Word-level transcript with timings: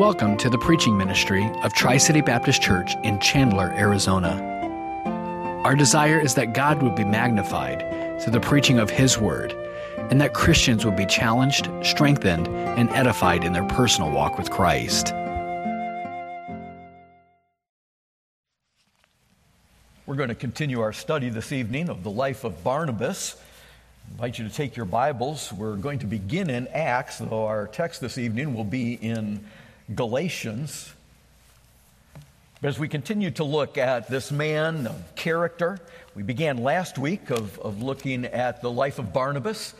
Welcome 0.00 0.38
to 0.38 0.48
the 0.48 0.56
preaching 0.56 0.96
ministry 0.96 1.44
of 1.62 1.74
Tri 1.74 1.98
City 1.98 2.22
Baptist 2.22 2.62
Church 2.62 2.94
in 3.02 3.18
Chandler, 3.20 3.70
Arizona. 3.76 4.30
Our 5.62 5.76
desire 5.76 6.18
is 6.18 6.34
that 6.36 6.54
God 6.54 6.82
would 6.82 6.96
be 6.96 7.04
magnified 7.04 7.80
through 8.18 8.32
the 8.32 8.40
preaching 8.40 8.78
of 8.78 8.88
His 8.88 9.18
Word, 9.18 9.52
and 10.08 10.18
that 10.18 10.32
Christians 10.32 10.86
would 10.86 10.96
be 10.96 11.04
challenged, 11.04 11.68
strengthened, 11.82 12.48
and 12.48 12.88
edified 12.92 13.44
in 13.44 13.52
their 13.52 13.66
personal 13.66 14.10
walk 14.10 14.38
with 14.38 14.50
Christ. 14.50 15.12
We're 20.06 20.16
going 20.16 20.30
to 20.30 20.34
continue 20.34 20.80
our 20.80 20.94
study 20.94 21.28
this 21.28 21.52
evening 21.52 21.90
of 21.90 22.04
the 22.04 22.10
life 22.10 22.44
of 22.44 22.64
Barnabas. 22.64 23.36
I 23.36 24.12
invite 24.12 24.38
you 24.38 24.48
to 24.48 24.54
take 24.54 24.76
your 24.76 24.86
Bibles. 24.86 25.52
We're 25.52 25.76
going 25.76 25.98
to 25.98 26.06
begin 26.06 26.48
in 26.48 26.68
Acts, 26.68 27.18
though 27.18 27.44
our 27.44 27.66
text 27.66 28.00
this 28.00 28.16
evening 28.16 28.54
will 28.54 28.64
be 28.64 28.94
in 28.94 29.44
Galatians. 29.94 30.92
But 32.60 32.68
as 32.68 32.78
we 32.78 32.88
continue 32.88 33.30
to 33.32 33.44
look 33.44 33.78
at 33.78 34.08
this 34.08 34.30
man 34.30 34.86
of 34.86 35.14
character, 35.16 35.78
we 36.14 36.22
began 36.22 36.58
last 36.58 36.98
week 36.98 37.30
of, 37.30 37.58
of 37.58 37.82
looking 37.82 38.24
at 38.24 38.60
the 38.60 38.70
life 38.70 38.98
of 38.98 39.12
Barnabas. 39.12 39.74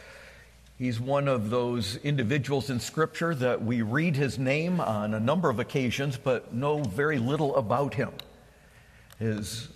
He's 0.79 0.99
one 0.99 1.29
of 1.29 1.51
those 1.51 1.97
individuals 1.97 2.71
in 2.71 2.81
Scripture 2.81 3.35
that 3.35 3.63
we 3.63 3.83
read 3.83 4.17
his 4.17 4.39
name 4.39 4.81
on 4.81 5.13
a 5.13 5.21
number 5.21 5.51
of 5.51 5.59
occasions, 5.59 6.17
but 6.17 6.55
know 6.55 6.83
very 6.83 7.19
little 7.19 7.55
about 7.57 7.93
him. 7.93 8.13
His 9.19 9.69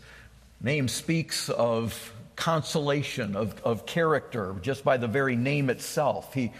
name 0.62 0.88
speaks 0.88 1.50
of 1.50 2.12
consolation, 2.36 3.36
of, 3.36 3.60
of 3.62 3.84
character, 3.84 4.56
just 4.62 4.82
by 4.82 4.96
the 4.96 5.06
very 5.06 5.36
name 5.36 5.68
itself. 5.68 6.32
He, 6.32 6.52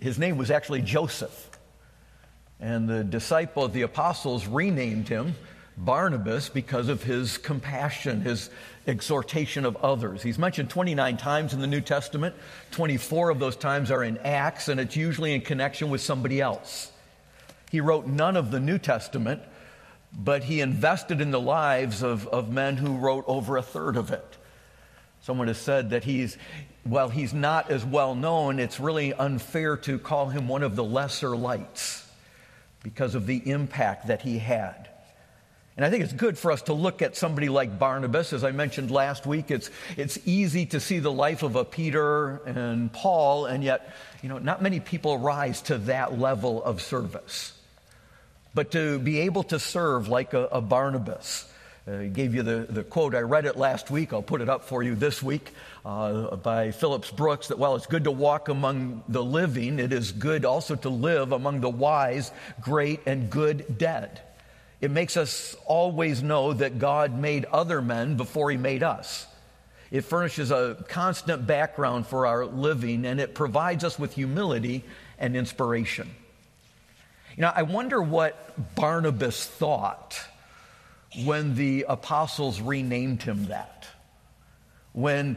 his 0.00 0.18
name 0.18 0.36
was 0.36 0.50
actually 0.50 0.82
Joseph. 0.82 1.53
And 2.60 2.88
the 2.88 3.04
disciple 3.04 3.64
of 3.64 3.72
the 3.72 3.82
apostles 3.82 4.46
renamed 4.46 5.08
him 5.08 5.34
Barnabas 5.76 6.48
because 6.48 6.88
of 6.88 7.02
his 7.02 7.36
compassion, 7.36 8.20
his 8.20 8.50
exhortation 8.86 9.64
of 9.64 9.76
others. 9.76 10.22
He's 10.22 10.38
mentioned 10.38 10.70
29 10.70 11.16
times 11.16 11.52
in 11.52 11.60
the 11.60 11.66
New 11.66 11.80
Testament. 11.80 12.34
24 12.70 13.30
of 13.30 13.38
those 13.40 13.56
times 13.56 13.90
are 13.90 14.04
in 14.04 14.18
Acts, 14.18 14.68
and 14.68 14.78
it's 14.78 14.94
usually 14.94 15.34
in 15.34 15.40
connection 15.40 15.90
with 15.90 16.00
somebody 16.00 16.40
else. 16.40 16.92
He 17.70 17.80
wrote 17.80 18.06
none 18.06 18.36
of 18.36 18.52
the 18.52 18.60
New 18.60 18.78
Testament, 18.78 19.42
but 20.16 20.44
he 20.44 20.60
invested 20.60 21.20
in 21.20 21.32
the 21.32 21.40
lives 21.40 22.02
of, 22.02 22.28
of 22.28 22.52
men 22.52 22.76
who 22.76 22.96
wrote 22.96 23.24
over 23.26 23.56
a 23.56 23.62
third 23.62 23.96
of 23.96 24.12
it. 24.12 24.36
Someone 25.22 25.48
has 25.48 25.58
said 25.58 25.90
that 25.90 26.04
he's, 26.04 26.36
while 26.84 27.08
he's 27.08 27.34
not 27.34 27.70
as 27.70 27.84
well 27.84 28.14
known, 28.14 28.60
it's 28.60 28.78
really 28.78 29.12
unfair 29.12 29.76
to 29.78 29.98
call 29.98 30.28
him 30.28 30.46
one 30.46 30.62
of 30.62 30.76
the 30.76 30.84
lesser 30.84 31.34
lights 31.34 32.03
because 32.84 33.16
of 33.16 33.26
the 33.26 33.50
impact 33.50 34.06
that 34.06 34.22
he 34.22 34.38
had. 34.38 34.88
And 35.76 35.84
I 35.84 35.90
think 35.90 36.04
it's 36.04 36.12
good 36.12 36.38
for 36.38 36.52
us 36.52 36.62
to 36.62 36.72
look 36.72 37.02
at 37.02 37.16
somebody 37.16 37.48
like 37.48 37.80
Barnabas. 37.80 38.32
As 38.32 38.44
I 38.44 38.52
mentioned 38.52 38.92
last 38.92 39.26
week, 39.26 39.50
it's, 39.50 39.70
it's 39.96 40.18
easy 40.24 40.66
to 40.66 40.78
see 40.78 41.00
the 41.00 41.10
life 41.10 41.42
of 41.42 41.56
a 41.56 41.64
Peter 41.64 42.36
and 42.46 42.92
Paul, 42.92 43.46
and 43.46 43.64
yet, 43.64 43.92
you 44.22 44.28
know, 44.28 44.38
not 44.38 44.62
many 44.62 44.78
people 44.78 45.18
rise 45.18 45.62
to 45.62 45.78
that 45.78 46.16
level 46.16 46.62
of 46.62 46.80
service. 46.80 47.58
But 48.54 48.70
to 48.70 49.00
be 49.00 49.20
able 49.20 49.42
to 49.44 49.58
serve 49.58 50.06
like 50.06 50.32
a, 50.32 50.44
a 50.52 50.60
Barnabas, 50.60 51.50
uh, 51.86 52.04
gave 52.04 52.34
you 52.34 52.42
the, 52.42 52.66
the 52.68 52.82
quote. 52.82 53.14
I 53.14 53.20
read 53.20 53.44
it 53.44 53.56
last 53.56 53.90
week. 53.90 54.12
I'll 54.12 54.22
put 54.22 54.40
it 54.40 54.48
up 54.48 54.64
for 54.64 54.82
you 54.82 54.94
this 54.94 55.22
week 55.22 55.50
uh, 55.84 56.36
by 56.36 56.70
Phillips 56.70 57.10
Brooks 57.10 57.48
that 57.48 57.58
while 57.58 57.76
it's 57.76 57.86
good 57.86 58.04
to 58.04 58.10
walk 58.10 58.48
among 58.48 59.02
the 59.08 59.22
living, 59.22 59.78
it 59.78 59.92
is 59.92 60.12
good 60.12 60.44
also 60.44 60.76
to 60.76 60.88
live 60.88 61.32
among 61.32 61.60
the 61.60 61.68
wise, 61.68 62.32
great, 62.60 63.00
and 63.06 63.28
good 63.28 63.76
dead. 63.76 64.22
It 64.80 64.90
makes 64.90 65.16
us 65.16 65.56
always 65.66 66.22
know 66.22 66.54
that 66.54 66.78
God 66.78 67.18
made 67.18 67.44
other 67.46 67.82
men 67.82 68.16
before 68.16 68.50
he 68.50 68.56
made 68.56 68.82
us. 68.82 69.26
It 69.90 70.02
furnishes 70.02 70.50
a 70.50 70.82
constant 70.88 71.46
background 71.46 72.06
for 72.06 72.26
our 72.26 72.46
living 72.46 73.04
and 73.04 73.20
it 73.20 73.34
provides 73.34 73.84
us 73.84 73.98
with 73.98 74.14
humility 74.14 74.84
and 75.18 75.36
inspiration. 75.36 76.10
You 77.36 77.42
know, 77.42 77.52
I 77.54 77.62
wonder 77.62 78.00
what 78.00 78.74
Barnabas 78.74 79.46
thought 79.46 80.18
when 81.22 81.54
the 81.54 81.86
apostles 81.88 82.60
renamed 82.60 83.22
him 83.22 83.46
that. 83.46 83.86
When 84.92 85.36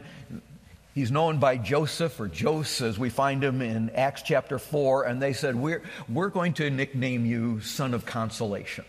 he's 0.94 1.10
known 1.10 1.38
by 1.38 1.56
Joseph 1.56 2.18
or 2.18 2.28
Joses, 2.28 2.82
as 2.82 2.98
we 2.98 3.10
find 3.10 3.42
him 3.42 3.62
in 3.62 3.90
Acts 3.90 4.22
chapter 4.22 4.58
4, 4.58 5.04
and 5.04 5.22
they 5.22 5.32
said, 5.32 5.54
We're, 5.54 5.82
we're 6.08 6.28
going 6.28 6.54
to 6.54 6.70
nickname 6.70 7.24
you 7.24 7.60
Son 7.60 7.94
of 7.94 8.04
Consolation. 8.04 8.84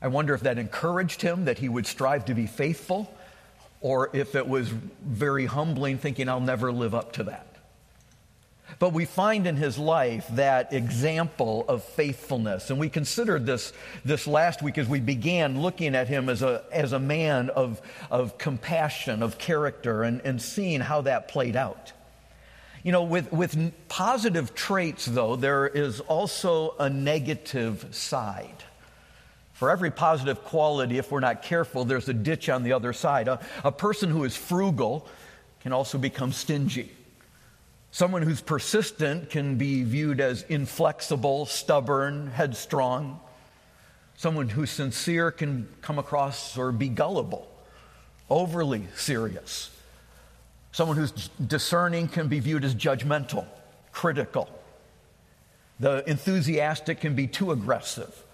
I 0.00 0.08
wonder 0.08 0.34
if 0.34 0.40
that 0.40 0.58
encouraged 0.58 1.22
him 1.22 1.44
that 1.44 1.58
he 1.58 1.68
would 1.68 1.86
strive 1.86 2.24
to 2.24 2.34
be 2.34 2.46
faithful, 2.46 3.12
or 3.80 4.10
if 4.12 4.34
it 4.34 4.48
was 4.48 4.68
very 4.68 5.46
humbling, 5.46 5.98
thinking, 5.98 6.28
I'll 6.28 6.40
never 6.40 6.72
live 6.72 6.94
up 6.94 7.12
to 7.14 7.24
that. 7.24 7.51
But 8.78 8.92
we 8.92 9.04
find 9.04 9.46
in 9.46 9.56
his 9.56 9.78
life 9.78 10.26
that 10.32 10.72
example 10.72 11.64
of 11.68 11.84
faithfulness. 11.84 12.70
And 12.70 12.78
we 12.78 12.88
considered 12.88 13.46
this, 13.46 13.72
this 14.04 14.26
last 14.26 14.62
week 14.62 14.78
as 14.78 14.88
we 14.88 15.00
began 15.00 15.62
looking 15.62 15.94
at 15.94 16.08
him 16.08 16.28
as 16.28 16.42
a, 16.42 16.64
as 16.72 16.92
a 16.92 16.98
man 16.98 17.50
of, 17.50 17.80
of 18.10 18.38
compassion, 18.38 19.22
of 19.22 19.38
character, 19.38 20.02
and, 20.02 20.20
and 20.22 20.40
seeing 20.40 20.80
how 20.80 21.02
that 21.02 21.28
played 21.28 21.56
out. 21.56 21.92
You 22.82 22.90
know, 22.90 23.04
with, 23.04 23.32
with 23.32 23.72
positive 23.88 24.54
traits, 24.54 25.06
though, 25.06 25.36
there 25.36 25.68
is 25.68 26.00
also 26.00 26.74
a 26.78 26.90
negative 26.90 27.86
side. 27.92 28.64
For 29.52 29.70
every 29.70 29.92
positive 29.92 30.42
quality, 30.42 30.98
if 30.98 31.12
we're 31.12 31.20
not 31.20 31.42
careful, 31.42 31.84
there's 31.84 32.08
a 32.08 32.14
ditch 32.14 32.48
on 32.48 32.64
the 32.64 32.72
other 32.72 32.92
side. 32.92 33.28
A, 33.28 33.38
a 33.62 33.70
person 33.70 34.10
who 34.10 34.24
is 34.24 34.36
frugal 34.36 35.06
can 35.60 35.72
also 35.72 35.98
become 35.98 36.32
stingy. 36.32 36.90
Someone 37.94 38.22
who's 38.22 38.40
persistent 38.40 39.28
can 39.28 39.56
be 39.56 39.82
viewed 39.82 40.18
as 40.18 40.46
inflexible, 40.48 41.44
stubborn, 41.44 42.28
headstrong. 42.28 43.20
Someone 44.16 44.48
who's 44.48 44.70
sincere 44.70 45.30
can 45.30 45.68
come 45.82 45.98
across 45.98 46.56
or 46.56 46.72
be 46.72 46.88
gullible, 46.88 47.46
overly 48.30 48.88
serious. 48.96 49.70
Someone 50.72 50.96
who's 50.96 51.28
discerning 51.46 52.08
can 52.08 52.28
be 52.28 52.40
viewed 52.40 52.64
as 52.64 52.74
judgmental, 52.74 53.44
critical. 53.92 54.48
The 55.78 56.02
enthusiastic 56.08 57.00
can 57.00 57.14
be 57.14 57.26
too 57.26 57.52
aggressive 57.52 58.24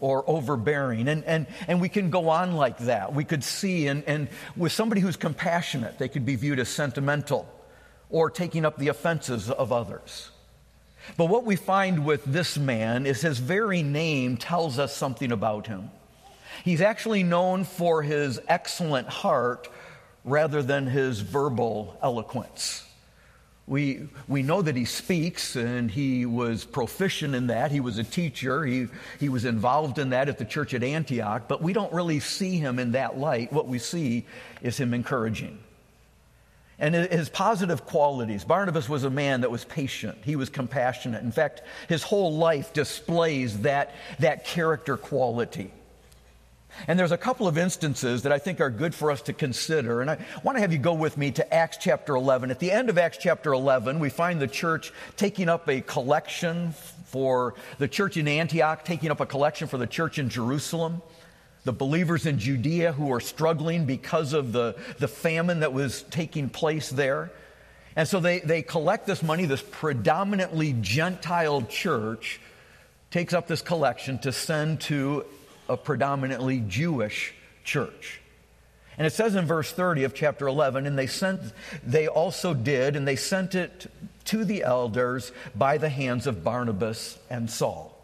or 0.00 0.22
overbearing. 0.28 1.08
And, 1.08 1.24
and, 1.24 1.46
and 1.66 1.80
we 1.80 1.88
can 1.88 2.10
go 2.10 2.28
on 2.28 2.56
like 2.56 2.76
that. 2.80 3.14
We 3.14 3.24
could 3.24 3.42
see, 3.42 3.86
and, 3.86 4.04
and 4.04 4.28
with 4.54 4.72
somebody 4.72 5.00
who's 5.00 5.16
compassionate, 5.16 5.98
they 5.98 6.08
could 6.08 6.26
be 6.26 6.36
viewed 6.36 6.58
as 6.58 6.68
sentimental 6.68 7.48
or 8.10 8.30
taking 8.30 8.64
up 8.64 8.78
the 8.78 8.88
offenses 8.88 9.50
of 9.50 9.72
others. 9.72 10.30
But 11.16 11.26
what 11.26 11.44
we 11.44 11.56
find 11.56 12.04
with 12.04 12.24
this 12.24 12.58
man 12.58 13.06
is 13.06 13.20
his 13.20 13.38
very 13.38 13.82
name 13.82 14.36
tells 14.36 14.78
us 14.78 14.94
something 14.94 15.32
about 15.32 15.66
him. 15.66 15.90
He's 16.64 16.80
actually 16.80 17.22
known 17.22 17.64
for 17.64 18.02
his 18.02 18.40
excellent 18.48 19.08
heart 19.08 19.68
rather 20.24 20.62
than 20.62 20.86
his 20.86 21.20
verbal 21.20 21.96
eloquence. 22.02 22.84
We, 23.66 24.08
we 24.26 24.42
know 24.42 24.62
that 24.62 24.76
he 24.76 24.86
speaks 24.86 25.54
and 25.54 25.90
he 25.90 26.24
was 26.24 26.64
proficient 26.64 27.34
in 27.34 27.48
that. 27.48 27.70
He 27.70 27.80
was 27.80 27.98
a 27.98 28.04
teacher. 28.04 28.64
He, 28.64 28.88
he 29.20 29.28
was 29.28 29.44
involved 29.44 29.98
in 29.98 30.10
that 30.10 30.28
at 30.28 30.38
the 30.38 30.44
church 30.46 30.72
at 30.72 30.82
Antioch, 30.82 31.42
but 31.48 31.62
we 31.62 31.74
don't 31.74 31.92
really 31.92 32.18
see 32.18 32.56
him 32.56 32.78
in 32.78 32.92
that 32.92 33.18
light. 33.18 33.52
What 33.52 33.68
we 33.68 33.78
see 33.78 34.26
is 34.62 34.78
him 34.78 34.94
encouraging 34.94 35.58
and 36.78 36.94
his 36.94 37.28
positive 37.28 37.84
qualities. 37.84 38.44
Barnabas 38.44 38.88
was 38.88 39.04
a 39.04 39.10
man 39.10 39.40
that 39.40 39.50
was 39.50 39.64
patient, 39.64 40.18
he 40.24 40.36
was 40.36 40.48
compassionate. 40.48 41.22
In 41.22 41.32
fact, 41.32 41.62
his 41.88 42.02
whole 42.02 42.36
life 42.36 42.72
displays 42.72 43.60
that, 43.60 43.94
that 44.20 44.44
character 44.44 44.96
quality. 44.96 45.72
And 46.86 46.96
there's 46.96 47.12
a 47.12 47.18
couple 47.18 47.48
of 47.48 47.58
instances 47.58 48.22
that 48.22 48.30
I 48.30 48.38
think 48.38 48.60
are 48.60 48.70
good 48.70 48.94
for 48.94 49.10
us 49.10 49.22
to 49.22 49.32
consider. 49.32 50.00
And 50.00 50.10
I 50.10 50.18
want 50.44 50.56
to 50.56 50.60
have 50.60 50.72
you 50.72 50.78
go 50.78 50.94
with 50.94 51.16
me 51.16 51.32
to 51.32 51.54
Acts 51.54 51.78
chapter 51.80 52.14
11. 52.14 52.52
At 52.52 52.60
the 52.60 52.70
end 52.70 52.88
of 52.88 52.98
Acts 52.98 53.18
chapter 53.18 53.52
11, 53.52 53.98
we 53.98 54.10
find 54.10 54.40
the 54.40 54.46
church 54.46 54.92
taking 55.16 55.48
up 55.48 55.68
a 55.68 55.80
collection 55.80 56.72
for 57.06 57.54
the 57.78 57.88
church 57.88 58.16
in 58.16 58.28
Antioch, 58.28 58.84
taking 58.84 59.10
up 59.10 59.20
a 59.20 59.26
collection 59.26 59.66
for 59.66 59.78
the 59.78 59.86
church 59.86 60.18
in 60.18 60.28
Jerusalem 60.28 61.02
the 61.68 61.72
believers 61.74 62.24
in 62.24 62.38
Judea 62.38 62.92
who 62.92 63.12
are 63.12 63.20
struggling 63.20 63.84
because 63.84 64.32
of 64.32 64.52
the, 64.52 64.74
the 65.00 65.06
famine 65.06 65.60
that 65.60 65.74
was 65.74 66.00
taking 66.04 66.48
place 66.48 66.88
there. 66.88 67.30
And 67.94 68.08
so 68.08 68.20
they, 68.20 68.38
they 68.38 68.62
collect 68.62 69.06
this 69.06 69.22
money. 69.22 69.44
This 69.44 69.60
predominantly 69.60 70.74
Gentile 70.80 71.60
church 71.60 72.40
takes 73.10 73.34
up 73.34 73.48
this 73.48 73.60
collection 73.60 74.18
to 74.20 74.32
send 74.32 74.80
to 74.80 75.26
a 75.68 75.76
predominantly 75.76 76.60
Jewish 76.60 77.34
church. 77.64 78.22
And 78.96 79.06
it 79.06 79.12
says 79.12 79.34
in 79.34 79.44
verse 79.44 79.70
30 79.70 80.04
of 80.04 80.14
chapter 80.14 80.46
11, 80.46 80.86
and 80.86 80.98
they 80.98 81.06
sent, 81.06 81.52
they 81.84 82.08
also 82.08 82.54
did, 82.54 82.96
and 82.96 83.06
they 83.06 83.16
sent 83.16 83.54
it 83.54 83.92
to 84.24 84.46
the 84.46 84.62
elders 84.62 85.32
by 85.54 85.76
the 85.76 85.90
hands 85.90 86.26
of 86.26 86.42
Barnabas 86.42 87.18
and 87.28 87.50
Saul. 87.50 87.94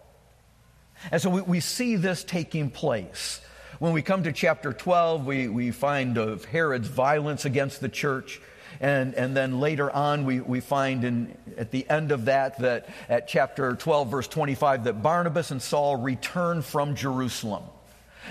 And 1.11 1.23
so 1.23 1.31
we, 1.31 1.41
we 1.41 1.61
see 1.61 1.97
this 1.97 2.25
taking 2.25 2.69
place. 2.69 3.41
When 3.79 3.93
we 3.93 4.03
come 4.03 4.23
to 4.23 4.33
chapter 4.33 4.73
12, 4.73 5.27
we, 5.27 5.49
we 5.49 5.71
find 5.71 6.17
of 6.17 6.45
Herod's 6.45 6.89
violence 6.89 7.45
against 7.45 7.81
the 7.81 7.89
church. 7.89 8.41
And, 8.81 9.15
and 9.15 9.37
then 9.37 9.61
later 9.61 9.91
on, 9.91 10.25
we, 10.25 10.41
we 10.41 10.61
find 10.61 11.05
in, 11.05 11.37
at 11.57 11.71
the 11.71 11.89
end 11.89 12.13
of 12.13 12.27
that, 12.27 12.59
that 12.61 12.89
at 13.09 13.27
chapter 13.27 13.75
12, 13.75 14.11
verse 14.11 14.29
25, 14.29 14.85
that 14.85 15.03
Barnabas 15.03 15.51
and 15.51 15.61
Saul 15.61 15.97
return 15.97 16.63
from 16.63 16.95
Jerusalem. 16.95 17.65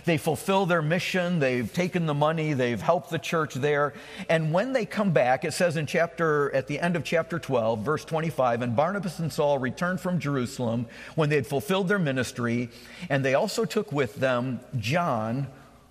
They 0.05 0.17
fulfill 0.17 0.65
their 0.65 0.81
mission. 0.81 1.39
They've 1.39 1.71
taken 1.71 2.05
the 2.05 2.13
money. 2.13 2.53
They've 2.53 2.81
helped 2.81 3.09
the 3.09 3.19
church 3.19 3.53
there. 3.53 3.93
And 4.29 4.51
when 4.51 4.73
they 4.73 4.85
come 4.85 5.11
back, 5.11 5.45
it 5.45 5.53
says 5.53 5.77
in 5.77 5.85
chapter, 5.85 6.53
at 6.53 6.67
the 6.67 6.79
end 6.79 6.95
of 6.95 7.03
chapter 7.03 7.39
12, 7.39 7.79
verse 7.79 8.05
25, 8.05 8.61
and 8.61 8.75
Barnabas 8.75 9.19
and 9.19 9.31
Saul 9.31 9.59
returned 9.59 9.99
from 9.99 10.19
Jerusalem 10.19 10.87
when 11.15 11.29
they 11.29 11.35
had 11.35 11.47
fulfilled 11.47 11.87
their 11.87 11.99
ministry. 11.99 12.69
And 13.09 13.23
they 13.23 13.33
also 13.33 13.65
took 13.65 13.91
with 13.91 14.15
them 14.15 14.59
John, 14.77 15.47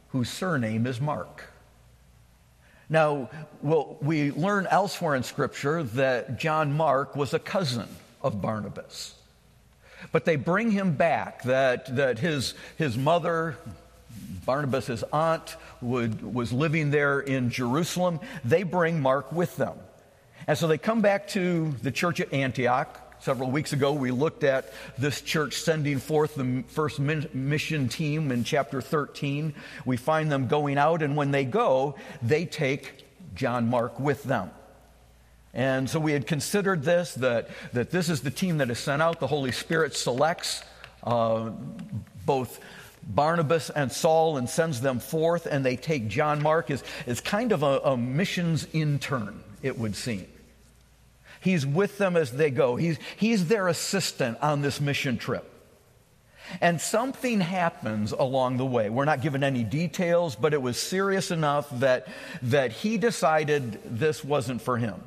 whose 0.08 0.31
surname 0.31 0.87
is 0.87 1.00
Mark. 1.00 1.44
Now, 2.88 3.31
well, 3.62 3.96
we 4.02 4.32
learn 4.32 4.66
elsewhere 4.70 5.14
in 5.14 5.22
Scripture 5.22 5.82
that 5.82 6.38
John 6.38 6.72
Mark 6.76 7.16
was 7.16 7.32
a 7.32 7.38
cousin 7.38 7.88
of 8.20 8.43
Barnabas. 8.43 9.14
But 10.10 10.25
they 10.25 10.37
bring 10.37 10.70
him 10.70 10.94
back, 10.94 11.43
that, 11.44 11.96
that 11.96 12.19
his, 12.19 12.55
his 12.76 12.98
mother, 12.98 13.56
Barnabas' 14.44 15.04
aunt, 15.12 15.56
would, 15.80 16.22
was 16.34 16.52
living 16.52 16.90
there 16.90 17.20
in 17.20 17.50
Jerusalem. 17.50 18.20
They 18.44 18.62
bring 18.62 19.00
Mark 19.00 19.32
with 19.32 19.56
them. 19.56 19.78
And 20.46 20.58
so 20.58 20.66
they 20.66 20.78
come 20.78 21.00
back 21.00 21.28
to 21.28 21.70
the 21.82 21.90
church 21.90 22.20
at 22.20 22.32
Antioch. 22.32 22.98
Several 23.20 23.52
weeks 23.52 23.72
ago, 23.72 23.92
we 23.92 24.10
looked 24.10 24.42
at 24.42 24.72
this 24.98 25.20
church 25.20 25.54
sending 25.54 25.98
forth 25.98 26.34
the 26.34 26.64
first 26.66 26.98
mission 26.98 27.88
team 27.88 28.32
in 28.32 28.42
chapter 28.42 28.80
13. 28.80 29.54
We 29.84 29.96
find 29.96 30.32
them 30.32 30.48
going 30.48 30.76
out, 30.76 31.02
and 31.02 31.16
when 31.16 31.30
they 31.30 31.44
go, 31.44 31.94
they 32.20 32.46
take 32.46 33.06
John 33.36 33.68
Mark 33.68 34.00
with 34.00 34.24
them. 34.24 34.50
And 35.54 35.88
so 35.88 36.00
we 36.00 36.12
had 36.12 36.26
considered 36.26 36.82
this 36.82 37.14
that, 37.14 37.50
that 37.72 37.90
this 37.90 38.08
is 38.08 38.22
the 38.22 38.30
team 38.30 38.58
that 38.58 38.70
is 38.70 38.78
sent 38.78 39.02
out. 39.02 39.20
The 39.20 39.26
Holy 39.26 39.52
Spirit 39.52 39.94
selects 39.94 40.64
uh, 41.04 41.50
both 42.24 42.58
Barnabas 43.06 43.70
and 43.70 43.90
Saul 43.90 44.37
and 44.37 44.49
sends 44.49 44.81
them 44.81 45.00
forth, 45.00 45.46
and 45.46 45.64
they 45.64 45.76
take 45.76 46.08
John 46.08 46.43
Mark 46.43 46.70
as, 46.70 46.84
as 47.06 47.20
kind 47.20 47.52
of 47.52 47.62
a, 47.62 47.81
a 47.84 47.96
missions 47.96 48.66
intern, 48.72 49.43
it 49.62 49.78
would 49.78 49.96
seem. 49.96 50.26
He's 51.40 51.66
with 51.66 51.99
them 51.99 52.16
as 52.16 52.31
they 52.32 52.50
go. 52.50 52.76
He's, 52.76 52.99
he's 53.16 53.49
their 53.49 53.66
assistant 53.66 54.38
on 54.40 54.62
this 54.62 54.81
mission 54.81 55.19
trip. 55.19 55.49
And 56.60 56.81
something 56.81 57.40
happens 57.40 58.12
along 58.12 58.58
the 58.58 58.66
way. 58.66 58.90
We're 58.90 59.05
not 59.05 59.22
given 59.22 59.43
any 59.43 59.64
details, 59.64 60.37
but 60.37 60.55
it 60.55 60.62
was 60.62 60.76
serious 60.76 61.31
enough 61.31 61.69
that, 61.81 62.06
that 62.43 62.72
he 62.72 62.98
decided 62.98 63.81
this 63.84 64.25
wasn't 64.25 64.62
for 64.62 64.76
him. 64.76 65.02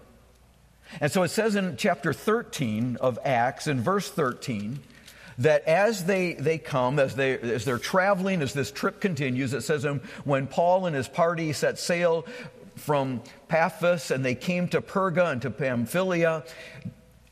And 1.00 1.12
so 1.12 1.24
it 1.24 1.30
says 1.30 1.56
in 1.56 1.78
chapter 1.78 2.14
13 2.14 2.98
of 3.00 3.20
Acts, 3.24 3.68
in 3.68 3.82
verse 3.82 4.10
13, 4.10 4.80
that 5.40 5.64
as 5.66 6.06
they, 6.06 6.34
they 6.34 6.58
come, 6.58 7.00
as, 7.00 7.16
they, 7.16 7.38
as 7.38 7.66
they're 7.66 7.78
traveling, 7.78 8.42
as 8.42 8.54
this 8.54 8.72
trip 8.72 9.02
continues, 9.02 9.54
it 9.54 9.62
says 9.62 9.86
um, 9.86 10.02
when 10.24 10.48
Paul 10.48 10.86
and 10.86 10.96
his 10.96 11.08
party 11.08 11.52
set 11.54 11.78
sail 11.78 12.26
from 12.76 13.22
Paphos, 13.48 14.12
and 14.12 14.24
they 14.24 14.36
came 14.36 14.68
to 14.70 14.82
Perga 14.82 15.32
and 15.32 15.42
to 15.42 15.50
Pamphylia. 15.50 16.44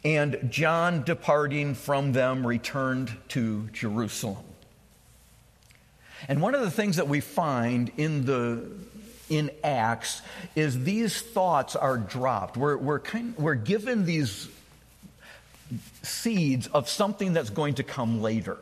And 0.05 0.49
John, 0.49 1.03
departing 1.03 1.75
from 1.75 2.11
them, 2.11 2.45
returned 2.45 3.15
to 3.29 3.69
Jerusalem. 3.71 4.43
And 6.27 6.41
one 6.41 6.55
of 6.55 6.61
the 6.61 6.71
things 6.71 6.97
that 6.97 7.07
we 7.07 7.21
find 7.21 7.91
in 7.97 8.25
the 8.25 8.69
in 9.29 9.49
Acts 9.63 10.21
is 10.55 10.83
these 10.83 11.21
thoughts 11.21 11.75
are 11.75 11.97
dropped. 11.97 12.57
We're, 12.57 12.77
we're, 12.77 12.99
kind, 12.99 13.35
we're 13.37 13.55
given 13.55 14.05
these 14.05 14.49
seeds 16.01 16.67
of 16.67 16.89
something 16.89 17.33
that's 17.33 17.49
going 17.49 17.75
to 17.75 17.83
come 17.83 18.21
later. 18.21 18.57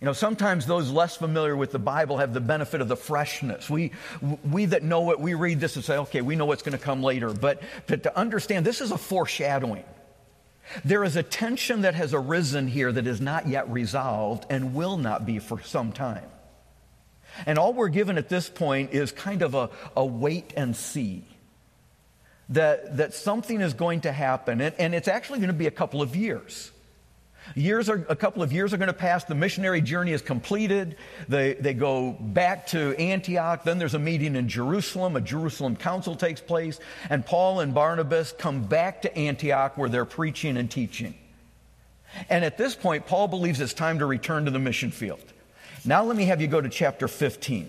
You 0.00 0.06
know, 0.06 0.12
sometimes 0.12 0.66
those 0.66 0.90
less 0.90 1.16
familiar 1.16 1.56
with 1.56 1.72
the 1.72 1.78
Bible 1.78 2.18
have 2.18 2.34
the 2.34 2.40
benefit 2.40 2.80
of 2.80 2.88
the 2.88 2.96
freshness. 2.96 3.70
We, 3.70 3.92
we 4.50 4.66
that 4.66 4.82
know 4.82 5.10
it, 5.12 5.20
we 5.20 5.34
read 5.34 5.60
this 5.60 5.76
and 5.76 5.84
say, 5.84 5.96
okay, 5.96 6.20
we 6.20 6.36
know 6.36 6.44
what's 6.44 6.62
going 6.62 6.76
to 6.76 6.84
come 6.84 7.02
later. 7.02 7.32
But, 7.32 7.62
but 7.86 8.02
to 8.02 8.14
understand, 8.14 8.66
this 8.66 8.80
is 8.80 8.90
a 8.90 8.98
foreshadowing. 8.98 9.84
There 10.84 11.04
is 11.04 11.16
a 11.16 11.22
tension 11.22 11.82
that 11.82 11.94
has 11.94 12.12
arisen 12.12 12.66
here 12.66 12.90
that 12.90 13.06
is 13.06 13.20
not 13.20 13.48
yet 13.48 13.70
resolved 13.70 14.46
and 14.50 14.74
will 14.74 14.96
not 14.96 15.24
be 15.24 15.38
for 15.38 15.62
some 15.62 15.92
time. 15.92 16.28
And 17.46 17.58
all 17.58 17.72
we're 17.72 17.88
given 17.88 18.18
at 18.18 18.28
this 18.28 18.48
point 18.48 18.92
is 18.92 19.10
kind 19.12 19.42
of 19.42 19.54
a, 19.54 19.70
a 19.96 20.04
wait 20.04 20.52
and 20.56 20.76
see. 20.76 21.24
That, 22.50 22.98
that 22.98 23.14
something 23.14 23.62
is 23.62 23.72
going 23.72 24.02
to 24.02 24.12
happen, 24.12 24.60
and, 24.60 24.74
and 24.78 24.94
it's 24.94 25.08
actually 25.08 25.38
going 25.38 25.48
to 25.48 25.54
be 25.54 25.66
a 25.66 25.70
couple 25.70 26.02
of 26.02 26.14
years. 26.14 26.70
Years 27.54 27.90
are, 27.90 28.04
a 28.08 28.16
couple 28.16 28.42
of 28.42 28.52
years 28.52 28.72
are 28.72 28.78
going 28.78 28.88
to 28.88 28.94
pass. 28.94 29.24
The 29.24 29.34
missionary 29.34 29.80
journey 29.80 30.12
is 30.12 30.22
completed. 30.22 30.96
They, 31.28 31.54
they 31.54 31.74
go 31.74 32.12
back 32.12 32.66
to 32.68 32.98
Antioch. 32.98 33.64
Then 33.64 33.78
there's 33.78 33.94
a 33.94 33.98
meeting 33.98 34.34
in 34.34 34.48
Jerusalem. 34.48 35.14
A 35.16 35.20
Jerusalem 35.20 35.76
council 35.76 36.16
takes 36.16 36.40
place. 36.40 36.80
And 37.10 37.24
Paul 37.24 37.60
and 37.60 37.74
Barnabas 37.74 38.32
come 38.32 38.64
back 38.64 39.02
to 39.02 39.16
Antioch 39.16 39.76
where 39.76 39.88
they're 39.88 40.06
preaching 40.06 40.56
and 40.56 40.70
teaching. 40.70 41.14
And 42.30 42.44
at 42.44 42.56
this 42.56 42.74
point, 42.74 43.06
Paul 43.06 43.28
believes 43.28 43.60
it's 43.60 43.74
time 43.74 43.98
to 43.98 44.06
return 44.06 44.46
to 44.46 44.50
the 44.50 44.58
mission 44.58 44.90
field. 44.90 45.24
Now, 45.84 46.02
let 46.04 46.16
me 46.16 46.24
have 46.26 46.40
you 46.40 46.46
go 46.46 46.60
to 46.60 46.68
chapter 46.68 47.08
15 47.08 47.68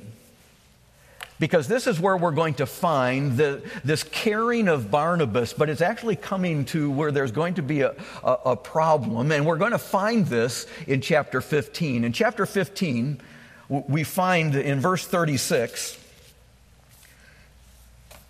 because 1.39 1.67
this 1.67 1.87
is 1.87 1.99
where 1.99 2.15
we're 2.15 2.31
going 2.31 2.53
to 2.55 2.65
find 2.65 3.37
the, 3.37 3.61
this 3.83 4.03
caring 4.03 4.67
of 4.67 4.89
Barnabas, 4.89 5.53
but 5.53 5.69
it's 5.69 5.81
actually 5.81 6.15
coming 6.15 6.65
to 6.65 6.89
where 6.89 7.11
there's 7.11 7.31
going 7.31 7.55
to 7.55 7.61
be 7.61 7.81
a, 7.81 7.93
a, 8.23 8.31
a, 8.45 8.55
problem, 8.55 9.31
and 9.31 9.45
we're 9.45 9.57
going 9.57 9.71
to 9.71 9.77
find 9.77 10.25
this 10.27 10.65
in 10.87 11.01
chapter 11.01 11.41
15. 11.41 12.03
In 12.03 12.13
chapter 12.13 12.45
15, 12.45 13.19
we 13.67 14.03
find 14.03 14.55
in 14.55 14.79
verse 14.79 15.05
36, 15.05 15.99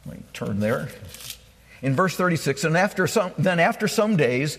let 0.06 0.18
me 0.18 0.24
turn 0.34 0.60
there. 0.60 0.90
In 1.82 1.96
verse 1.96 2.16
36, 2.16 2.64
and 2.64 2.78
after 2.78 3.06
some, 3.06 3.32
then 3.38 3.60
after 3.60 3.88
some 3.88 4.16
days, 4.16 4.58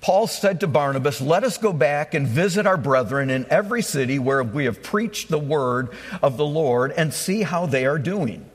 Paul 0.00 0.26
said 0.26 0.60
to 0.60 0.66
Barnabas, 0.66 1.20
Let 1.20 1.44
us 1.44 1.58
go 1.58 1.72
back 1.72 2.14
and 2.14 2.26
visit 2.26 2.66
our 2.66 2.76
brethren 2.76 3.30
in 3.30 3.46
every 3.50 3.82
city 3.82 4.18
where 4.18 4.42
we 4.42 4.64
have 4.66 4.82
preached 4.82 5.28
the 5.28 5.38
word 5.38 5.90
of 6.22 6.36
the 6.36 6.46
Lord 6.46 6.92
and 6.92 7.12
see 7.12 7.42
how 7.42 7.66
they 7.66 7.84
are 7.84 7.98
doing. 7.98 8.48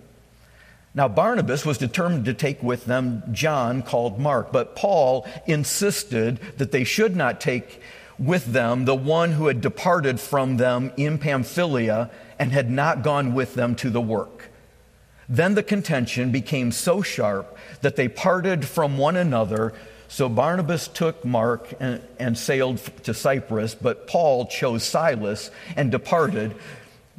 Now, 0.96 1.08
Barnabas 1.08 1.66
was 1.66 1.78
determined 1.78 2.26
to 2.26 2.34
take 2.34 2.62
with 2.62 2.86
them 2.86 3.24
John, 3.32 3.82
called 3.82 4.20
Mark, 4.20 4.52
but 4.52 4.76
Paul 4.76 5.28
insisted 5.48 6.40
that 6.58 6.72
they 6.72 6.84
should 6.84 7.16
not 7.16 7.42
take 7.42 7.82
with 8.20 8.46
them 8.46 8.86
the 8.86 8.96
one 8.96 9.32
who 9.32 9.48
had 9.48 9.60
departed 9.60 10.20
from 10.20 10.58
them 10.58 10.92
in 10.96 11.18
Pamphylia 11.18 12.12
and 12.38 12.52
had 12.52 12.70
not 12.70 13.02
gone 13.02 13.34
with 13.34 13.56
them 13.56 13.76
to 13.76 13.90
the 13.90 14.02
work. 14.02 14.50
Then 15.28 15.56
the 15.56 15.64
contention 15.64 16.32
became 16.32 16.72
so 16.72 17.02
sharp 17.02 17.58
that 17.82 17.96
they 17.96 18.08
parted 18.08 18.66
from 18.66 18.98
one 18.98 19.16
another 19.16 19.74
so 20.08 20.30
Barnabas 20.30 20.88
took 20.88 21.26
Mark 21.26 21.74
and, 21.80 22.02
and, 22.20 22.38
sailed 22.38 22.78
to 23.04 23.14
Cyprus, 23.14 23.76
but 23.76 24.08
Paul 24.08 24.46
chose 24.46 24.84
Silas 24.84 25.50
and 25.76 25.92
departed, 25.92 26.56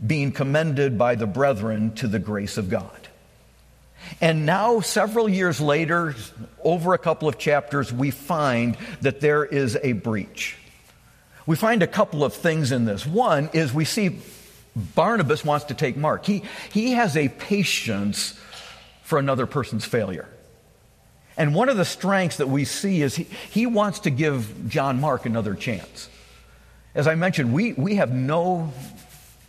being 0.04 0.32
commended 0.32 0.96
by 0.96 1.14
the 1.14 1.26
brethren 1.26 1.94
to 1.96 2.08
the 2.08 2.18
grace 2.18 2.56
of 2.56 2.70
God. 2.70 2.90
And 4.20 4.46
now, 4.46 4.80
several 4.80 5.28
years 5.28 5.60
later, 5.60 6.14
over 6.62 6.94
a 6.94 6.98
couple 6.98 7.28
of 7.28 7.38
chapters, 7.38 7.92
we 7.92 8.10
find 8.10 8.76
that 9.00 9.20
there 9.20 9.44
is 9.44 9.78
a 9.82 9.92
breach. 9.92 10.56
We 11.46 11.56
find 11.56 11.82
a 11.82 11.86
couple 11.86 12.24
of 12.24 12.34
things 12.34 12.72
in 12.72 12.84
this. 12.84 13.06
One 13.06 13.50
is 13.52 13.72
we 13.72 13.84
see 13.84 14.20
Barnabas 14.76 15.44
wants 15.44 15.66
to 15.66 15.74
take 15.74 15.96
Mark. 15.96 16.24
He, 16.26 16.42
he 16.72 16.92
has 16.92 17.16
a 17.16 17.28
patience 17.28 18.38
for 19.02 19.18
another 19.18 19.46
person's 19.46 19.84
failure. 19.84 20.28
And 21.36 21.54
one 21.54 21.68
of 21.68 21.76
the 21.76 21.84
strengths 21.84 22.36
that 22.36 22.48
we 22.48 22.64
see 22.64 23.02
is 23.02 23.16
he, 23.16 23.24
he 23.50 23.66
wants 23.66 24.00
to 24.00 24.10
give 24.10 24.68
John 24.68 25.00
Mark 25.00 25.26
another 25.26 25.54
chance. 25.54 26.08
As 26.94 27.08
I 27.08 27.16
mentioned, 27.16 27.52
we, 27.52 27.72
we 27.72 27.96
have 27.96 28.12
no 28.12 28.72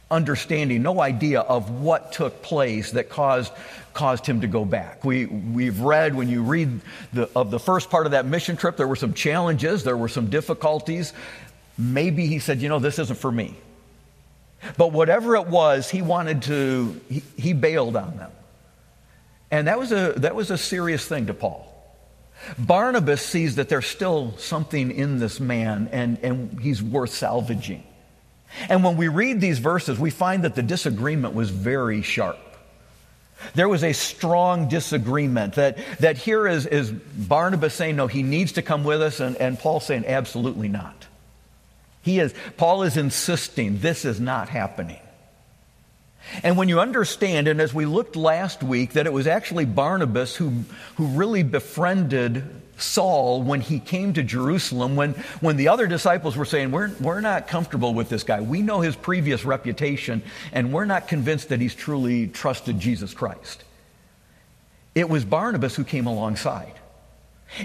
understanding, 0.10 0.82
no 0.82 1.00
idea 1.02 1.42
of 1.42 1.70
what 1.70 2.12
took 2.12 2.42
place 2.42 2.92
that 2.92 3.10
caused, 3.10 3.52
caused 3.94 4.26
him 4.26 4.42
to 4.42 4.48
go 4.48 4.66
back. 4.66 5.04
We, 5.04 5.26
we've 5.26 5.80
read, 5.80 6.16
when 6.16 6.28
you 6.28 6.42
read 6.42 6.82
the, 7.14 7.30
of 7.36 7.52
the 7.52 7.60
first 7.60 7.90
part 7.90 8.06
of 8.06 8.14
that 8.14 8.26
mission 8.26 8.58
trip, 8.58 8.78
there 8.78 8.88
were 8.88 8.96
some 8.96 9.14
challenges, 9.14 9.84
there 9.84 9.98
were 9.98 10.08
some 10.08 10.28
difficulties. 10.28 11.14
Maybe 11.78 12.26
he 12.26 12.40
said, 12.40 12.62
you 12.62 12.70
know, 12.70 12.80
this 12.80 12.98
isn't 12.98 13.20
for 13.20 13.32
me. 13.32 13.56
But 14.78 14.92
whatever 14.92 15.36
it 15.36 15.48
was, 15.48 15.90
he 15.90 16.02
wanted 16.02 16.42
to, 16.44 17.00
he, 17.10 17.22
he 17.38 17.54
bailed 17.54 17.96
on 17.96 18.18
them. 18.18 18.32
And 19.52 19.68
that 19.68 19.78
was, 19.78 19.92
a, 19.92 20.14
that 20.18 20.36
was 20.36 20.50
a 20.50 20.58
serious 20.58 21.06
thing 21.06 21.28
to 21.28 21.34
Paul. 21.34 21.72
Barnabas 22.58 23.26
sees 23.26 23.56
that 23.56 23.70
there's 23.70 23.86
still 23.86 24.38
something 24.38 24.92
in 24.92 25.20
this 25.20 25.40
man 25.40 25.90
and, 25.92 26.18
and 26.20 26.60
he's 26.60 26.82
worth 26.82 27.12
salvaging. 27.12 27.84
And 28.70 28.84
when 28.84 28.98
we 28.98 29.08
read 29.08 29.42
these 29.42 29.60
verses, 29.60 30.00
we 30.00 30.10
find 30.10 30.44
that 30.44 30.56
the 30.56 30.64
disagreement 30.64 31.34
was 31.34 31.50
very 31.50 32.02
sharp. 32.02 32.38
There 33.54 33.68
was 33.68 33.84
a 33.84 33.94
strong 33.94 34.70
disagreement 34.70 35.56
that, 35.56 35.78
that 36.00 36.18
here 36.18 36.48
is, 36.48 36.66
is 36.66 36.92
Barnabas 36.92 37.74
saying, 37.74 37.96
no, 37.96 38.08
he 38.08 38.24
needs 38.24 38.54
to 38.54 38.62
come 38.62 38.84
with 38.84 39.02
us, 39.02 39.20
and, 39.20 39.36
and 39.38 39.60
Paul 39.60 39.80
saying, 39.80 40.06
absolutely 40.08 40.70
not. 40.70 41.06
He 42.02 42.20
is, 42.20 42.34
Paul 42.58 42.84
is 42.84 42.98
insisting 42.98 43.80
this 43.80 44.06
is 44.06 44.20
not 44.20 44.50
happening. 44.50 45.00
And 46.44 46.58
when 46.58 46.70
you 46.70 46.80
understand, 46.80 47.48
and 47.48 47.62
as 47.62 47.74
we 47.74 47.86
looked 47.86 48.16
last 48.16 48.64
week, 48.64 48.94
that 48.94 49.06
it 49.06 49.14
was 49.14 49.28
actually 49.28 49.66
Barnabas 49.66 50.36
who, 50.36 50.64
who 50.96 51.08
really 51.08 51.44
befriended 51.44 52.44
Saul 52.78 53.42
when 53.42 53.62
he 53.62 53.80
came 53.80 54.14
to 54.14 54.24
Jerusalem, 54.24 54.96
when, 54.96 55.14
when 55.40 55.56
the 55.56 55.70
other 55.70 55.88
disciples 55.88 56.36
were 56.36 56.46
saying, 56.46 56.72
we're, 56.72 56.92
we're 57.00 57.22
not 57.22 57.48
comfortable 57.48 57.94
with 57.94 58.10
this 58.10 58.24
guy. 58.24 58.42
We 58.42 58.62
know 58.62 58.82
his 58.82 58.96
previous 58.96 59.46
reputation, 59.46 60.24
and 60.52 60.74
we're 60.74 60.86
not 60.86 61.08
convinced 61.08 61.50
that 61.50 61.62
he's 61.62 61.76
truly 61.76 62.28
trusted 62.28 62.80
Jesus 62.80 63.14
Christ. 63.14 63.64
It 64.94 65.10
was 65.10 65.24
Barnabas 65.26 65.76
who 65.76 65.84
came 65.84 66.08
alongside. 66.08 66.74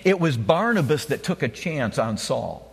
It 0.04 0.20
was 0.20 0.36
Barnabas 0.36 1.06
that 1.06 1.22
took 1.22 1.42
a 1.42 1.48
chance 1.48 1.98
on 1.98 2.18
Saul. 2.18 2.66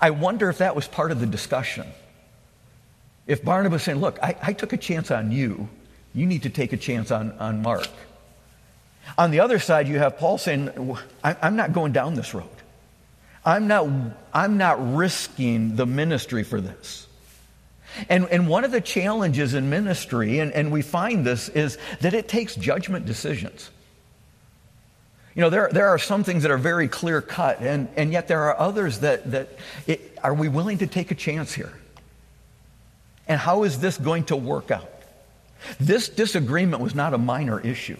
I 0.00 0.10
wonder 0.10 0.48
if 0.48 0.58
that 0.58 0.74
was 0.74 0.88
part 0.88 1.12
of 1.12 1.20
the 1.20 1.26
discussion. 1.26 1.86
If 3.26 3.44
Barnabas 3.44 3.84
saying, 3.84 4.00
Look, 4.00 4.18
I, 4.22 4.36
I 4.42 4.52
took 4.52 4.72
a 4.72 4.76
chance 4.76 5.10
on 5.10 5.32
you, 5.32 5.68
you 6.14 6.26
need 6.26 6.42
to 6.42 6.50
take 6.50 6.72
a 6.72 6.76
chance 6.76 7.10
on, 7.10 7.32
on 7.32 7.62
Mark. 7.62 7.88
On 9.18 9.30
the 9.30 9.40
other 9.40 9.58
side, 9.58 9.88
you 9.88 9.98
have 9.98 10.18
Paul 10.18 10.38
saying, 10.38 10.96
I'm 11.24 11.56
not 11.56 11.72
going 11.72 11.92
down 11.92 12.14
this 12.14 12.34
road. 12.34 12.48
I'm 13.44 13.66
not, 13.66 13.88
I'm 14.32 14.56
not 14.56 14.94
risking 14.94 15.76
the 15.76 15.86
ministry 15.86 16.44
for 16.44 16.60
this. 16.60 17.08
And, 18.08 18.28
and 18.28 18.48
one 18.48 18.64
of 18.64 18.70
the 18.70 18.80
challenges 18.80 19.54
in 19.54 19.68
ministry, 19.68 20.38
and, 20.38 20.52
and 20.52 20.72
we 20.72 20.82
find 20.82 21.26
this, 21.26 21.48
is 21.48 21.78
that 22.00 22.14
it 22.14 22.28
takes 22.28 22.54
judgment 22.54 23.04
decisions. 23.04 23.70
You 25.34 25.42
know, 25.42 25.50
there, 25.50 25.68
there 25.72 25.88
are 25.88 25.98
some 25.98 26.24
things 26.24 26.42
that 26.42 26.52
are 26.52 26.58
very 26.58 26.88
clear 26.88 27.20
cut, 27.20 27.60
and, 27.60 27.88
and 27.96 28.12
yet 28.12 28.28
there 28.28 28.42
are 28.44 28.58
others 28.58 29.00
that, 29.00 29.30
that 29.32 29.48
it, 29.86 30.16
are 30.22 30.34
we 30.34 30.48
willing 30.48 30.78
to 30.78 30.86
take 30.86 31.10
a 31.10 31.14
chance 31.14 31.52
here? 31.52 31.72
And 33.28 33.38
how 33.40 33.62
is 33.62 33.78
this 33.80 33.98
going 33.98 34.24
to 34.24 34.36
work 34.36 34.70
out? 34.70 34.88
This 35.78 36.08
disagreement 36.08 36.82
was 36.82 36.94
not 36.94 37.14
a 37.14 37.18
minor 37.18 37.60
issue. 37.60 37.98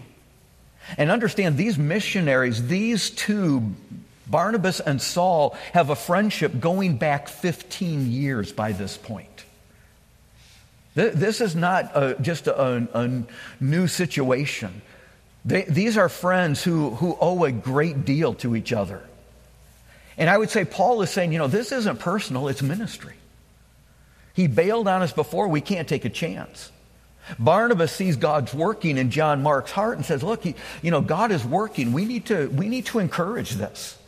And 0.99 1.11
understand 1.11 1.57
these 1.57 1.79
missionaries, 1.79 2.67
these 2.67 3.11
two, 3.11 3.73
Barnabas 4.27 4.81
and 4.81 5.01
Saul, 5.01 5.57
have 5.73 5.91
a 5.91 5.97
friendship 5.97 6.59
going 6.59 6.97
back 6.97 7.29
15 7.29 8.11
years 8.11 8.53
by 8.53 8.73
this 8.73 8.97
point. 8.97 9.29
This 10.95 11.41
is 11.41 11.57
not 11.57 11.91
a, 11.95 12.17
just 12.21 12.47
a, 12.49 12.87
a, 12.93 13.23
new 13.61 13.87
situation. 13.87 14.83
They, 15.45 15.63
these 15.63 15.97
are 15.97 16.11
friends 16.11 16.63
who, 16.63 16.91
who 16.91 17.17
owe 17.19 17.45
a 17.45 17.53
great 17.53 18.05
deal 18.05 18.35
to 18.35 18.55
each 18.55 18.75
other. 18.75 19.03
And 20.19 20.29
I 20.29 20.37
would 20.37 20.51
say 20.51 20.67
Paul 20.67 21.01
is 21.01 21.09
saying, 21.09 21.33
you 21.33 21.39
know, 21.39 21.47
this 21.47 21.73
isn't 21.73 21.99
personal, 21.99 22.49
it's 22.49 22.61
ministry. 22.61 23.15
He 24.35 24.47
bailed 24.47 24.89
on 24.89 25.03
us 25.03 25.13
before, 25.13 25.49
we 25.49 25.61
can't 25.61 25.89
take 25.89 26.05
a 26.05 26.11
chance. 26.11 26.71
Barnabas 27.39 27.93
sees 27.93 28.17
God's 28.17 28.53
working 28.53 28.99
in 28.99 29.11
John 29.11 29.43
Mark's 29.43 29.71
heart 29.71 29.97
and 29.97 30.05
says, 30.05 30.23
Look, 30.23 30.43
he, 30.43 30.55
you 30.83 30.91
know, 30.91 31.01
God 31.01 31.31
is 31.31 31.45
working. 31.45 31.93
We 31.93 32.05
need 32.05 32.27
to, 32.27 32.49
we 32.49 32.69
need 32.69 32.87
to 32.87 32.99
encourage 32.99 33.53
this. 33.53 33.99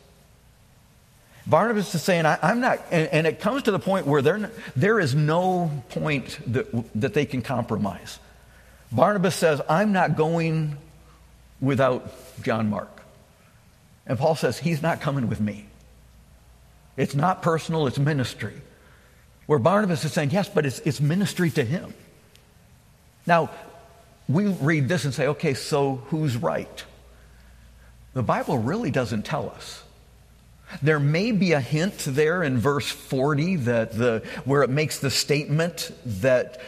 Barnabas 1.46 1.94
is 1.94 2.02
saying, 2.02 2.24
I, 2.24 2.38
am 2.42 2.60
not, 2.60 2.80
and, 2.90 3.08
and, 3.08 3.26
it 3.26 3.38
comes 3.38 3.64
to 3.64 3.70
the 3.70 3.78
point 3.78 4.06
where 4.06 4.22
there, 4.22 4.50
there 4.76 4.98
is 4.98 5.14
no 5.14 5.70
point 5.90 6.38
that, 6.52 6.66
that 7.00 7.12
they 7.12 7.26
can 7.26 7.42
compromise. 7.42 8.18
Barnabas 8.90 9.34
says, 9.34 9.60
I'm 9.68 9.92
not 9.92 10.16
going 10.16 10.78
without 11.60 12.10
John 12.42 12.70
Mark. 12.70 13.02
And 14.06 14.18
Paul 14.18 14.36
says, 14.36 14.58
He's 14.58 14.80
not 14.80 15.02
coming 15.02 15.28
with 15.28 15.40
me. 15.40 15.66
It's 16.96 17.14
not 17.14 17.42
personal, 17.42 17.86
it's 17.86 17.98
ministry. 17.98 18.54
Where 19.46 19.58
Barnabas 19.58 20.04
is 20.04 20.12
saying, 20.12 20.30
Yes, 20.30 20.48
but 20.48 20.66
it's, 20.66 20.78
it's 20.80 21.00
ministry 21.00 21.50
to 21.50 21.64
him. 21.64 21.94
Now, 23.26 23.50
we 24.28 24.46
read 24.46 24.88
this 24.88 25.04
and 25.04 25.12
say, 25.12 25.26
okay, 25.28 25.54
so 25.54 25.96
who's 26.06 26.36
right? 26.36 26.84
The 28.14 28.22
Bible 28.22 28.58
really 28.58 28.90
doesn't 28.90 29.24
tell 29.24 29.50
us. 29.50 29.82
There 30.82 31.00
may 31.00 31.32
be 31.32 31.52
a 31.52 31.60
hint 31.60 31.98
there 31.98 32.42
in 32.42 32.58
verse 32.58 32.88
40 32.88 33.56
that 33.56 33.92
the, 33.92 34.22
where 34.44 34.62
it 34.62 34.70
makes 34.70 34.98
the 34.98 35.10
statement 35.10 35.90
that 36.06 36.60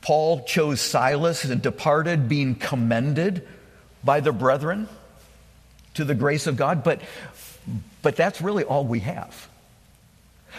Paul 0.00 0.44
chose 0.44 0.80
Silas 0.80 1.44
and 1.44 1.60
departed, 1.60 2.28
being 2.28 2.54
commended 2.54 3.46
by 4.04 4.20
the 4.20 4.32
brethren 4.32 4.88
to 5.94 6.04
the 6.04 6.14
grace 6.14 6.46
of 6.46 6.56
God, 6.56 6.84
but, 6.84 7.00
but 8.02 8.16
that's 8.16 8.40
really 8.40 8.64
all 8.64 8.84
we 8.84 9.00
have. 9.00 9.48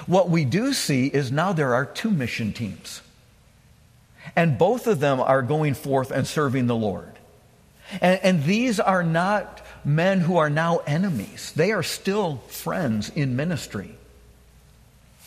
What 0.06 0.30
we 0.30 0.46
do 0.46 0.74
see 0.74 1.08
is 1.08 1.32
now 1.32 1.54
there 1.54 1.74
are 1.74 1.86
two 1.86 2.12
mission 2.12 2.54
teams. 2.54 3.02
And 4.36 4.58
both 4.58 4.88
of 4.88 5.00
them 5.00 5.20
are 5.20 5.42
going 5.42 5.74
forth 5.74 6.12
and 6.12 6.28
serving 6.28 6.68
the 6.68 6.76
Lord. 6.76 7.12
And, 8.02 8.20
and, 8.24 8.44
these 8.44 8.80
are 8.80 9.04
not 9.04 9.64
men 9.86 10.20
who 10.20 10.38
are 10.38 10.50
now 10.50 10.78
enemies, 10.88 11.54
they 11.56 11.72
are 11.72 11.84
still 11.84 12.38
friends 12.48 13.10
in 13.10 13.36
ministry. 13.36 13.96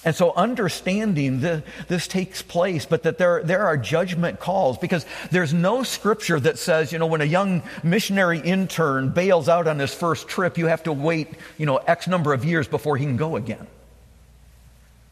And 0.05 0.15
so, 0.15 0.33
understanding 0.33 1.41
the, 1.41 1.65
this 1.89 2.07
takes 2.07 2.41
place, 2.41 2.87
but 2.87 3.03
that 3.03 3.19
there, 3.19 3.43
there 3.43 3.67
are 3.67 3.77
judgment 3.77 4.39
calls 4.39 4.79
because 4.79 5.05
there's 5.31 5.53
no 5.53 5.83
scripture 5.83 6.39
that 6.41 6.59
says, 6.59 6.93
you 6.93 6.99
know, 6.99 7.07
when 7.07 7.21
a 7.21 7.25
young 7.25 7.63
missionary 7.83 8.39
intern 8.39 9.11
bails 9.11 9.49
out 9.49 9.67
on 9.67 9.79
his 9.79 9.93
first 9.93 10.29
trip, 10.29 10.57
you 10.57 10.67
have 10.67 10.85
to 10.85 10.93
wait, 10.93 11.29
you 11.59 11.67
know, 11.67 11.79
X 11.79 12.07
number 12.07 12.33
of 12.33 12.45
years 12.45 12.69
before 12.69 12.97
he 12.97 13.05
can 13.05 13.17
go 13.17 13.37
again. 13.37 13.67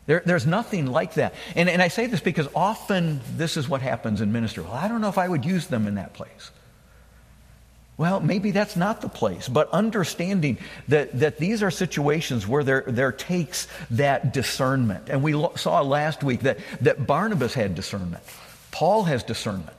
There, 0.07 0.23
there's 0.25 0.47
nothing 0.47 0.87
like 0.87 1.15
that. 1.15 1.35
And, 1.57 1.69
and 1.69 1.83
I 1.83 1.89
say 1.89 2.07
this 2.07 2.21
because 2.21 2.49
often 2.55 3.21
this 3.37 3.57
is 3.57 3.69
what 3.69 3.83
happens 3.83 4.21
in 4.21 4.33
ministry. 4.33 4.63
Well, 4.63 4.73
I 4.73 4.89
don't 4.89 5.01
know 5.01 5.09
if 5.09 5.19
I 5.19 5.29
would 5.29 5.45
use 5.45 5.67
them 5.67 5.87
in 5.87 5.97
that 5.97 6.15
place. 6.15 6.51
Well, 7.99 8.21
maybe 8.21 8.51
that's 8.51 8.77
not 8.77 9.01
the 9.01 9.09
place, 9.09 9.49
but 9.49 9.71
understanding 9.71 10.59
that, 10.89 11.19
that 11.19 11.39
these 11.39 11.63
are 11.63 11.71
situations 11.71 12.47
where 12.47 12.63
there, 12.63 12.85
there 12.87 13.11
takes 13.11 13.69
that 13.93 14.35
discernment. 14.35 15.09
And 15.09 15.23
we 15.23 15.35
lo- 15.35 15.55
saw 15.57 15.81
last 15.81 16.23
week 16.23 16.41
that, 16.41 16.59
that 16.83 17.07
Barnabas 17.07 17.55
had 17.55 17.75
discernment. 17.75 18.23
Paul 18.71 19.05
has 19.05 19.23
discernment. 19.23 19.71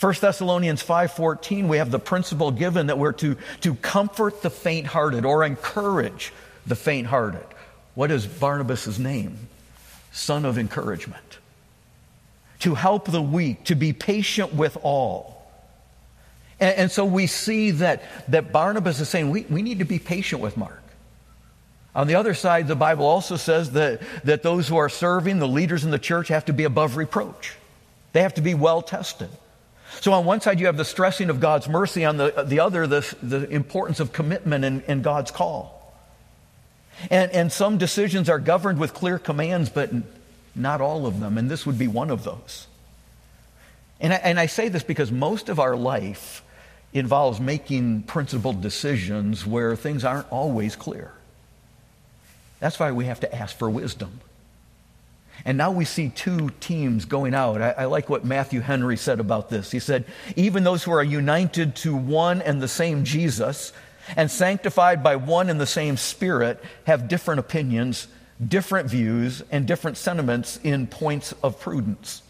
1 0.00 0.14
Thessalonians 0.20 0.82
5.14, 0.82 1.68
we 1.68 1.76
have 1.76 1.92
the 1.92 1.98
principle 2.00 2.50
given 2.50 2.88
that 2.88 2.98
we're 2.98 3.12
to, 3.12 3.36
to 3.60 3.74
comfort 3.76 4.42
the 4.42 4.50
faint-hearted 4.50 5.24
or 5.24 5.44
encourage 5.44 6.32
the 6.66 6.74
faint-hearted. 6.74 7.46
What 8.00 8.10
is 8.10 8.26
Barnabas' 8.26 8.98
name? 8.98 9.36
Son 10.10 10.46
of 10.46 10.56
encouragement. 10.56 11.36
To 12.60 12.74
help 12.74 13.04
the 13.04 13.20
weak, 13.20 13.64
to 13.64 13.74
be 13.74 13.92
patient 13.92 14.54
with 14.54 14.78
all. 14.80 15.46
And, 16.58 16.78
and 16.78 16.90
so 16.90 17.04
we 17.04 17.26
see 17.26 17.72
that, 17.72 18.02
that 18.28 18.52
Barnabas 18.52 19.00
is 19.00 19.10
saying 19.10 19.28
we, 19.28 19.42
we 19.50 19.60
need 19.60 19.80
to 19.80 19.84
be 19.84 19.98
patient 19.98 20.40
with 20.40 20.56
Mark. 20.56 20.82
On 21.94 22.06
the 22.06 22.14
other 22.14 22.32
side, 22.32 22.68
the 22.68 22.74
Bible 22.74 23.04
also 23.04 23.36
says 23.36 23.72
that, 23.72 24.00
that 24.24 24.42
those 24.42 24.66
who 24.66 24.78
are 24.78 24.88
serving, 24.88 25.38
the 25.38 25.46
leaders 25.46 25.84
in 25.84 25.90
the 25.90 25.98
church, 25.98 26.28
have 26.28 26.46
to 26.46 26.54
be 26.54 26.64
above 26.64 26.96
reproach. 26.96 27.52
They 28.14 28.22
have 28.22 28.32
to 28.32 28.40
be 28.40 28.54
well 28.54 28.80
tested. 28.80 29.28
So, 30.00 30.14
on 30.14 30.24
one 30.24 30.40
side, 30.40 30.58
you 30.58 30.64
have 30.64 30.78
the 30.78 30.86
stressing 30.86 31.28
of 31.28 31.38
God's 31.38 31.68
mercy, 31.68 32.06
on 32.06 32.16
the, 32.16 32.44
the 32.46 32.60
other, 32.60 32.86
the, 32.86 33.14
the 33.22 33.46
importance 33.50 34.00
of 34.00 34.14
commitment 34.14 34.64
and, 34.64 34.82
in 34.84 35.02
God's 35.02 35.30
call. 35.30 35.79
And, 37.10 37.30
and 37.32 37.52
some 37.52 37.78
decisions 37.78 38.28
are 38.28 38.38
governed 38.38 38.78
with 38.78 38.92
clear 38.92 39.18
commands, 39.18 39.70
but 39.70 39.90
not 40.54 40.80
all 40.80 41.06
of 41.06 41.20
them. 41.20 41.38
And 41.38 41.50
this 41.50 41.64
would 41.64 41.78
be 41.78 41.88
one 41.88 42.10
of 42.10 42.24
those. 42.24 42.66
And 44.00 44.12
I, 44.12 44.16
and 44.16 44.40
I 44.40 44.46
say 44.46 44.68
this 44.68 44.82
because 44.82 45.12
most 45.12 45.48
of 45.48 45.60
our 45.60 45.76
life 45.76 46.42
involves 46.92 47.40
making 47.40 48.02
principled 48.02 48.60
decisions 48.60 49.46
where 49.46 49.76
things 49.76 50.04
aren't 50.04 50.30
always 50.32 50.74
clear. 50.74 51.12
That's 52.58 52.78
why 52.78 52.92
we 52.92 53.06
have 53.06 53.20
to 53.20 53.34
ask 53.34 53.56
for 53.56 53.70
wisdom. 53.70 54.20
And 55.44 55.56
now 55.56 55.70
we 55.70 55.86
see 55.86 56.10
two 56.10 56.50
teams 56.60 57.06
going 57.06 57.34
out. 57.34 57.62
I, 57.62 57.70
I, 57.70 57.84
like 57.86 58.10
what 58.10 58.24
Matthew 58.24 58.60
Henry 58.60 58.98
said 58.98 59.20
about 59.20 59.48
this. 59.48 59.70
He 59.70 59.78
said, 59.78 60.04
Even 60.36 60.64
those 60.64 60.84
who 60.84 60.92
are 60.92 61.02
united 61.02 61.76
to 61.76 61.96
one 61.96 62.42
and 62.42 62.60
the 62.60 62.68
same 62.68 63.04
Jesus 63.04 63.72
and 64.16 64.30
sanctified 64.30 65.02
by 65.02 65.16
one 65.16 65.48
and 65.48 65.60
the 65.60 65.66
same 65.66 65.96
Spirit 65.96 66.62
have 66.84 67.08
different 67.08 67.40
opinions, 67.40 68.08
different 68.46 68.88
views, 68.88 69.42
and 69.50 69.66
different 69.66 69.96
sentiments 69.96 70.58
in 70.62 70.86
points 70.86 71.34
of 71.42 71.60
prudence. 71.60 72.22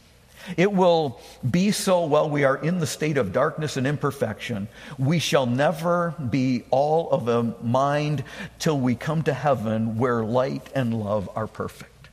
It 0.56 0.72
will 0.72 1.20
be 1.48 1.70
so 1.70 2.06
while 2.06 2.28
we 2.28 2.44
are 2.44 2.56
in 2.56 2.78
the 2.78 2.86
state 2.86 3.18
of 3.18 3.32
darkness 3.32 3.76
and 3.76 3.86
imperfection. 3.86 4.68
We 4.98 5.18
shall 5.18 5.46
never 5.46 6.14
be 6.30 6.64
all 6.70 7.10
of 7.10 7.28
a 7.28 7.42
mind 7.62 8.24
till 8.58 8.78
we 8.78 8.94
come 8.94 9.22
to 9.24 9.34
heaven 9.34 9.98
where 9.98 10.22
light 10.22 10.68
and 10.74 10.94
love 10.94 11.28
are 11.36 11.46
perfect. 11.46 12.08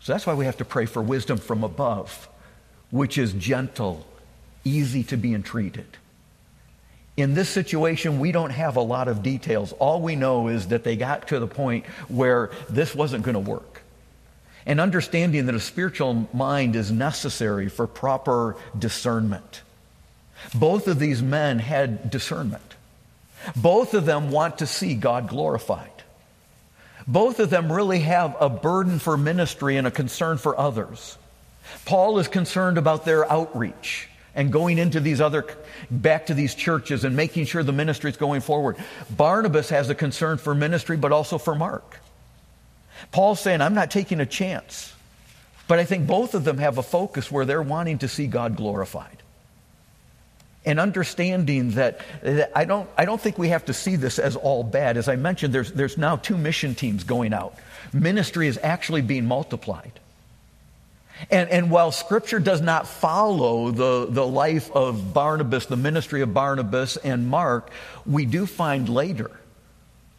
So 0.00 0.12
that's 0.12 0.26
why 0.26 0.34
we 0.34 0.44
have 0.44 0.58
to 0.58 0.64
pray 0.64 0.86
for 0.86 1.02
wisdom 1.02 1.38
from 1.38 1.64
above, 1.64 2.28
which 2.90 3.18
is 3.18 3.32
gentle, 3.32 4.06
easy 4.64 5.02
to 5.04 5.16
be 5.16 5.34
entreated. 5.34 5.96
In 7.16 7.32
this 7.32 7.48
situation, 7.48 8.20
we 8.20 8.30
don't 8.30 8.50
have 8.50 8.76
a 8.76 8.82
lot 8.82 9.08
of 9.08 9.22
details. 9.22 9.72
All 9.72 10.02
we 10.02 10.16
know 10.16 10.48
is 10.48 10.68
that 10.68 10.84
they 10.84 10.96
got 10.96 11.28
to 11.28 11.40
the 11.40 11.46
point 11.46 11.86
where 12.08 12.50
this 12.68 12.94
wasn't 12.94 13.24
going 13.24 13.34
to 13.34 13.50
work. 13.50 13.82
And 14.66 14.80
understanding 14.80 15.46
that 15.46 15.54
a 15.54 15.60
spiritual 15.60 16.28
mind 16.34 16.76
is 16.76 16.90
necessary 16.90 17.68
for 17.68 17.86
proper 17.86 18.56
discernment. 18.78 19.62
Both 20.54 20.88
of 20.88 20.98
these 20.98 21.22
men 21.22 21.58
had 21.58 22.10
discernment. 22.10 22.74
Both 23.54 23.94
of 23.94 24.04
them 24.04 24.30
want 24.30 24.58
to 24.58 24.66
see 24.66 24.94
God 24.94 25.28
glorified. 25.28 25.90
Both 27.06 27.38
of 27.38 27.48
them 27.48 27.72
really 27.72 28.00
have 28.00 28.36
a 28.40 28.50
burden 28.50 28.98
for 28.98 29.16
ministry 29.16 29.76
and 29.76 29.86
a 29.86 29.92
concern 29.92 30.38
for 30.38 30.58
others. 30.58 31.16
Paul 31.84 32.18
is 32.18 32.28
concerned 32.28 32.76
about 32.76 33.04
their 33.04 33.30
outreach 33.30 34.08
and 34.36 34.52
going 34.52 34.78
into 34.78 35.00
these 35.00 35.20
other, 35.20 35.44
back 35.90 36.26
to 36.26 36.34
these 36.34 36.54
churches 36.54 37.04
and 37.04 37.16
making 37.16 37.46
sure 37.46 37.62
the 37.62 37.72
ministry 37.72 38.10
is 38.10 38.16
going 38.16 38.42
forward. 38.42 38.76
Barnabas 39.10 39.70
has 39.70 39.90
a 39.90 39.94
concern 39.94 40.38
for 40.38 40.54
ministry, 40.54 40.96
but 40.96 41.10
also 41.10 41.38
for 41.38 41.54
Mark. 41.54 41.98
Paul's 43.10 43.40
saying, 43.40 43.62
I'm 43.62 43.74
not 43.74 43.90
taking 43.90 44.20
a 44.20 44.26
chance. 44.26 44.92
But 45.68 45.78
I 45.78 45.84
think 45.84 46.06
both 46.06 46.34
of 46.34 46.44
them 46.44 46.58
have 46.58 46.78
a 46.78 46.82
focus 46.82 47.32
where 47.32 47.44
they're 47.44 47.62
wanting 47.62 47.98
to 47.98 48.08
see 48.08 48.26
God 48.26 48.56
glorified. 48.56 49.16
And 50.64 50.78
understanding 50.78 51.72
that, 51.72 52.00
that, 52.22 52.52
I, 52.54 52.64
don't, 52.64 52.88
I 52.96 53.04
don't 53.04 53.20
think 53.20 53.38
we 53.38 53.48
have 53.48 53.64
to 53.66 53.72
see 53.72 53.96
this 53.96 54.18
as 54.18 54.36
all 54.36 54.62
bad. 54.62 54.96
As 54.96 55.08
I 55.08 55.16
mentioned, 55.16 55.54
there's, 55.54 55.72
there's 55.72 55.96
now 55.96 56.16
two 56.16 56.36
mission 56.36 56.74
teams 56.74 57.04
going 57.04 57.32
out. 57.32 57.54
Ministry 57.92 58.48
is 58.48 58.58
actually 58.62 59.02
being 59.02 59.26
multiplied. 59.26 59.98
And, 61.30 61.48
and 61.48 61.70
while 61.70 61.92
Scripture 61.92 62.38
does 62.38 62.60
not 62.60 62.86
follow 62.86 63.70
the, 63.70 64.06
the 64.08 64.26
life 64.26 64.70
of 64.72 65.14
Barnabas, 65.14 65.66
the 65.66 65.76
ministry 65.76 66.20
of 66.20 66.34
Barnabas 66.34 66.96
and 66.98 67.28
Mark, 67.28 67.70
we 68.04 68.26
do 68.26 68.46
find 68.46 68.88
later 68.88 69.30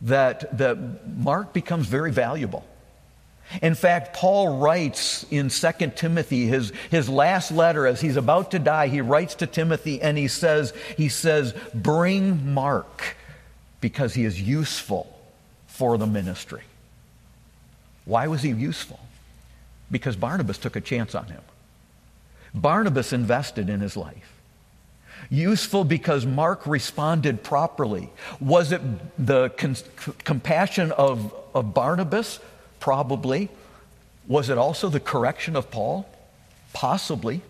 that, 0.02 0.58
that 0.58 1.08
Mark 1.08 1.54
becomes 1.54 1.88
very 1.88 2.12
valuable. 2.12 2.66
In 3.62 3.76
fact, 3.76 4.16
Paul 4.16 4.60
writes 4.60 5.26
in 5.32 5.50
2 5.50 5.72
Timothy, 5.96 6.48
his, 6.48 6.74
his 6.92 7.08
last 7.08 7.52
letter, 7.52 7.88
as 7.88 8.02
he's 8.02 8.18
about 8.18 8.52
to 8.52 8.60
die, 8.60 8.88
he 8.88 9.00
writes 9.00 9.36
to 9.36 9.48
Timothy 9.48 10.02
and 10.02 10.18
he 10.18 10.28
says, 10.28 10.74
he 10.98 11.08
says, 11.08 11.54
bring 11.74 12.54
Mark 12.54 13.16
because 13.80 14.14
he 14.14 14.26
is 14.26 14.42
useful 14.42 15.18
for 15.68 15.98
the 15.98 16.08
ministry. 16.08 16.64
Why 18.04 18.28
was 18.28 18.42
he 18.42 18.50
useful? 18.50 19.00
Because 19.90 20.16
Barnabas 20.16 20.58
took 20.58 20.76
a 20.76 20.82
chance 20.82 21.16
on 21.16 21.26
him. 21.26 21.42
Barnabas 22.54 23.14
invested 23.14 23.70
in 23.70 23.80
his 23.80 23.96
life. 23.96 24.34
Useful 25.30 25.84
because 25.84 26.26
Mark 26.26 26.66
responded 26.66 27.44
properly. 27.44 28.10
Was 28.40 28.72
it 28.72 28.82
the 29.18 29.50
con- 29.50 29.76
compassion 30.24 30.92
of, 30.92 31.34
of 31.54 31.74
Barnabas? 31.74 32.40
Probably. 32.80 33.50
Was 34.28 34.50
it 34.50 34.58
also 34.58 34.90
the 34.90 35.00
correction 35.00 35.56
of 35.56 35.72
Paul? 35.72 36.08
Possibly. 36.74 37.42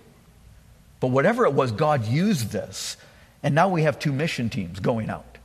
But 0.99 1.07
whatever 1.07 1.45
it 1.45 1.53
was, 1.53 1.71
God 1.71 2.05
used 2.05 2.51
this. 2.51 2.97
And 3.43 3.53
now 3.53 3.69
we 3.69 3.83
have 3.83 3.99
two 3.99 4.11
mission 4.11 4.49
teams 4.49 4.79
going 4.79 5.09
out. 5.09 5.37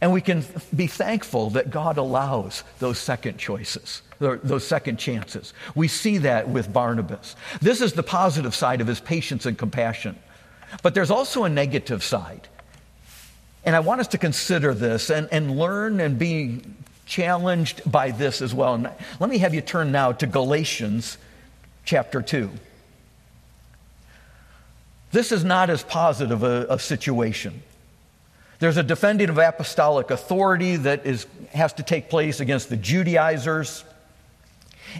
And 0.00 0.12
we 0.12 0.20
can 0.20 0.44
be 0.74 0.86
thankful 0.86 1.50
that 1.50 1.70
God 1.70 1.96
allows 1.96 2.62
those 2.78 2.98
second 2.98 3.38
choices, 3.38 4.02
those 4.20 4.66
second 4.66 4.98
chances. 4.98 5.54
We 5.74 5.88
see 5.88 6.18
that 6.18 6.48
with 6.48 6.72
Barnabas. 6.72 7.34
This 7.60 7.80
is 7.80 7.94
the 7.94 8.02
positive 8.02 8.54
side 8.54 8.80
of 8.80 8.86
his 8.86 9.00
patience 9.00 9.46
and 9.46 9.58
compassion. 9.58 10.16
But 10.82 10.94
there's 10.94 11.10
also 11.10 11.44
a 11.44 11.48
negative 11.48 12.04
side. 12.04 12.46
And 13.64 13.74
I 13.74 13.80
want 13.80 14.00
us 14.00 14.08
to 14.08 14.18
consider 14.18 14.72
this 14.74 15.10
and, 15.10 15.28
and 15.32 15.58
learn 15.58 16.00
and 16.00 16.18
be 16.18 16.60
challenged 17.06 17.90
by 17.90 18.10
this 18.10 18.40
as 18.40 18.54
well. 18.54 18.74
And 18.74 18.90
let 19.18 19.30
me 19.30 19.38
have 19.38 19.54
you 19.54 19.60
turn 19.60 19.90
now 19.90 20.12
to 20.12 20.26
Galatians 20.26 21.18
chapter 21.84 22.22
2. 22.22 22.50
This 25.12 25.32
is 25.32 25.42
not 25.42 25.70
as 25.70 25.82
positive 25.82 26.42
a, 26.42 26.66
a 26.70 26.78
situation. 26.78 27.62
There's 28.60 28.76
a 28.76 28.82
defending 28.82 29.30
of 29.30 29.38
apostolic 29.38 30.10
authority 30.10 30.76
that 30.76 31.06
is, 31.06 31.26
has 31.52 31.72
to 31.74 31.82
take 31.82 32.10
place 32.10 32.40
against 32.40 32.68
the 32.68 32.76
Judaizers. 32.76 33.84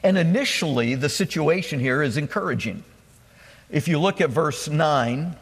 And 0.03 0.18
initially, 0.18 0.94
the 0.94 1.09
situation 1.09 1.81
here 1.81 2.03
is 2.03 2.16
encouraging. 2.16 2.85
If 3.70 3.88
you 3.88 3.98
look 3.98 4.20
at 4.20 4.31
verse 4.31 4.68
9 4.68 5.37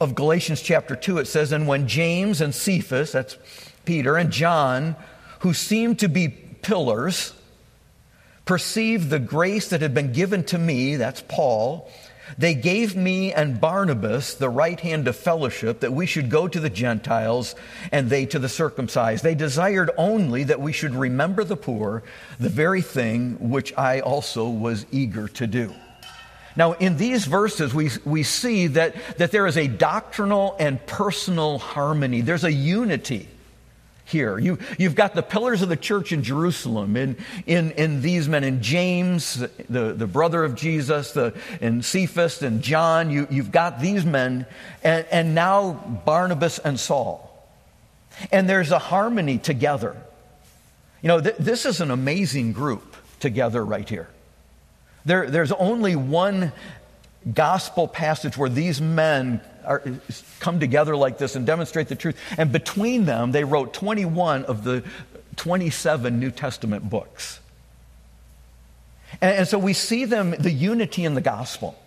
of 0.00 0.14
Galatians 0.14 0.62
chapter 0.62 0.96
2, 0.96 1.18
it 1.18 1.26
says, 1.26 1.52
And 1.52 1.66
when 1.66 1.88
James 1.88 2.40
and 2.40 2.54
Cephas, 2.54 3.12
that's 3.12 3.36
Peter, 3.84 4.16
and 4.16 4.30
John, 4.30 4.96
who 5.40 5.52
seemed 5.52 5.98
to 6.00 6.08
be 6.08 6.28
pillars, 6.28 7.34
perceived 8.44 9.10
the 9.10 9.18
grace 9.18 9.68
that 9.68 9.82
had 9.82 9.92
been 9.92 10.12
given 10.12 10.42
to 10.44 10.58
me, 10.58 10.96
that's 10.96 11.22
Paul, 11.28 11.90
they 12.36 12.54
gave 12.54 12.94
me 12.96 13.32
and 13.32 13.60
Barnabas 13.60 14.34
the 14.34 14.50
right 14.50 14.78
hand 14.78 15.08
of 15.08 15.16
fellowship 15.16 15.80
that 15.80 15.92
we 15.92 16.06
should 16.06 16.30
go 16.30 16.48
to 16.48 16.60
the 16.60 16.70
Gentiles 16.70 17.54
and 17.92 18.10
they 18.10 18.26
to 18.26 18.38
the 18.38 18.48
circumcised. 18.48 19.24
They 19.24 19.34
desired 19.34 19.90
only 19.96 20.44
that 20.44 20.60
we 20.60 20.72
should 20.72 20.94
remember 20.94 21.44
the 21.44 21.56
poor, 21.56 22.02
the 22.38 22.48
very 22.48 22.82
thing 22.82 23.50
which 23.50 23.72
I 23.76 24.00
also 24.00 24.48
was 24.48 24.84
eager 24.90 25.28
to 25.28 25.46
do. 25.46 25.72
Now, 26.56 26.72
in 26.72 26.96
these 26.96 27.24
verses, 27.24 27.72
we, 27.72 27.90
we 28.04 28.24
see 28.24 28.66
that, 28.68 28.96
that 29.18 29.30
there 29.30 29.46
is 29.46 29.56
a 29.56 29.68
doctrinal 29.68 30.56
and 30.58 30.84
personal 30.86 31.58
harmony. 31.58 32.20
There's 32.20 32.42
a 32.42 32.52
unity 32.52 33.28
here. 34.08 34.38
You, 34.38 34.58
you've 34.78 34.94
got 34.94 35.14
the 35.14 35.22
pillars 35.22 35.62
of 35.62 35.68
the 35.68 35.76
church 35.76 36.12
in 36.12 36.22
Jerusalem, 36.22 36.96
in, 36.96 37.16
in, 37.46 37.72
in 37.72 38.00
these 38.00 38.28
men, 38.28 38.42
in 38.44 38.62
James, 38.62 39.44
the, 39.68 39.92
the 39.92 40.06
brother 40.06 40.44
of 40.44 40.54
Jesus, 40.54 41.12
the, 41.12 41.34
in 41.60 41.82
Cephas 41.82 42.42
and 42.42 42.62
John. 42.62 43.10
You, 43.10 43.26
you've 43.30 43.52
got 43.52 43.80
these 43.80 44.04
men, 44.04 44.46
and, 44.82 45.06
and 45.10 45.34
now 45.34 45.72
Barnabas 46.04 46.58
and 46.58 46.80
Saul. 46.80 47.24
And 48.32 48.48
there's 48.48 48.72
a 48.72 48.78
harmony 48.78 49.38
together. 49.38 49.96
You 51.02 51.08
know, 51.08 51.20
th- 51.20 51.36
this 51.38 51.66
is 51.66 51.80
an 51.80 51.90
amazing 51.90 52.52
group 52.52 52.96
together 53.20 53.64
right 53.64 53.88
here. 53.88 54.08
There, 55.04 55.30
there's 55.30 55.52
only 55.52 55.96
one 55.96 56.52
gospel 57.32 57.88
passage 57.88 58.36
where 58.36 58.48
these 58.48 58.80
men 58.80 59.40
are, 59.68 59.82
come 60.40 60.58
together 60.58 60.96
like 60.96 61.18
this 61.18 61.36
and 61.36 61.46
demonstrate 61.46 61.88
the 61.88 61.94
truth. 61.94 62.16
And 62.36 62.50
between 62.50 63.04
them, 63.04 63.32
they 63.32 63.44
wrote 63.44 63.72
21 63.74 64.46
of 64.46 64.64
the 64.64 64.82
27 65.36 66.18
New 66.18 66.30
Testament 66.30 66.88
books. 66.88 67.40
And, 69.20 69.38
and 69.38 69.48
so 69.48 69.58
we 69.58 69.72
see 69.72 70.04
them, 70.04 70.34
the 70.38 70.50
unity 70.50 71.04
in 71.04 71.14
the 71.14 71.20
gospel. 71.20 71.78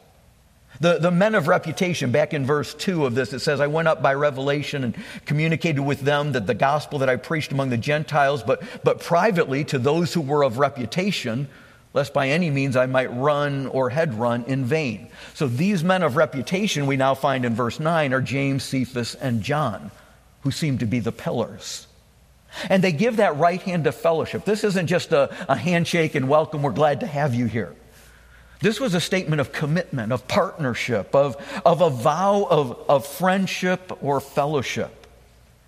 The, 0.79 0.99
the 0.99 1.11
men 1.11 1.35
of 1.35 1.47
reputation, 1.47 2.11
back 2.11 2.33
in 2.33 2.45
verse 2.45 2.73
2 2.73 3.05
of 3.05 3.13
this, 3.13 3.33
it 3.33 3.39
says, 3.39 3.59
I 3.59 3.67
went 3.67 3.87
up 3.87 4.01
by 4.01 4.13
revelation 4.13 4.83
and 4.83 4.95
communicated 5.25 5.81
with 5.81 6.01
them 6.01 6.31
that 6.31 6.47
the 6.47 6.53
gospel 6.53 6.99
that 6.99 7.09
I 7.09 7.17
preached 7.17 7.51
among 7.51 7.69
the 7.69 7.77
Gentiles, 7.77 8.41
but, 8.41 8.63
but 8.83 9.01
privately 9.01 9.63
to 9.65 9.77
those 9.77 10.13
who 10.13 10.21
were 10.21 10.43
of 10.43 10.57
reputation, 10.57 11.47
lest 11.93 12.13
by 12.13 12.29
any 12.29 12.49
means 12.49 12.75
I 12.75 12.85
might 12.85 13.13
run 13.13 13.67
or 13.67 13.89
had 13.89 14.13
run 14.13 14.43
in 14.45 14.63
vain. 14.63 15.09
So 15.33 15.47
these 15.47 15.83
men 15.83 16.03
of 16.03 16.15
reputation 16.15 16.85
we 16.85 16.97
now 16.97 17.15
find 17.15 17.43
in 17.43 17.53
verse 17.53 17.79
9 17.79 18.13
are 18.13 18.21
James, 18.21 18.63
Cephas, 18.63 19.15
and 19.15 19.41
John, 19.41 19.91
who 20.41 20.51
seem 20.51 20.77
to 20.77 20.85
be 20.85 20.99
the 20.99 21.11
pillars. 21.11 21.87
And 22.69 22.83
they 22.83 22.91
give 22.91 23.17
that 23.17 23.37
right 23.37 23.61
hand 23.61 23.87
of 23.87 23.95
fellowship. 23.95 24.45
This 24.45 24.63
isn't 24.63 24.87
just 24.87 25.11
a, 25.11 25.35
a 25.49 25.55
handshake 25.55 26.15
and 26.15 26.29
welcome, 26.29 26.63
we're 26.63 26.71
glad 26.71 27.01
to 27.01 27.07
have 27.07 27.35
you 27.35 27.45
here. 27.45 27.75
This 28.59 28.79
was 28.79 28.93
a 28.93 29.01
statement 29.01 29.41
of 29.41 29.51
commitment, 29.51 30.11
of 30.11 30.27
partnership, 30.27 31.15
of, 31.15 31.35
of 31.65 31.81
a 31.81 31.89
vow 31.89 32.45
of, 32.49 32.77
of 32.87 33.07
friendship 33.07 33.91
or 34.01 34.19
fellowship. 34.19 35.07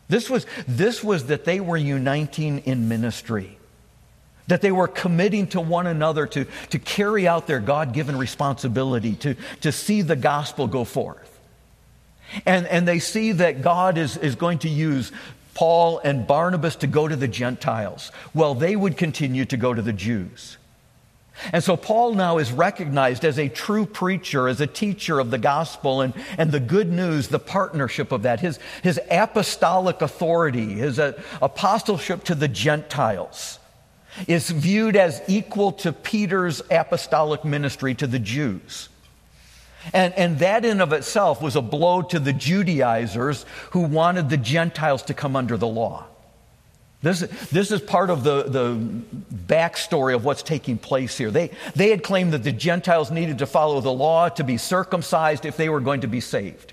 This 0.09 0.29
was, 0.29 0.45
this 0.67 1.03
was 1.03 1.25
that 1.27 1.43
they 1.43 1.59
were 1.59 1.77
uniting 1.77 2.59
in 2.59 2.88
ministry 2.88 3.57
that 4.47 4.62
they 4.62 4.71
were 4.71 4.88
committing 4.88 5.47
to 5.47 5.62
one 5.62 5.88
another 5.88 6.27
to, 6.27 6.45
to 6.69 6.79
carry 6.79 7.27
out 7.27 7.47
their 7.47 7.60
God 7.60 7.93
given 7.93 8.17
responsibility, 8.17 9.15
to, 9.15 9.36
to 9.62 9.71
see 9.71 10.01
the 10.01 10.15
gospel 10.15 10.67
go 10.67 10.84
forth. 10.84 11.39
And, 12.45 12.67
and 12.67 12.88
they 12.88 12.99
see 12.99 13.32
that 13.34 13.62
God 13.62 13.97
is, 13.97 14.17
is 14.17 14.36
going 14.36 14.60
to 14.60 14.69
use 14.69 15.12
Paul 15.53 15.99
and 15.99 16.25
Barnabas 16.25 16.77
to 16.77 16.88
go 16.88 17.08
to 17.08 17.15
the 17.15 17.27
Gentiles, 17.27 18.12
while 18.34 18.56
they 18.56 18.75
would 18.75 18.97
continue 18.97 19.45
to 19.45 19.58
go 19.58 19.73
to 19.73 19.82
the 19.82 19.93
Jews. 19.93 20.58
And 21.51 21.63
so 21.63 21.75
Paul 21.75 22.13
now 22.13 22.38
is 22.38 22.51
recognized 22.51 23.25
as 23.25 23.39
a 23.39 23.49
true 23.49 23.86
preacher, 23.86 24.47
as 24.47 24.62
a 24.62 24.67
teacher 24.67 25.19
of 25.19 25.32
the 25.32 25.38
gospel 25.38 26.01
and, 26.01 26.13
and 26.38 26.51
the 26.51 26.60
good 26.60 26.91
news, 26.91 27.27
the 27.27 27.39
partnership 27.39 28.12
of 28.12 28.23
that, 28.23 28.39
his, 28.39 28.60
his 28.84 28.99
apostolic 29.10 30.01
authority, 30.01 30.73
his 30.73 30.99
uh, 30.99 31.13
apostleship 31.41 32.23
to 32.25 32.36
the 32.36 32.47
Gentiles. 32.47 33.60
Is 34.28 34.49
viewed 34.49 34.95
as 34.95 35.21
equal 35.28 35.71
to 35.71 35.91
Peter's 35.91 36.62
apostolic 36.69 37.43
ministry 37.43 37.95
to 37.95 38.08
the 38.08 38.19
Jews. 38.19 38.89
And, 39.91 40.13
and 40.13 40.39
that 40.39 40.63
in 40.63 40.80
of 40.80 40.93
itself 40.93 41.41
was 41.41 41.56
a 41.56 41.62
blow 41.62 42.02
to 42.04 42.19
the 42.19 42.34
Judaizers 42.34 43.45
who 43.71 43.82
wanted 43.82 44.30
the 44.30 44.38
Gentiles 44.38 45.04
to 45.04 45.13
come 45.13 45.36
under 45.36 45.58
the 45.58 45.67
law. 45.67 46.06
This, 47.02 47.19
this 47.52 47.69
is 47.69 47.82
part 47.82 48.10
of 48.10 48.23
the, 48.23 48.43
the 48.43 48.78
backstory 49.45 50.15
of 50.15 50.23
what's 50.23 50.41
taking 50.41 50.78
place 50.78 51.17
here. 51.17 51.32
They, 51.32 51.52
they 51.76 51.89
had 51.89 52.02
claimed 52.02 52.32
that 52.32 52.43
the 52.43 52.54
Gentiles 52.54 53.12
needed 53.12 53.39
to 53.39 53.45
follow 53.45 53.82
the 53.82 53.91
law 53.91 54.30
to 54.30 54.43
be 54.45 54.58
circumcised 54.58 55.45
if 55.45 55.58
they 55.58 55.67
were 55.67 55.82
going 55.82 56.02
to 56.02 56.08
be 56.08 56.21
saved. 56.21 56.71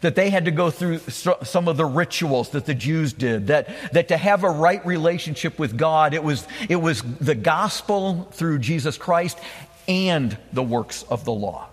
That 0.00 0.14
they 0.14 0.30
had 0.30 0.44
to 0.46 0.50
go 0.50 0.70
through 0.70 0.98
some 0.98 1.68
of 1.68 1.76
the 1.76 1.84
rituals 1.84 2.50
that 2.50 2.66
the 2.66 2.74
Jews 2.74 3.12
did. 3.12 3.48
That, 3.48 3.68
that 3.92 4.08
to 4.08 4.16
have 4.16 4.44
a 4.44 4.50
right 4.50 4.84
relationship 4.86 5.58
with 5.58 5.76
God, 5.76 6.14
it 6.14 6.22
was, 6.22 6.46
it 6.68 6.76
was 6.76 7.02
the 7.02 7.34
gospel 7.34 8.28
through 8.32 8.58
Jesus 8.58 8.96
Christ 8.98 9.38
and 9.86 10.36
the 10.52 10.62
works 10.62 11.04
of 11.04 11.24
the 11.24 11.32
law. 11.32 11.68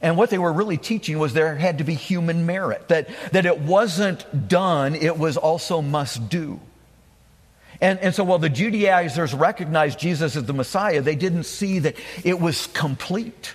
And 0.00 0.16
what 0.16 0.30
they 0.30 0.38
were 0.38 0.52
really 0.52 0.78
teaching 0.78 1.18
was 1.18 1.32
there 1.32 1.54
had 1.54 1.78
to 1.78 1.84
be 1.84 1.94
human 1.94 2.44
merit, 2.44 2.88
that, 2.88 3.08
that 3.30 3.46
it 3.46 3.60
wasn't 3.60 4.48
done, 4.48 4.96
it 4.96 5.16
was 5.16 5.36
also 5.36 5.80
must 5.80 6.28
do. 6.28 6.60
And, 7.80 7.98
and 8.00 8.14
so 8.14 8.24
while 8.24 8.38
the 8.38 8.48
Judaizers 8.48 9.34
recognized 9.34 9.98
Jesus 9.98 10.36
as 10.36 10.44
the 10.44 10.52
Messiah, 10.52 11.02
they 11.02 11.16
didn't 11.16 11.44
see 11.44 11.80
that 11.80 11.96
it 12.24 12.40
was 12.40 12.68
complete. 12.68 13.54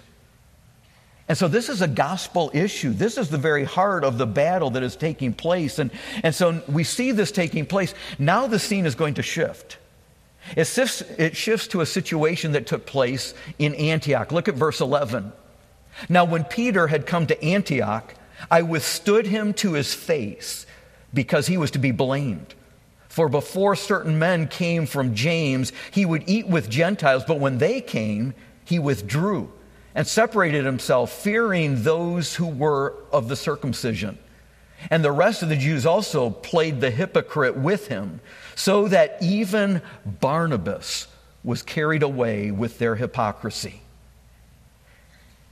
And 1.30 1.38
so 1.38 1.48
this 1.48 1.68
is 1.68 1.82
a 1.82 1.88
gospel 1.88 2.52
issue. 2.54 2.94
This 2.94 3.18
is 3.18 3.30
the 3.30 3.38
very 3.38 3.66
heart 3.66 4.04
of 4.04 4.18
the 4.18 4.26
battle 4.26 4.70
that 4.72 4.84
is 4.84 4.96
taking 4.96 5.34
place. 5.34 5.78
And, 5.78 5.92
and 6.24 6.34
so 6.34 6.64
we 6.70 6.84
see 6.84 7.12
this 7.12 7.32
taking 7.32 7.66
place. 7.66 7.94
Now 8.18 8.48
the 8.48 8.60
scene 8.60 8.86
is 8.86 8.96
going 8.96 9.16
to 9.16 9.24
shift. 9.24 9.78
It 10.56 10.66
shifts, 10.66 11.02
it 11.02 11.36
shifts 11.36 11.68
to 11.68 11.82
a 11.82 11.86
situation 11.86 12.54
that 12.54 12.68
took 12.68 12.86
place 12.86 13.34
in 13.60 13.76
Antioch. 13.76 14.32
Look 14.32 14.48
at 14.48 14.56
verse 14.56 14.80
11. 14.80 15.34
Now, 16.10 16.26
when 16.26 16.44
Peter 16.44 16.88
had 16.88 17.06
come 17.06 17.28
to 17.28 17.44
Antioch, 17.44 18.14
I 18.52 18.62
withstood 18.62 19.26
him 19.26 19.54
to 19.56 19.74
his 19.74 19.94
face 19.94 20.66
because 21.14 21.48
he 21.48 21.58
was 21.58 21.72
to 21.72 21.80
be 21.80 21.92
blamed. 21.92 22.54
For 23.10 23.28
before 23.28 23.76
certain 23.76 24.20
men 24.20 24.48
came 24.48 24.86
from 24.86 25.16
James, 25.16 25.74
he 25.92 26.06
would 26.06 26.24
eat 26.28 26.48
with 26.48 26.70
Gentiles, 26.70 27.24
but 27.28 27.40
when 27.40 27.58
they 27.58 27.82
came, 27.82 28.36
he 28.64 28.78
withdrew 28.78 29.52
and 29.98 30.06
separated 30.06 30.64
himself, 30.64 31.12
fearing 31.12 31.82
those 31.82 32.36
who 32.36 32.46
were 32.46 32.94
of 33.12 33.28
the 33.28 33.36
circumcision. 33.36 34.16
And 34.92 35.04
the 35.04 35.12
rest 35.12 35.42
of 35.42 35.50
the 35.50 35.56
Jews 35.56 35.88
also 35.88 36.30
played 36.30 36.80
the 36.80 36.92
hypocrite 36.92 37.58
with 37.58 37.88
him, 37.88 38.22
so 38.54 38.88
that 38.90 39.18
even 39.22 39.82
Barnabas 40.06 41.08
was 41.44 41.64
carried 41.64 42.04
away 42.04 42.52
with 42.52 42.78
their 42.78 42.94
hypocrisy. 42.94 43.82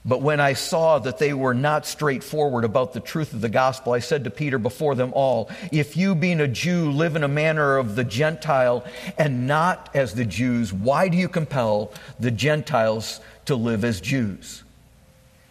But 0.04 0.22
when 0.22 0.38
I 0.38 0.52
saw 0.52 1.00
that 1.00 1.18
they 1.18 1.34
were 1.34 1.52
not 1.52 1.84
straightforward 1.84 2.62
about 2.62 2.92
the 2.92 3.00
truth 3.00 3.32
of 3.32 3.40
the 3.40 3.48
gospel, 3.48 3.94
I 3.94 3.98
said 3.98 4.22
to 4.22 4.30
Peter 4.30 4.56
before 4.56 4.94
them 4.94 5.12
all, 5.12 5.50
If 5.72 5.96
you, 5.96 6.14
being 6.14 6.40
a 6.40 6.46
Jew, 6.46 6.92
live 6.92 7.16
in 7.16 7.24
a 7.24 7.28
manner 7.28 7.78
of 7.78 7.96
the 7.96 8.04
Gentile 8.04 8.84
and 9.18 9.48
not 9.48 9.90
as 9.92 10.14
the 10.14 10.24
Jews, 10.24 10.72
why 10.72 11.08
do 11.08 11.16
you 11.16 11.28
compel 11.28 11.92
the 12.20 12.30
Gentiles 12.30 13.18
to 13.46 13.56
live 13.56 13.84
as 13.84 14.00
Jews? 14.00 14.62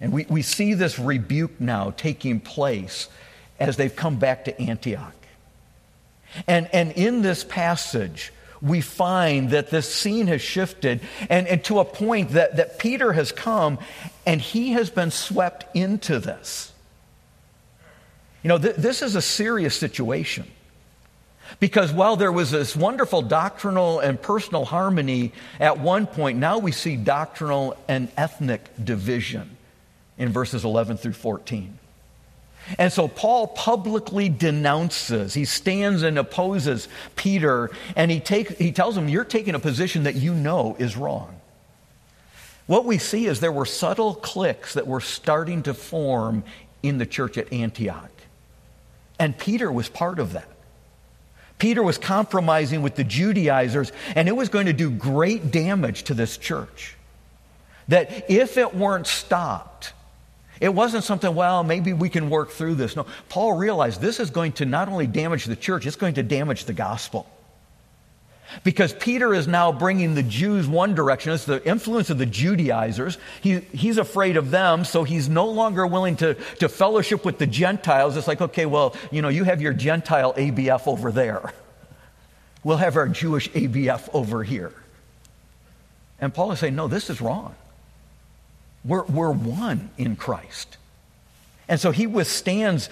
And 0.02 0.12
we, 0.12 0.26
we 0.30 0.42
see 0.42 0.74
this 0.74 1.00
rebuke 1.00 1.60
now 1.60 1.94
taking 1.96 2.40
place 2.40 3.08
as 3.60 3.78
they've 3.78 3.96
come 3.96 4.18
back 4.18 4.46
to 4.46 4.62
Antioch. 4.62 5.14
And, 6.48 6.70
and 6.74 6.92
in 6.92 7.22
this 7.22 7.44
passage, 7.44 8.34
we 8.62 8.82
find 8.82 9.52
that 9.52 9.70
this 9.70 9.94
scene 9.94 10.28
has 10.28 10.42
shifted 10.42 11.02
and, 11.30 11.48
and 11.48 11.64
to 11.66 11.80
a 11.80 11.86
point 11.86 12.32
that, 12.32 12.58
that 12.58 12.80
Peter 12.80 13.14
has 13.14 13.32
come 13.32 13.80
and 14.26 14.42
he 14.42 14.72
has 14.74 14.90
been 14.90 15.12
swept 15.12 15.66
into 15.76 16.20
this. 16.20 16.74
You 18.44 18.50
know, 18.50 18.58
th- 18.58 18.76
this 18.76 19.02
is 19.02 19.16
a 19.16 19.22
serious 19.22 19.76
situation. 19.76 20.46
Because 21.60 21.92
while 21.92 22.16
there 22.16 22.32
was 22.32 22.52
this 22.52 22.76
wonderful 22.76 23.22
doctrinal 23.22 24.00
and 24.00 24.22
personal 24.22 24.66
harmony 24.66 25.32
at 25.60 25.80
one 25.80 26.08
point, 26.08 26.38
now 26.38 26.58
we 26.58 26.72
see 26.72 26.96
doctrinal 26.96 27.78
and 27.88 28.10
ethnic 28.18 28.62
division 28.84 29.56
in 30.18 30.30
verses 30.30 30.66
11 30.66 30.98
through 30.98 31.14
14. 31.14 31.78
And 32.80 32.92
so 32.92 33.08
Paul 33.08 33.48
publicly 33.48 34.28
denounces, 34.28 35.34
he 35.36 35.46
stands 35.46 36.02
and 36.02 36.18
opposes 36.18 36.88
Peter, 37.16 37.70
and 37.96 38.10
he, 38.10 38.20
take, 38.20 38.50
he 38.58 38.72
tells 38.72 38.98
him, 38.98 39.08
You're 39.08 39.24
taking 39.24 39.54
a 39.54 39.60
position 39.60 40.04
that 40.04 40.16
you 40.16 40.34
know 40.34 40.76
is 40.80 40.98
wrong. 40.98 41.40
What 42.66 42.86
we 42.86 42.98
see 42.98 43.28
is 43.28 43.40
there 43.40 43.52
were 43.52 43.66
subtle 43.66 44.16
cliques 44.16 44.74
that 44.74 44.88
were 44.88 45.02
starting 45.02 45.64
to 45.64 45.76
form 45.76 46.44
in 46.82 46.98
the 46.98 47.06
church 47.06 47.38
at 47.38 47.54
Antioch. 47.54 48.10
And 49.20 49.38
Peter 49.38 49.72
was 49.72 49.88
part 49.88 50.18
of 50.18 50.34
that. 50.34 50.50
Peter 51.58 51.82
was 51.82 51.98
compromising 51.98 52.82
with 52.82 52.96
the 52.96 53.04
Judaizers, 53.04 53.92
and 54.16 54.28
it 54.28 54.34
was 54.36 54.50
going 54.50 54.66
to 54.66 54.74
do 54.74 54.90
great 54.90 55.52
damage 55.52 56.04
to 56.04 56.14
this 56.14 56.38
church. 56.38 56.96
That 57.88 58.30
if 58.30 58.58
it 58.58 58.76
weren't 58.76 59.08
stopped, 59.08 59.94
it 60.60 60.74
wasn't 60.74 61.04
something, 61.04 61.34
well, 61.34 61.64
maybe 61.64 61.94
we 61.94 62.10
can 62.10 62.30
work 62.30 62.50
through 62.50 62.76
this. 62.76 62.96
No, 62.96 63.06
Paul 63.30 63.54
realized 63.54 64.02
this 64.02 64.20
is 64.20 64.30
going 64.30 64.54
to 64.54 64.66
not 64.66 64.90
only 64.90 65.08
damage 65.08 65.46
the 65.46 65.56
church, 65.56 65.86
it's 65.86 65.96
going 65.96 66.16
to 66.16 66.24
damage 66.24 66.66
the 66.66 66.74
gospel. 66.74 67.30
Because 68.64 68.94
Peter 68.94 69.34
is 69.34 69.48
now 69.48 69.72
bringing 69.72 70.16
the 70.16 70.24
Jews 70.24 70.68
one 70.68 70.96
direction. 70.96 71.34
It's 71.34 71.46
the 71.46 71.66
influence 71.68 72.10
of 72.10 72.18
the 72.18 72.26
Judaizers. 72.26 73.18
He, 73.42 73.60
he's 73.60 73.98
afraid 73.98 74.38
of 74.38 74.52
them, 74.52 74.86
so 74.86 75.04
he's 75.04 75.28
no 75.28 75.48
longer 75.48 75.86
willing 75.86 76.16
to, 76.18 76.36
to 76.60 76.70
fellowship 76.70 77.26
with 77.26 77.38
the 77.38 77.48
Gentiles. 77.48 78.18
It's 78.18 78.28
like, 78.28 78.42
okay, 78.42 78.66
well, 78.66 78.96
you 79.12 79.22
know, 79.22 79.30
you 79.30 79.44
have 79.44 79.62
your 79.62 79.74
Gentile 79.74 80.34
ABF 80.34 80.88
over 80.88 81.12
there. 81.12 81.54
We'll 82.64 82.78
have 82.78 82.96
our 82.96 83.08
Jewish 83.08 83.50
ABF 83.52 84.10
over 84.14 84.44
here. 84.44 84.74
And 86.20 86.34
Paul 86.34 86.52
is 86.52 86.60
saying, 86.60 86.76
no, 86.76 86.88
this 86.88 87.10
is 87.10 87.22
wrong. 87.22 87.56
We're, 88.84 89.04
we're 89.04 89.32
one 89.32 89.90
in 89.98 90.16
Christ. 90.16 90.78
And 91.68 91.80
so 91.80 91.92
he 91.92 92.08
withstands 92.08 92.90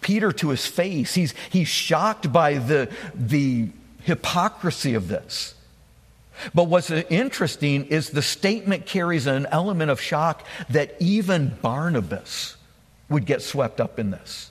Peter 0.00 0.32
to 0.32 0.50
his 0.50 0.66
face. 0.66 1.14
He's, 1.14 1.34
he's 1.50 1.68
shocked 1.68 2.32
by 2.32 2.58
the, 2.58 2.90
the 3.14 3.68
hypocrisy 4.04 4.94
of 4.94 5.08
this. 5.08 5.54
But 6.54 6.64
what's 6.64 6.90
interesting 6.90 7.86
is 7.86 8.10
the 8.10 8.22
statement 8.22 8.86
carries 8.86 9.26
an 9.26 9.46
element 9.46 9.90
of 9.90 10.00
shock 10.00 10.46
that 10.70 10.96
even 10.98 11.56
Barnabas 11.62 12.56
would 13.08 13.26
get 13.26 13.42
swept 13.42 13.80
up 13.80 13.98
in 13.98 14.10
this. 14.10 14.50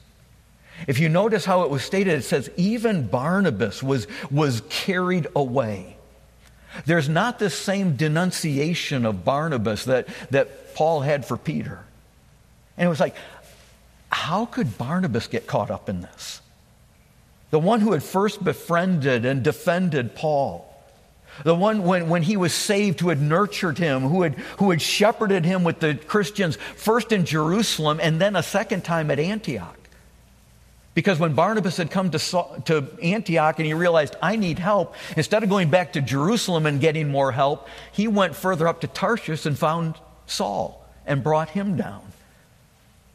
If 0.88 1.00
you 1.00 1.10
notice 1.10 1.46
how 1.46 1.64
it 1.64 1.70
was 1.70 1.84
stated, 1.84 2.14
it 2.14 2.24
says, 2.24 2.50
even 2.58 3.08
Barnabas 3.08 3.84
was, 3.84 4.08
was 4.30 4.62
carried 4.70 5.28
away. 5.36 5.98
There's 6.86 7.10
not 7.10 7.38
this 7.38 7.58
same 7.58 7.96
denunciation 7.98 9.06
of 9.06 9.26
Barnabas 9.26 9.86
that, 9.86 10.08
that 10.32 10.74
Paul 10.74 11.02
had 11.02 11.26
for 11.26 11.38
Peter. 11.38 11.84
And 12.78 12.86
it 12.86 12.90
was 12.90 13.00
like, 13.00 13.16
how 14.10 14.46
could 14.46 14.78
Barnabas 14.78 15.28
get 15.28 15.48
caught 15.48 15.70
up 15.70 15.90
in 15.90 16.02
this? 16.02 16.42
The 17.52 17.60
one 17.60 17.82
who 17.82 17.92
had 17.92 18.02
first 18.02 18.44
befriended 18.44 19.26
and 19.26 19.44
defended 19.44 20.16
Paul. 20.16 20.68
The 21.44 21.56
one 21.56 21.84
when, 21.84 22.10
when 22.10 22.24
he 22.24 22.38
was 22.38 22.54
saved 22.54 23.00
who 23.00 23.10
had 23.10 23.22
nurtured 23.22 23.78
him, 23.78 24.02
who 24.02 24.22
had, 24.22 24.36
who 24.58 24.70
had 24.70 24.82
shepherded 24.82 25.46
him 25.46 25.64
with 25.64 25.80
the 25.80 25.96
Christians, 25.96 26.58
first 26.76 27.12
in 27.12 27.26
Jerusalem 27.26 28.00
and 28.02 28.20
then 28.20 28.36
a 28.36 28.44
second 28.44 28.84
time 28.84 29.12
at 29.12 29.20
Antioch. 29.20 29.78
Because 30.94 31.20
when 31.20 31.34
Barnabas 31.34 31.78
had 31.78 31.90
come 31.90 32.12
to, 32.12 32.20
to 32.66 32.88
Antioch 33.02 33.60
and 33.60 33.66
he 33.66 33.74
realized, 33.74 34.16
I 34.22 34.36
need 34.36 34.60
help, 34.60 34.96
instead 35.16 35.42
of 35.42 35.50
going 35.50 35.70
back 35.70 35.94
to 35.94 36.02
Jerusalem 36.02 36.66
and 36.66 36.82
getting 36.82 37.10
more 37.10 37.32
help, 37.32 37.70
he 37.94 38.10
went 38.10 38.36
further 38.36 38.68
up 38.68 38.82
to 38.82 38.88
Tarshish 38.88 39.46
and 39.46 39.58
found 39.58 39.96
Saul 40.26 40.86
and 41.06 41.24
brought 41.24 41.50
him 41.50 41.78
down. 41.78 42.02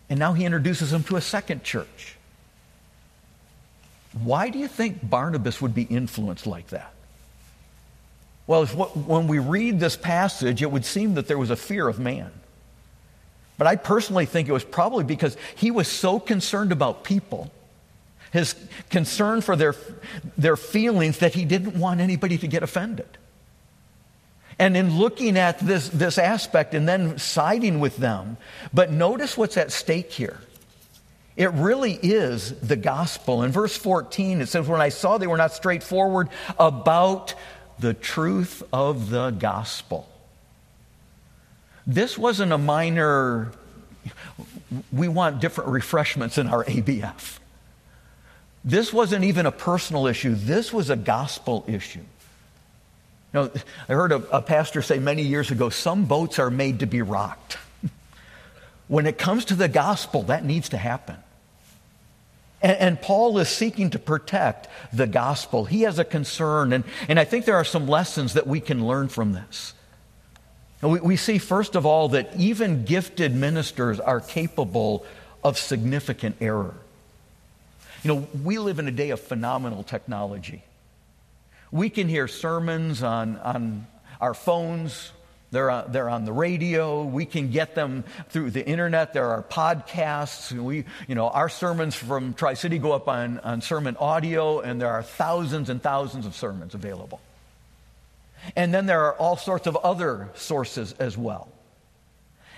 And 0.08 0.18
now 0.18 0.32
he 0.32 0.44
introduces 0.44 0.92
him 0.92 1.02
to 1.04 1.16
a 1.16 1.20
second 1.20 1.64
church. 1.64 2.15
Why 4.22 4.50
do 4.50 4.58
you 4.58 4.68
think 4.68 5.08
Barnabas 5.08 5.60
would 5.60 5.74
be 5.74 5.82
influenced 5.82 6.46
like 6.46 6.68
that? 6.68 6.92
Well, 8.46 8.66
when 8.66 9.26
we 9.26 9.38
read 9.38 9.80
this 9.80 9.96
passage, 9.96 10.62
it 10.62 10.70
would 10.70 10.84
seem 10.84 11.14
that 11.14 11.26
there 11.26 11.38
was 11.38 11.50
a 11.50 11.56
fear 11.56 11.88
of 11.88 11.98
man. 11.98 12.30
But 13.58 13.66
I 13.66 13.76
personally 13.76 14.26
think 14.26 14.48
it 14.48 14.52
was 14.52 14.64
probably 14.64 15.04
because 15.04 15.36
he 15.56 15.70
was 15.70 15.88
so 15.88 16.20
concerned 16.20 16.72
about 16.72 17.04
people 17.04 17.50
his 18.36 18.54
concern 18.90 19.40
for 19.40 19.56
their, 19.56 19.74
their 20.36 20.56
feelings 20.56 21.18
that 21.18 21.34
he 21.34 21.44
didn't 21.44 21.78
want 21.78 22.00
anybody 22.00 22.38
to 22.38 22.46
get 22.46 22.62
offended. 22.62 23.08
And 24.58 24.76
in 24.76 24.98
looking 24.98 25.36
at 25.36 25.58
this, 25.58 25.88
this 25.88 26.18
aspect 26.18 26.74
and 26.74 26.88
then 26.88 27.18
siding 27.18 27.80
with 27.80 27.96
them, 27.96 28.36
but 28.72 28.90
notice 28.90 29.36
what's 29.36 29.56
at 29.56 29.70
stake 29.70 30.12
here. 30.12 30.38
It 31.36 31.52
really 31.52 31.98
is 32.02 32.52
the 32.60 32.76
gospel. 32.76 33.42
In 33.42 33.52
verse 33.52 33.76
14, 33.76 34.40
it 34.40 34.48
says, 34.48 34.66
When 34.66 34.80
I 34.80 34.88
saw 34.88 35.18
they 35.18 35.26
were 35.26 35.36
not 35.36 35.52
straightforward 35.52 36.28
about 36.58 37.34
the 37.78 37.92
truth 37.92 38.62
of 38.72 39.10
the 39.10 39.30
gospel. 39.30 40.08
This 41.86 42.16
wasn't 42.16 42.52
a 42.52 42.58
minor, 42.58 43.52
we 44.92 45.08
want 45.08 45.40
different 45.40 45.70
refreshments 45.70 46.38
in 46.38 46.48
our 46.48 46.64
ABF. 46.64 47.38
This 48.64 48.92
wasn't 48.92 49.24
even 49.24 49.46
a 49.46 49.52
personal 49.52 50.06
issue, 50.06 50.34
this 50.34 50.72
was 50.72 50.90
a 50.90 50.96
gospel 50.96 51.64
issue. 51.68 52.00
You 53.34 53.40
know, 53.40 53.50
I 53.88 53.92
heard 53.92 54.12
a, 54.12 54.16
a 54.36 54.40
pastor 54.40 54.80
say 54.80 54.98
many 54.98 55.22
years 55.22 55.50
ago 55.50 55.68
some 55.68 56.06
boats 56.06 56.38
are 56.38 56.50
made 56.50 56.80
to 56.80 56.86
be 56.86 57.02
rocked. 57.02 57.58
when 58.88 59.06
it 59.06 59.18
comes 59.18 59.44
to 59.46 59.54
the 59.54 59.68
gospel, 59.68 60.22
that 60.24 60.44
needs 60.44 60.70
to 60.70 60.78
happen. 60.78 61.16
And, 62.62 62.76
and, 62.78 63.00
Paul 63.00 63.38
is 63.38 63.48
seeking 63.48 63.90
to 63.90 63.98
protect 63.98 64.68
the 64.92 65.06
gospel. 65.06 65.66
He 65.66 65.82
has 65.82 65.98
a 65.98 66.04
concern, 66.04 66.72
and, 66.72 66.84
and 67.08 67.20
I 67.20 67.24
think 67.24 67.44
there 67.44 67.56
are 67.56 67.64
some 67.64 67.86
lessons 67.86 68.32
that 68.32 68.46
we 68.46 68.60
can 68.60 68.86
learn 68.86 69.08
from 69.08 69.32
this. 69.32 69.74
We, 70.80 71.00
we 71.00 71.16
see, 71.16 71.38
first 71.38 71.74
of 71.74 71.84
all, 71.84 72.08
that 72.10 72.34
even 72.36 72.84
gifted 72.84 73.34
ministers 73.34 74.00
are 74.00 74.20
capable 74.20 75.04
of 75.44 75.58
significant 75.58 76.36
error. 76.40 76.74
You 78.02 78.14
know, 78.14 78.28
we 78.42 78.58
live 78.58 78.78
in 78.78 78.88
a 78.88 78.92
day 78.92 79.10
of 79.10 79.20
phenomenal 79.20 79.82
technology. 79.82 80.62
We 81.70 81.90
can 81.90 82.08
hear 82.08 82.28
sermons 82.28 83.02
on, 83.02 83.36
on 83.38 83.86
our 84.20 84.34
phones, 84.34 85.12
they're 85.50 85.70
on, 85.70 85.92
they're 85.92 86.08
on 86.08 86.24
the 86.24 86.32
radio. 86.32 87.04
We 87.04 87.24
can 87.24 87.50
get 87.50 87.74
them 87.74 88.04
through 88.30 88.50
the 88.50 88.66
internet. 88.66 89.12
There 89.12 89.28
are 89.28 89.42
podcasts. 89.42 90.50
We, 90.52 90.84
you 91.06 91.14
know, 91.14 91.28
our 91.28 91.48
sermons 91.48 91.94
from 91.94 92.34
Tri 92.34 92.54
City 92.54 92.78
go 92.78 92.92
up 92.92 93.08
on, 93.08 93.38
on 93.40 93.60
sermon 93.60 93.96
audio, 93.98 94.60
and 94.60 94.80
there 94.80 94.90
are 94.90 95.02
thousands 95.02 95.70
and 95.70 95.82
thousands 95.82 96.26
of 96.26 96.34
sermons 96.34 96.74
available. 96.74 97.20
And 98.54 98.74
then 98.74 98.86
there 98.86 99.04
are 99.06 99.14
all 99.14 99.36
sorts 99.36 99.66
of 99.66 99.76
other 99.76 100.30
sources 100.34 100.92
as 100.98 101.16
well. 101.16 101.48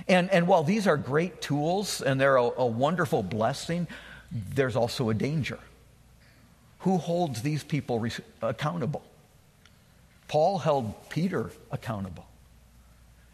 And, 0.07 0.31
and 0.31 0.47
while 0.47 0.65
these 0.65 0.87
are 0.87 0.97
great 0.97 1.41
tools 1.41 2.01
and 2.01 2.21
they're 2.21 2.37
a, 2.37 2.43
a 2.43 2.67
wonderful 2.67 3.23
blessing, 3.23 3.87
there's 4.31 4.77
also 4.77 5.11
a 5.11 5.15
danger. 5.15 5.59
Who 6.81 6.99
holds 6.99 7.43
these 7.43 7.65
people 7.65 7.99
re- 7.99 8.13
accountable? 8.41 9.03
Paul 10.29 10.59
held 10.59 11.09
Peter 11.09 11.51
accountable. 11.71 12.27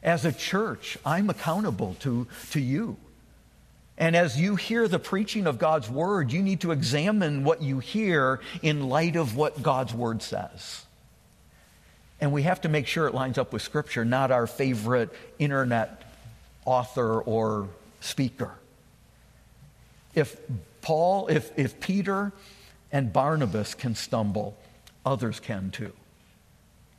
As 0.05 0.27
a 0.27 0.33
church, 0.33 0.99
I'm 1.05 1.31
accountable 1.31 1.97
to, 2.01 2.29
to 2.51 2.61
you. 2.61 2.99
And 3.97 4.15
as 4.15 4.39
you 4.39 4.57
hear 4.57 4.87
the 4.87 4.99
preaching 4.99 5.47
of 5.47 5.59
God's 5.59 5.89
word, 5.89 6.31
you 6.31 6.43
need 6.43 6.61
to 6.61 6.73
examine 6.73 7.43
what 7.43 7.63
you 7.63 7.79
hear 7.79 8.41
in 8.61 8.89
light 8.89 9.17
of 9.17 9.35
what 9.35 9.63
God's 9.63 9.95
word 9.95 10.23
says. 10.23 10.85
And 12.21 12.33
we 12.33 12.43
have 12.43 12.61
to 12.63 12.69
make 12.69 12.87
sure 12.87 13.07
it 13.07 13.15
lines 13.15 13.39
up 13.39 13.53
with 13.53 13.63
Scripture, 13.63 14.05
not 14.05 14.31
our 14.31 14.47
favorite 14.47 15.11
internet 15.39 16.03
author 16.65 17.21
or 17.21 17.69
speaker. 18.01 18.53
If 20.15 20.37
Paul, 20.83 21.29
if, 21.29 21.57
if 21.59 21.81
Peter 21.81 22.33
and 22.93 23.13
Barnabas 23.13 23.75
can 23.75 23.95
stumble, 23.95 24.57
others 25.05 25.41
can 25.41 25.71
too. 25.71 25.93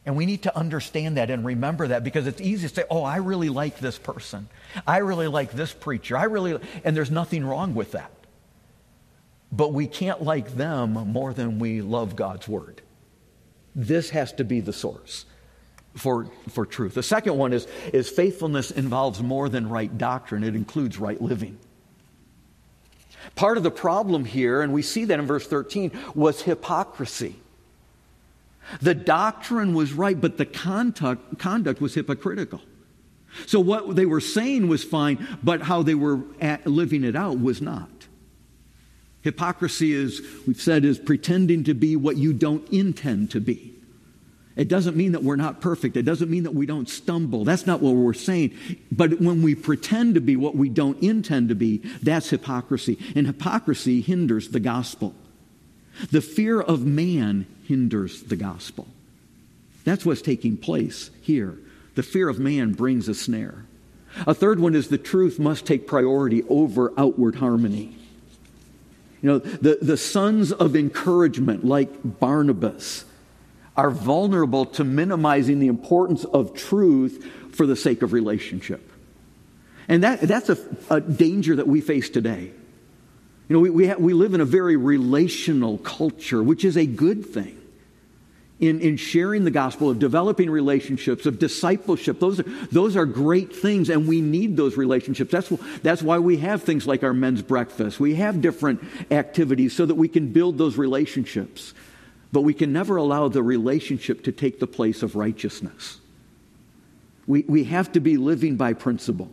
And 0.06 0.16
we 0.16 0.26
need 0.26 0.44
to 0.44 0.56
understand 0.56 1.18
that 1.18 1.32
and 1.32 1.44
remember 1.44 1.88
that 1.88 2.04
because 2.04 2.28
it's 2.28 2.40
easy 2.40 2.68
to 2.68 2.76
say, 2.76 2.84
oh, 2.92 3.04
I 3.04 3.18
really 3.18 3.50
like 3.50 3.80
this 3.80 3.98
person. 3.98 4.48
I 4.86 4.98
really 4.98 5.28
like 5.28 5.52
this 5.52 5.74
preacher. 5.74 6.16
I 6.16 6.26
really, 6.26 6.60
and 6.84 6.96
there's 6.96 7.10
nothing 7.10 7.44
wrong 7.44 7.74
with 7.74 7.94
that. 7.94 8.12
But 9.52 9.74
we 9.74 9.88
can't 9.88 10.22
like 10.22 10.56
them 10.56 10.94
more 10.94 11.34
than 11.34 11.58
we 11.58 11.82
love 11.82 12.16
God's 12.16 12.48
word. 12.48 12.82
This 13.74 14.12
has 14.12 14.32
to 14.34 14.44
be 14.44 14.60
the 14.60 14.74
source 14.74 15.26
for, 15.96 16.30
for 16.50 16.66
truth. 16.66 16.94
The 16.94 17.04
second 17.04 17.38
one 17.38 17.52
is, 17.52 17.68
is 17.92 18.10
faithfulness 18.10 18.70
involves 18.72 19.22
more 19.24 19.50
than 19.50 19.70
right 19.70 19.96
doctrine, 19.98 20.44
it 20.44 20.56
includes 20.56 21.00
right 21.00 21.22
living. 21.22 21.58
Part 23.34 23.58
of 23.58 23.64
the 23.64 23.72
problem 23.72 24.24
here, 24.24 24.62
and 24.62 24.72
we 24.72 24.84
see 24.84 25.06
that 25.06 25.20
in 25.20 25.26
verse 25.26 25.48
13, 25.48 25.92
was 26.14 26.42
hypocrisy. 26.42 27.36
The 28.82 28.96
doctrine 28.96 29.74
was 29.74 29.94
right, 29.94 30.20
but 30.20 30.38
the 30.38 30.46
conduct, 30.46 31.40
conduct 31.40 31.82
was 31.82 31.94
hypocritical. 31.94 32.62
So 33.46 33.60
what 33.60 33.96
they 33.96 34.06
were 34.06 34.22
saying 34.22 34.68
was 34.68 34.84
fine, 34.84 35.28
but 35.44 35.62
how 35.62 35.84
they 35.84 35.96
were 35.96 36.22
living 36.66 37.04
it 37.04 37.16
out 37.16 37.40
was 37.40 37.62
not. 37.62 37.90
Hypocrisy 39.22 39.92
is, 39.92 40.22
we've 40.48 40.62
said, 40.62 40.86
is 40.86 41.00
pretending 41.00 41.64
to 41.66 41.74
be 41.74 41.96
what 41.96 42.16
you 42.18 42.32
don't 42.32 42.68
intend 42.70 43.32
to 43.32 43.42
be. 43.42 43.74
It 44.56 44.70
doesn't 44.70 44.96
mean 44.96 45.12
that 45.12 45.24
we're 45.24 45.36
not 45.36 45.60
perfect. 45.60 45.98
It 45.98 46.04
doesn't 46.04 46.30
mean 46.30 46.44
that 46.44 46.54
we 46.54 46.66
don't 46.66 46.88
stumble. 46.88 47.44
That's 47.44 47.68
not 47.68 47.82
what 47.82 47.96
we're 47.96 48.14
saying. 48.14 48.58
But 48.90 49.20
when 49.20 49.42
we 49.42 49.54
pretend 49.54 50.16
to 50.16 50.22
be 50.22 50.38
what 50.38 50.56
we 50.56 50.70
don't 50.70 51.02
intend 51.04 51.50
to 51.50 51.56
be, 51.56 51.80
that's 52.02 52.30
hypocrisy. 52.30 52.98
And 53.16 53.28
hypocrisy 53.28 54.00
hinders 54.00 54.50
the 54.50 54.62
gospel. 54.62 55.14
The 56.12 56.22
fear 56.22 56.62
of 56.62 56.86
man 56.86 57.48
hinders 57.68 58.24
the 58.24 58.36
gospel. 58.36 58.88
That's 59.84 60.06
what's 60.06 60.22
taking 60.22 60.58
place 60.58 61.12
here. 61.22 61.58
The 61.96 62.04
fear 62.04 62.28
of 62.28 62.40
man 62.40 62.74
brings 62.74 63.08
a 63.08 63.16
snare. 63.16 63.66
A 64.28 64.34
third 64.34 64.60
one 64.60 64.76
is 64.76 64.88
the 64.88 64.98
truth 64.98 65.40
must 65.40 65.66
take 65.66 65.88
priority 65.88 66.44
over 66.50 66.94
outward 66.98 67.36
harmony. 67.36 67.96
You 69.22 69.30
know, 69.30 69.40
the, 69.40 69.80
the 69.82 69.98
sons 69.98 70.52
of 70.52 70.76
encouragement, 70.76 71.66
like 71.66 71.90
Barnabas, 72.04 73.06
are 73.76 73.92
vulnerable 73.92 74.66
to 74.66 74.84
minimizing 74.84 75.60
the 75.60 75.68
importance 75.68 76.24
of 76.26 76.54
truth 76.54 77.26
for 77.54 77.66
the 77.66 77.76
sake 77.76 78.02
of 78.02 78.14
relationship. 78.14 78.92
And 79.88 80.04
that, 80.04 80.22
that's 80.22 80.50
a, 80.50 80.58
a 80.90 81.02
danger 81.02 81.58
that 81.58 81.68
we 81.68 81.82
face 81.82 82.10
today. 82.10 82.52
You 83.48 83.56
know, 83.56 83.60
we, 83.60 83.70
we, 83.70 83.88
ha- 83.88 83.96
we 83.98 84.14
live 84.14 84.34
in 84.34 84.42
a 84.42 84.46
very 84.46 84.76
relational 84.76 85.78
culture, 85.80 86.42
which 86.42 86.66
is 86.66 86.78
a 86.78 86.86
good 86.86 87.26
thing. 87.26 87.62
In, 88.58 88.80
in 88.80 88.96
sharing 88.96 89.44
the 89.44 89.52
gospel, 89.52 89.90
of 89.90 90.00
developing 90.00 90.50
relationships, 90.50 91.26
of 91.26 91.40
discipleship, 91.40 92.22
those 92.22 92.40
are, 92.40 92.44
those 92.72 92.96
are 92.96 93.06
great 93.06 93.54
things, 93.54 93.90
and 93.90 94.08
we 94.08 94.22
need 94.22 94.56
those 94.56 94.78
relationships. 94.78 95.32
That's, 95.32 95.50
that's 95.84 96.02
why 96.02 96.20
we 96.20 96.38
have 96.38 96.64
things 96.64 96.88
like 96.88 97.04
our 97.04 97.14
men's 97.14 97.42
breakfast. 97.42 98.00
We 98.00 98.16
have 98.16 98.42
different 98.42 98.82
activities 99.12 99.76
so 99.76 99.86
that 99.86 99.96
we 99.96 100.08
can 100.08 100.32
build 100.32 100.58
those 100.58 100.78
relationships. 100.78 101.74
But 102.32 102.42
we 102.42 102.54
can 102.54 102.72
never 102.72 102.96
allow 102.96 103.28
the 103.28 103.44
relationship 103.44 104.24
to 104.24 104.32
take 104.32 104.60
the 104.60 104.68
place 104.68 105.04
of 105.04 105.16
righteousness. 105.18 106.00
We, 107.28 107.44
we 107.44 107.66
have 107.66 107.92
to 107.92 108.00
be 108.00 108.18
living 108.18 108.56
by 108.56 108.74
principle 108.74 109.30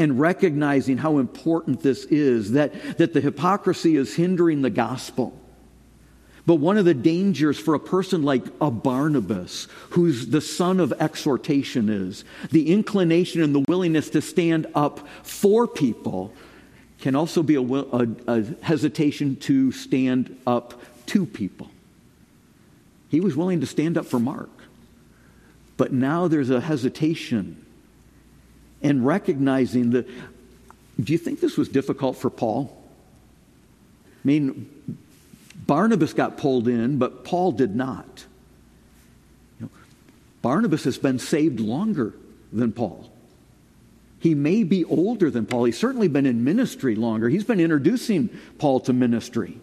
and 0.00 0.18
recognizing 0.18 0.96
how 0.96 1.18
important 1.18 1.82
this 1.82 2.06
is, 2.06 2.52
that, 2.52 2.96
that 2.96 3.12
the 3.12 3.20
hypocrisy 3.20 3.96
is 3.96 4.16
hindering 4.16 4.62
the 4.62 4.70
gospel. 4.70 5.38
But 6.46 6.54
one 6.54 6.78
of 6.78 6.86
the 6.86 6.94
dangers 6.94 7.58
for 7.58 7.74
a 7.74 7.78
person 7.78 8.22
like 8.22 8.42
a 8.62 8.70
Barnabas, 8.70 9.68
who's 9.90 10.28
the 10.28 10.40
son 10.40 10.80
of 10.80 10.94
exhortation, 10.98 11.90
is 11.90 12.24
the 12.50 12.72
inclination 12.72 13.42
and 13.42 13.54
the 13.54 13.62
willingness 13.68 14.08
to 14.10 14.22
stand 14.22 14.66
up 14.74 15.06
for 15.22 15.68
people 15.68 16.32
can 17.00 17.14
also 17.14 17.42
be 17.42 17.56
a, 17.56 17.62
a, 17.62 18.08
a 18.26 18.42
hesitation 18.62 19.36
to 19.36 19.70
stand 19.70 20.34
up 20.46 20.80
to 21.06 21.26
people. 21.26 21.70
He 23.10 23.20
was 23.20 23.36
willing 23.36 23.60
to 23.60 23.66
stand 23.66 23.98
up 23.98 24.06
for 24.06 24.18
Mark. 24.18 24.48
But 25.76 25.92
now 25.92 26.26
there's 26.26 26.48
a 26.48 26.60
hesitation 26.60 27.66
and 28.82 29.04
recognizing 29.04 29.90
that. 29.90 30.08
Do 31.00 31.12
you 31.12 31.18
think 31.18 31.40
this 31.40 31.56
was 31.56 31.68
difficult 31.68 32.16
for 32.16 32.28
Paul? 32.28 32.76
I 34.22 34.28
mean, 34.28 34.68
Barnabas 35.66 36.12
got 36.12 36.36
pulled 36.36 36.68
in, 36.68 36.98
but 36.98 37.24
Paul 37.24 37.52
did 37.52 37.74
not. 37.74 38.24
You 39.58 39.66
know, 39.66 39.70
Barnabas 40.42 40.84
has 40.84 40.98
been 40.98 41.18
saved 41.18 41.58
longer 41.60 42.14
than 42.52 42.72
Paul. 42.72 43.10
He 44.18 44.34
may 44.34 44.64
be 44.64 44.84
older 44.84 45.30
than 45.30 45.46
Paul. 45.46 45.64
He's 45.64 45.78
certainly 45.78 46.08
been 46.08 46.26
in 46.26 46.44
ministry 46.44 46.94
longer. 46.94 47.30
He's 47.30 47.44
been 47.44 47.60
introducing 47.60 48.28
Paul 48.58 48.80
to 48.80 48.92
ministry. 48.92 49.58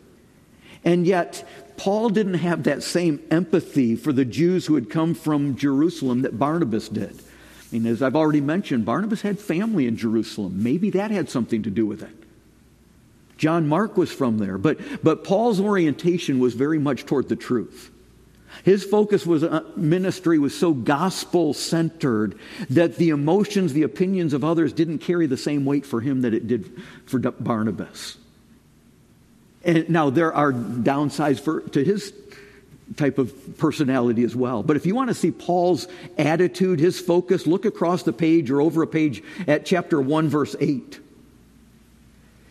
And 0.84 1.06
yet, 1.06 1.48
Paul 1.78 2.10
didn't 2.10 2.36
have 2.36 2.64
that 2.64 2.82
same 2.82 3.22
empathy 3.30 3.96
for 3.96 4.12
the 4.12 4.26
Jews 4.26 4.66
who 4.66 4.76
had 4.76 4.90
come 4.90 5.14
from 5.14 5.56
Jerusalem 5.56 6.24
that 6.24 6.40
Barnabas 6.40 6.90
did. 6.90 7.22
Mean, 7.72 7.86
as 7.86 8.02
I've 8.02 8.16
already 8.16 8.42
mentioned, 8.42 8.86
Barnabas 8.86 9.22
had 9.22 9.40
family 9.40 9.88
in 9.88 9.98
Jerusalem. 9.98 10.64
Maybe 10.64 10.90
that 10.92 11.12
had 11.12 11.30
something 11.30 11.64
to 11.64 11.70
do 11.70 11.86
with 11.86 12.02
it. 12.02 12.16
John 13.38 13.68
Mark 13.68 13.98
was 13.98 14.12
from 14.12 14.38
there, 14.40 14.58
but, 14.58 14.80
but 15.04 15.24
Paul's 15.24 15.60
orientation 15.60 16.40
was 16.40 16.56
very 16.56 16.80
much 16.80 17.06
toward 17.06 17.30
the 17.30 17.36
truth. 17.36 17.92
His 18.64 18.84
focus 18.84 19.26
was 19.26 19.44
uh, 19.44 19.64
ministry 19.76 20.40
was 20.40 20.58
so 20.58 20.74
gospel 20.74 21.54
centered 21.54 22.40
that 22.70 22.96
the 22.96 23.10
emotions, 23.10 23.74
the 23.74 23.84
opinions 23.84 24.34
of 24.34 24.44
others 24.44 24.74
didn't 24.74 25.00
carry 25.00 25.28
the 25.28 25.38
same 25.38 25.66
weight 25.66 25.86
for 25.86 26.02
him 26.02 26.22
that 26.22 26.34
it 26.34 26.48
did 26.48 26.72
for 27.06 27.20
Barnabas. 27.20 28.18
And 29.64 29.90
now 29.90 30.10
there 30.10 30.34
are 30.34 30.54
downsides 30.54 31.40
for, 31.40 31.62
to 31.62 31.84
his 31.84 32.14
type 32.96 33.18
of 33.18 33.58
personality 33.58 34.24
as 34.24 34.36
well. 34.36 34.64
But 34.64 34.78
if 34.78 34.86
you 34.86 34.96
want 34.96 35.10
to 35.10 35.14
see 35.14 35.32
Paul's 35.32 35.88
attitude, 36.18 36.80
his 36.80 37.00
focus, 37.00 37.46
look 37.46 37.66
across 37.66 38.04
the 38.04 38.14
page 38.14 38.50
or 38.50 38.62
over 38.62 38.82
a 38.82 38.88
page 38.88 39.24
at 39.48 39.66
chapter 39.66 40.00
1, 40.00 40.30
verse 40.30 40.56
8. 40.60 41.00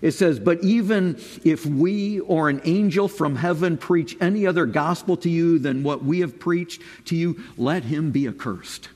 It 0.02 0.12
says, 0.12 0.38
But 0.38 0.62
even 0.62 1.18
if 1.42 1.64
we 1.64 2.20
or 2.20 2.48
an 2.48 2.60
angel 2.64 3.08
from 3.08 3.36
heaven 3.36 3.78
preach 3.78 4.16
any 4.20 4.46
other 4.46 4.66
gospel 4.66 5.16
to 5.18 5.30
you 5.30 5.58
than 5.58 5.82
what 5.82 6.04
we 6.04 6.20
have 6.20 6.38
preached 6.38 6.82
to 7.06 7.16
you, 7.16 7.42
let 7.56 7.84
him 7.84 8.10
be 8.10 8.28
accursed. 8.28 8.90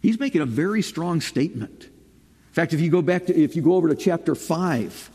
He's 0.00 0.18
making 0.18 0.40
a 0.40 0.46
very 0.46 0.82
strong 0.82 1.20
statement. 1.20 1.84
In 1.84 2.54
fact, 2.54 2.72
if 2.72 2.80
you 2.80 2.90
go 2.90 3.02
back 3.02 3.26
to, 3.26 3.36
if 3.36 3.54
you 3.54 3.62
go 3.62 3.74
over 3.74 3.88
to 3.88 3.94
chapter 3.94 4.34
5, 4.34 5.10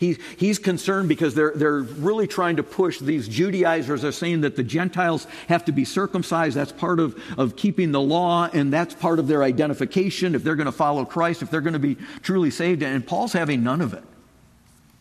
He's, 0.00 0.18
he's 0.38 0.58
concerned 0.58 1.10
because 1.10 1.34
they're, 1.34 1.52
they're 1.54 1.80
really 1.82 2.26
trying 2.26 2.56
to 2.56 2.62
push 2.62 2.98
these 3.00 3.28
Judaizers 3.28 4.02
are 4.02 4.12
saying 4.12 4.40
that 4.40 4.56
the 4.56 4.62
Gentiles 4.62 5.26
have 5.48 5.66
to 5.66 5.72
be 5.72 5.84
circumcised. 5.84 6.56
That's 6.56 6.72
part 6.72 7.00
of, 7.00 7.22
of 7.36 7.54
keeping 7.54 7.92
the 7.92 8.00
law, 8.00 8.48
and 8.50 8.72
that's 8.72 8.94
part 8.94 9.18
of 9.18 9.28
their 9.28 9.42
identification 9.42 10.34
if 10.34 10.42
they're 10.42 10.56
going 10.56 10.64
to 10.64 10.72
follow 10.72 11.04
Christ, 11.04 11.42
if 11.42 11.50
they're 11.50 11.60
going 11.60 11.74
to 11.74 11.78
be 11.78 11.98
truly 12.22 12.50
saved. 12.50 12.82
And 12.82 13.06
Paul's 13.06 13.34
having 13.34 13.62
none 13.62 13.82
of 13.82 13.92
it. 13.92 14.02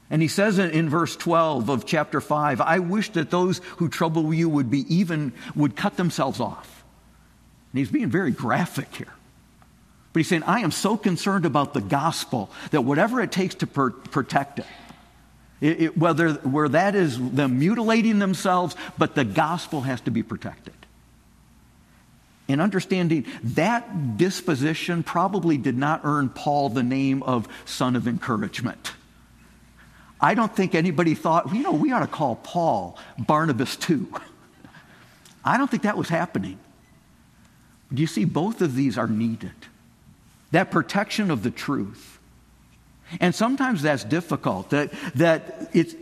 And 0.09 0.21
he 0.21 0.27
says 0.27 0.59
in, 0.59 0.69
in 0.71 0.89
verse 0.89 1.15
12 1.15 1.69
of 1.69 1.85
chapter 1.85 2.19
5, 2.19 2.59
I 2.59 2.79
wish 2.79 3.07
that 3.11 3.31
those 3.31 3.59
who 3.77 3.87
trouble 3.87 4.33
you 4.33 4.49
would 4.49 4.69
be 4.69 4.81
even, 4.93 5.31
would 5.55 5.77
cut 5.77 5.95
themselves 5.95 6.41
off. 6.41 6.83
And 7.71 7.79
he's 7.79 7.89
being 7.89 8.09
very 8.09 8.31
graphic 8.31 8.93
here. 8.93 9.13
But 10.11 10.19
he's 10.19 10.27
saying, 10.27 10.43
I 10.43 10.59
am 10.59 10.71
so 10.71 10.97
concerned 10.97 11.45
about 11.45 11.73
the 11.73 11.79
gospel 11.79 12.49
that 12.71 12.81
whatever 12.81 13.21
it 13.21 13.31
takes 13.31 13.55
to 13.55 13.67
per- 13.67 13.91
protect 13.91 14.59
it, 14.59 14.65
it, 15.61 15.81
it, 15.81 15.97
whether 15.97 16.33
where 16.33 16.69
that 16.69 16.95
is 16.95 17.17
them 17.31 17.59
mutilating 17.59 18.19
themselves, 18.19 18.75
but 18.97 19.15
the 19.15 19.25
gospel 19.25 19.81
has 19.81 20.01
to 20.01 20.11
be 20.11 20.23
protected. 20.23 20.73
And 22.47 22.61
understanding 22.61 23.25
that 23.43 24.17
disposition 24.17 25.03
probably 25.03 25.57
did 25.57 25.77
not 25.77 26.01
earn 26.03 26.29
Paul 26.29 26.69
the 26.69 26.83
name 26.83 27.21
of 27.23 27.47
son 27.65 27.95
of 27.95 28.07
encouragement. 28.07 28.93
I 30.19 30.33
don't 30.33 30.53
think 30.53 30.75
anybody 30.75 31.15
thought, 31.15 31.53
you 31.53 31.61
know, 31.61 31.71
we 31.71 31.91
ought 31.91 31.99
to 31.99 32.07
call 32.07 32.35
Paul 32.35 32.97
Barnabas 33.17 33.75
too. 33.75 34.11
I 35.45 35.57
don't 35.57 35.69
think 35.69 35.83
that 35.83 35.95
was 35.95 36.09
happening. 36.09 36.59
Do 37.93 38.01
you 38.01 38.07
see, 38.07 38.25
both 38.25 38.61
of 38.61 38.75
these 38.75 38.97
are 38.97 39.07
needed. 39.07 39.51
That 40.51 40.71
protection 40.71 41.31
of 41.31 41.43
the 41.43 41.51
truth 41.51 42.18
and 43.19 43.33
sometimes 43.33 43.81
that's 43.81 44.03
difficult. 44.03 44.69
That, 44.69 44.91
that 45.15 45.69
it's, 45.73 45.95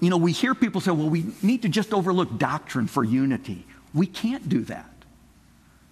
you 0.00 0.10
know, 0.10 0.16
we 0.16 0.32
hear 0.32 0.54
people 0.54 0.80
say, 0.80 0.90
well, 0.90 1.08
we 1.08 1.26
need 1.42 1.62
to 1.62 1.68
just 1.68 1.92
overlook 1.94 2.38
doctrine 2.38 2.86
for 2.86 3.04
unity. 3.04 3.66
We 3.94 4.06
can't 4.06 4.48
do 4.48 4.60
that. 4.64 4.86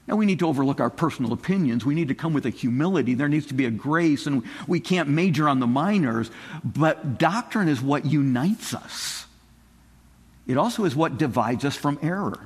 Now, 0.07 0.17
we 0.17 0.25
need 0.25 0.39
to 0.39 0.49
overlook 0.49 0.81
our 0.81 0.89
personal 0.89 1.35
opinions. 1.35 1.85
We 1.85 1.95
need 1.95 2.09
to 2.09 2.15
come 2.15 2.33
with 2.33 2.47
a 2.47 2.51
humility. 2.51 3.13
There 3.13 3.29
needs 3.29 3.47
to 3.47 3.55
be 3.55 3.67
a 3.67 3.71
grace, 3.71 4.27
and 4.27 4.43
we 4.67 4.81
can't 4.81 5.09
major 5.11 5.49
on 5.49 5.61
the 5.61 5.67
minors. 5.67 6.31
But 6.65 7.19
doctrine 7.19 7.69
is 7.69 7.83
what 7.83 8.07
unites 8.07 8.73
us, 8.73 9.27
it 10.47 10.57
also 10.57 10.85
is 10.85 10.97
what 10.97 11.19
divides 11.19 11.65
us 11.65 11.77
from 11.77 11.99
error 12.03 12.41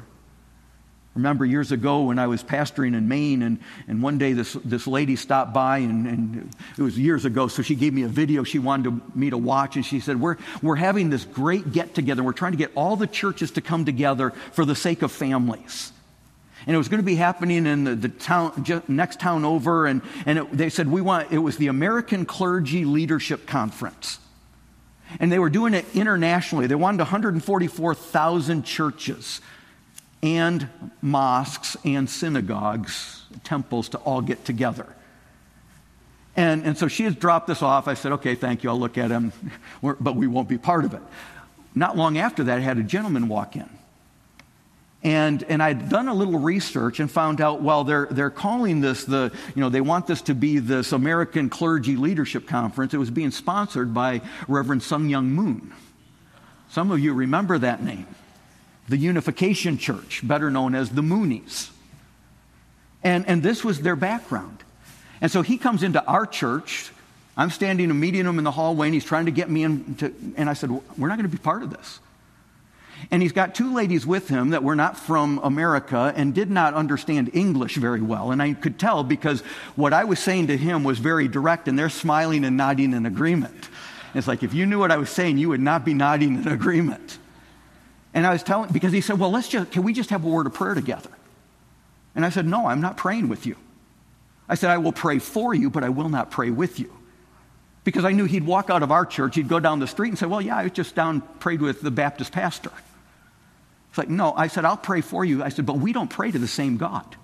remember 1.15 1.45
years 1.45 1.73
ago 1.73 2.05
when 2.05 2.19
I 2.19 2.27
was 2.27 2.43
pastoring 2.43 2.97
in 2.97 3.07
Maine, 3.07 3.43
and, 3.43 3.59
and 3.87 4.03
one 4.03 4.19
day 4.19 4.33
this, 4.33 4.55
this 4.65 4.87
lady 4.87 5.17
stopped 5.17 5.53
by, 5.53 5.79
and, 5.79 6.07
and 6.07 6.55
it 6.79 6.83
was 6.83 6.99
years 6.99 7.25
ago, 7.25 7.49
so 7.49 7.63
she 7.63 7.75
gave 7.75 7.93
me 7.93 8.03
a 8.03 8.09
video 8.09 8.45
she 8.45 8.59
wanted 8.59 8.85
to, 8.85 9.19
me 9.19 9.31
to 9.31 9.39
watch, 9.39 9.77
and 9.77 9.85
she 9.85 10.01
said, 10.01 10.21
we're, 10.21 10.37
we're 10.63 10.77
having 10.77 11.11
this 11.11 11.25
great 11.25 11.73
get 11.73 11.95
together. 11.95 12.23
We're 12.23 12.33
trying 12.33 12.53
to 12.53 12.59
get 12.59 12.73
all 12.75 12.97
the 12.97 13.07
churches 13.07 13.51
to 13.53 13.61
come 13.61 13.85
together 13.85 14.31
for 14.53 14.65
the 14.65 14.75
sake 14.75 15.03
of 15.03 15.13
families. 15.13 15.93
And 16.67 16.75
it 16.75 16.79
was 16.79 16.89
going 16.89 17.01
to 17.01 17.07
be 17.07 17.17
happening 17.17 17.67
in 17.67 17.85
the, 17.85 17.95
the 17.95 18.09
town, 18.09 18.83
next 18.89 19.21
town 19.21 19.45
over, 19.45 19.87
and, 19.87 20.01
and 20.25 20.39
it, 20.39 20.53
they 20.53 20.71
said, 20.71 20.89
we 20.89 21.03
want, 21.03 21.31
it 21.31 21.39
was 21.39 21.59
the 21.59 21.67
American 21.67 22.25
Clergy 22.25 22.85
Leadership 22.85 23.47
Conference. 23.47 24.19
And 25.21 25.31
they 25.31 25.39
were 25.39 25.51
doing 25.51 25.75
it 25.75 25.85
internationally. 25.95 26.69
They 26.69 26.75
wanted 26.75 27.01
144,000 27.01 28.63
churches 28.63 29.43
and 30.23 30.69
mosques 31.01 31.77
and 31.85 32.09
synagogues, 32.09 33.25
temples 33.45 33.89
to 33.91 33.99
all 33.99 34.21
get 34.21 34.45
together. 34.45 34.87
And, 36.37 36.65
and 36.65 36.79
so 36.79 36.89
she 36.89 37.03
has 37.05 37.15
dropped 37.15 37.47
this 37.47 37.63
off. 37.63 37.89
I 37.89 37.95
said, 37.95 38.13
okay, 38.13 38.35
thank 38.35 38.63
you, 38.63 38.71
I'll 38.71 38.79
look 38.79 38.97
at 38.97 39.11
him, 39.11 39.33
but 39.83 40.17
we 40.17 40.27
won't 40.27 40.49
be 40.49 40.59
part 40.59 40.85
of 40.85 40.95
it. 40.95 41.03
Not 41.75 41.97
long 41.97 42.19
after 42.19 42.45
that, 42.45 42.59
I 42.59 42.61
had 42.61 42.79
a 42.79 42.83
gentleman 42.83 43.29
walk 43.29 43.57
in. 43.57 43.69
And, 45.05 45.43
and 45.45 45.61
I'd 45.61 45.89
done 45.89 46.07
a 46.07 46.15
little 46.15 46.39
research 46.39 47.01
and 47.01 47.11
found 47.11 47.41
out, 47.41 47.61
well, 47.61 47.83
they're, 47.83 48.07
they're 48.09 48.31
calling 48.31 48.81
this 48.81 49.05
the, 49.05 49.33
you 49.57 49.61
know, 49.61 49.69
they 49.69 49.81
want 49.81 50.07
this 50.07 50.23
to 50.23 50.35
be 50.35 50.61
this 50.61 50.93
American 50.93 51.51
Clergy 51.51 51.97
Leadership 51.97 52.47
Conference. 52.47 52.95
It 52.95 52.99
was 52.99 53.11
being 53.11 53.33
sponsored 53.33 53.93
by 53.93 54.21
Reverend 54.47 54.85
Sun 54.85 55.09
Myung 55.09 55.27
Moon. 55.27 55.73
Some 56.71 56.93
of 56.93 57.01
you 57.01 57.15
remember 57.15 57.59
that 57.59 57.83
name 57.83 58.07
the 58.89 58.97
Unification 58.97 59.79
Church, 59.79 60.21
better 60.27 60.51
known 60.51 60.75
as 60.75 60.91
the 60.91 61.03
Moonies. 61.03 61.71
And, 63.03 63.27
and 63.27 63.43
this 63.43 63.65
was 63.65 63.81
their 63.81 63.97
background. 63.97 64.59
And 65.21 65.31
so 65.31 65.43
he 65.43 65.59
comes 65.59 65.83
into 65.83 66.05
our 66.05 66.27
church. 66.27 66.93
I'm 67.37 67.51
standing 67.51 67.91
and 67.91 68.01
meeting 68.01 68.25
him 68.25 68.39
in 68.39 68.45
the 68.45 68.51
hallway, 68.51 68.89
and 68.89 68.95
he's 68.95 69.05
trying 69.05 69.27
to 69.27 69.31
get 69.31 69.49
me 69.49 69.63
into. 69.63 70.13
And 70.37 70.51
I 70.51 70.55
said, 70.55 70.71
We're 70.71 71.09
not 71.09 71.17
going 71.17 71.31
to 71.31 71.37
be 71.37 71.43
part 71.43 71.63
of 71.63 71.71
this. 71.71 72.01
And 73.11 73.23
he's 73.23 73.33
got 73.33 73.55
two 73.55 73.75
ladies 73.75 74.07
with 74.07 74.29
him 74.29 74.51
that 74.51 74.63
were 74.63 74.77
not 74.77 74.97
from 74.97 75.41
America 75.43 76.13
and 76.15 76.35
did 76.35 76.51
not 76.51 76.75
understand 76.75 77.31
English 77.33 77.77
very 77.77 78.01
well. 78.01 78.31
And 78.31 78.41
I 78.41 78.53
could 78.53 78.79
tell 78.79 79.03
because 79.03 79.41
what 79.75 79.93
I 79.93 80.05
was 80.05 80.21
saying 80.21 80.49
to 80.49 80.57
him 80.57 80.85
was 80.85 80.99
very 80.99 81.27
direct, 81.27 81.67
and 81.67 81.79
they're 81.79 81.91
smiling 81.91 82.45
and 82.45 82.57
nodding 82.57 82.93
in 82.93 83.07
agreement. 83.07 83.69
It's 84.15 84.29
like 84.29 84.43
if 84.43 84.55
you 84.55 84.67
knew 84.67 84.79
what 84.79 84.93
I 84.93 84.99
was 84.99 85.11
saying, 85.11 85.39
you 85.39 85.49
would 85.49 85.61
not 85.61 85.85
be 85.85 85.95
nodding 85.95 86.37
in 86.37 86.49
agreement. 86.49 87.19
And 88.15 88.27
I 88.27 88.33
was 88.33 88.43
telling, 88.43 88.71
because 88.73 88.93
he 88.93 89.01
said, 89.01 89.19
well, 89.19 89.31
let's 89.31 89.49
just, 89.49 89.71
can 89.71 89.83
we 89.83 89.93
just 89.93 90.11
have 90.11 90.25
a 90.25 90.29
word 90.29 90.47
of 90.47 90.55
prayer 90.55 90.75
together? 90.75 91.11
And 92.15 92.27
I 92.27 92.31
said, 92.31 92.47
no, 92.47 92.67
I'm 92.67 92.81
not 92.81 92.97
praying 92.97 93.29
with 93.29 93.47
you. 93.47 93.57
I 94.49 94.55
said, 94.55 94.71
I 94.71 94.79
will 94.79 94.93
pray 94.93 95.19
for 95.19 95.55
you, 95.55 95.71
but 95.71 95.83
I 95.83 95.89
will 95.89 96.11
not 96.11 96.31
pray 96.31 96.51
with 96.51 96.79
you. 96.79 96.93
Because 97.85 98.05
I 98.05 98.13
knew 98.13 98.27
he'd 98.27 98.45
walk 98.45 98.71
out 98.71 98.83
of 98.83 98.93
our 98.93 99.07
church, 99.07 99.35
he'd 99.37 99.49
go 99.49 99.59
down 99.59 99.81
the 99.81 99.87
street 99.87 100.11
and 100.11 100.19
say, 100.19 100.27
well, 100.27 100.43
yeah, 100.43 100.57
I 100.57 100.65
was 100.65 100.73
just 100.73 100.95
down, 100.95 101.23
prayed 101.41 101.63
with 101.63 101.81
the 101.81 101.91
Baptist 101.91 102.33
pastor. 102.33 102.71
It's 103.89 103.99
like, 103.99 104.09
no, 104.09 104.33
I 104.35 104.47
said, 104.47 104.65
I'll 104.65 104.77
pray 104.77 105.01
for 105.01 105.25
you. 105.25 105.43
I 105.43 105.49
said, 105.49 105.67
but 105.67 105.79
we 105.79 105.93
don't 105.93 106.09
pray 106.09 106.31
to 106.31 106.39
the 106.39 106.49
same 106.49 106.77
God. 106.77 107.17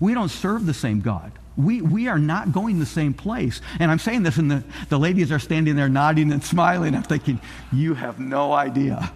We 0.00 0.14
don't 0.14 0.30
serve 0.30 0.66
the 0.66 0.74
same 0.74 1.00
God. 1.00 1.32
We, 1.56 1.80
we 1.82 2.08
are 2.08 2.18
not 2.18 2.52
going 2.52 2.78
the 2.78 2.86
same 2.86 3.14
place. 3.14 3.60
And 3.80 3.90
I'm 3.90 3.98
saying 3.98 4.22
this, 4.22 4.36
and 4.36 4.50
the, 4.50 4.64
the 4.90 4.98
ladies 4.98 5.32
are 5.32 5.38
standing 5.38 5.76
there 5.76 5.88
nodding 5.88 6.32
and 6.32 6.42
smiling. 6.42 6.94
I'm 6.94 7.02
thinking, 7.02 7.40
you 7.72 7.94
have 7.94 8.20
no 8.20 8.52
idea. 8.52 9.12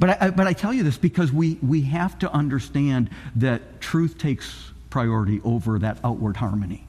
But 0.00 0.22
I, 0.22 0.30
but 0.30 0.46
I 0.46 0.54
tell 0.54 0.72
you 0.72 0.82
this 0.82 0.96
because 0.96 1.30
we, 1.30 1.58
we 1.62 1.82
have 1.82 2.18
to 2.20 2.32
understand 2.32 3.10
that 3.36 3.82
truth 3.82 4.16
takes 4.16 4.72
priority 4.88 5.42
over 5.44 5.78
that 5.78 5.98
outward 6.02 6.38
harmony. 6.38 6.86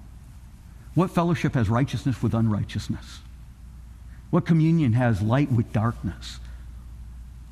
What 0.96 1.12
fellowship 1.12 1.54
has 1.56 1.70
righteousness 1.70 2.24
with 2.24 2.34
unrighteousness? 2.34 3.20
What 4.30 4.46
communion 4.46 4.94
has 4.94 5.22
light 5.22 5.52
with 5.52 5.74
darkness? 5.74 6.40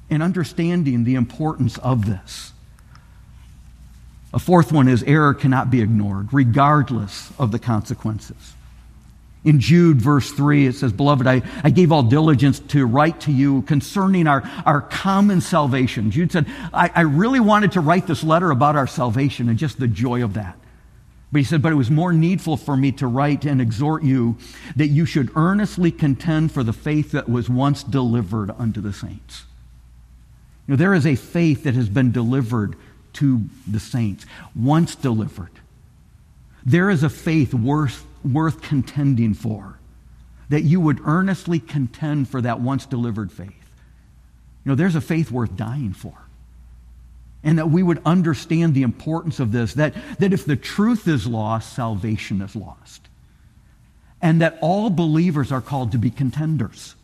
And 0.09 0.23
understanding 0.23 1.03
the 1.03 1.15
importance 1.15 1.77
of 1.79 2.05
this. 2.05 2.53
A 4.33 4.39
fourth 4.39 4.71
one 4.71 4.87
is 4.87 5.03
error 5.03 5.33
cannot 5.33 5.69
be 5.69 5.81
ignored, 5.81 6.29
regardless 6.31 7.31
of 7.37 7.51
the 7.51 7.59
consequences. 7.59 8.53
In 9.45 9.61
Jude, 9.61 10.01
verse 10.01 10.31
3, 10.31 10.67
it 10.67 10.75
says, 10.75 10.91
Beloved, 10.91 11.25
I, 11.25 11.41
I 11.63 11.69
gave 11.69 11.93
all 11.93 12.03
diligence 12.03 12.59
to 12.59 12.85
write 12.85 13.21
to 13.21 13.31
you 13.31 13.61
concerning 13.61 14.27
our, 14.27 14.43
our 14.65 14.81
common 14.81 15.39
salvation. 15.39 16.11
Jude 16.11 16.33
said, 16.33 16.45
I, 16.73 16.91
I 16.93 17.01
really 17.01 17.39
wanted 17.39 17.71
to 17.73 17.81
write 17.81 18.05
this 18.05 18.21
letter 18.21 18.51
about 18.51 18.75
our 18.75 18.87
salvation 18.87 19.47
and 19.47 19.57
just 19.57 19.79
the 19.79 19.87
joy 19.87 20.23
of 20.23 20.33
that. 20.33 20.57
But 21.31 21.39
he 21.39 21.45
said, 21.45 21.61
But 21.61 21.71
it 21.71 21.75
was 21.75 21.89
more 21.89 22.11
needful 22.11 22.57
for 22.57 22.75
me 22.75 22.91
to 22.93 23.07
write 23.07 23.45
and 23.45 23.61
exhort 23.61 24.03
you 24.03 24.37
that 24.75 24.87
you 24.87 25.05
should 25.05 25.31
earnestly 25.35 25.91
contend 25.91 26.51
for 26.51 26.63
the 26.63 26.73
faith 26.73 27.11
that 27.11 27.29
was 27.29 27.49
once 27.49 27.83
delivered 27.83 28.51
unto 28.57 28.81
the 28.81 28.91
saints. 28.91 29.45
You 30.67 30.73
know, 30.73 30.77
there 30.77 30.93
is 30.93 31.05
a 31.05 31.15
faith 31.15 31.63
that 31.63 31.75
has 31.75 31.87
been 31.87 32.11
delivered 32.11 32.75
to 33.13 33.43
the 33.65 33.79
saints, 33.79 34.25
once 34.55 34.95
delivered. 34.95 35.51
There 36.65 36.89
is 36.89 37.03
a 37.03 37.09
faith 37.09 37.53
worth 37.53 38.05
worth 38.23 38.61
contending 38.61 39.33
for, 39.33 39.79
that 40.49 40.61
you 40.61 40.79
would 40.79 40.99
earnestly 41.05 41.59
contend 41.59 42.27
for 42.27 42.41
that 42.41 42.59
once 42.59 42.85
delivered 42.85 43.31
faith. 43.31 43.49
You 43.49 44.71
know, 44.71 44.75
there's 44.75 44.95
a 44.95 45.01
faith 45.01 45.31
worth 45.31 45.55
dying 45.55 45.93
for. 45.93 46.13
And 47.43 47.57
that 47.57 47.69
we 47.69 47.81
would 47.81 48.01
understand 48.05 48.73
the 48.73 48.81
importance 48.83 49.39
of 49.39 49.51
this, 49.51 49.75
that, 49.75 49.93
that 50.19 50.33
if 50.33 50.45
the 50.45 50.57
truth 50.57 51.07
is 51.07 51.25
lost, 51.25 51.73
salvation 51.73 52.41
is 52.41 52.55
lost. 52.55 53.07
And 54.21 54.41
that 54.41 54.57
all 54.59 54.89
believers 54.89 55.51
are 55.51 55.61
called 55.61 55.93
to 55.93 55.97
be 55.97 56.09
contenders. 56.09 56.95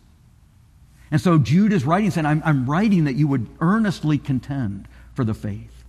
And 1.12 1.22
so 1.22 1.38
Jude 1.38 1.72
is 1.72 1.86
writing, 1.86 2.12
saying, 2.12 2.26
I'm, 2.26 2.42
I'm 2.44 2.70
writing 2.70 3.06
that 3.06 3.16
you 3.16 3.28
would 3.28 3.48
earnestly 3.62 4.18
contend 4.18 4.88
for 5.14 5.24
the 5.24 5.34
faith. 5.34 5.84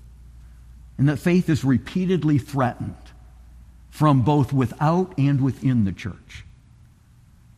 And 0.99 1.09
that 1.09 1.17
faith 1.17 1.49
is 1.49 1.65
repeatedly 1.65 2.39
threatened 2.39 2.95
from 3.97 4.21
both 4.21 4.53
without 4.53 5.15
and 5.17 5.41
within 5.41 5.87
the 5.87 5.93
church. 5.93 6.45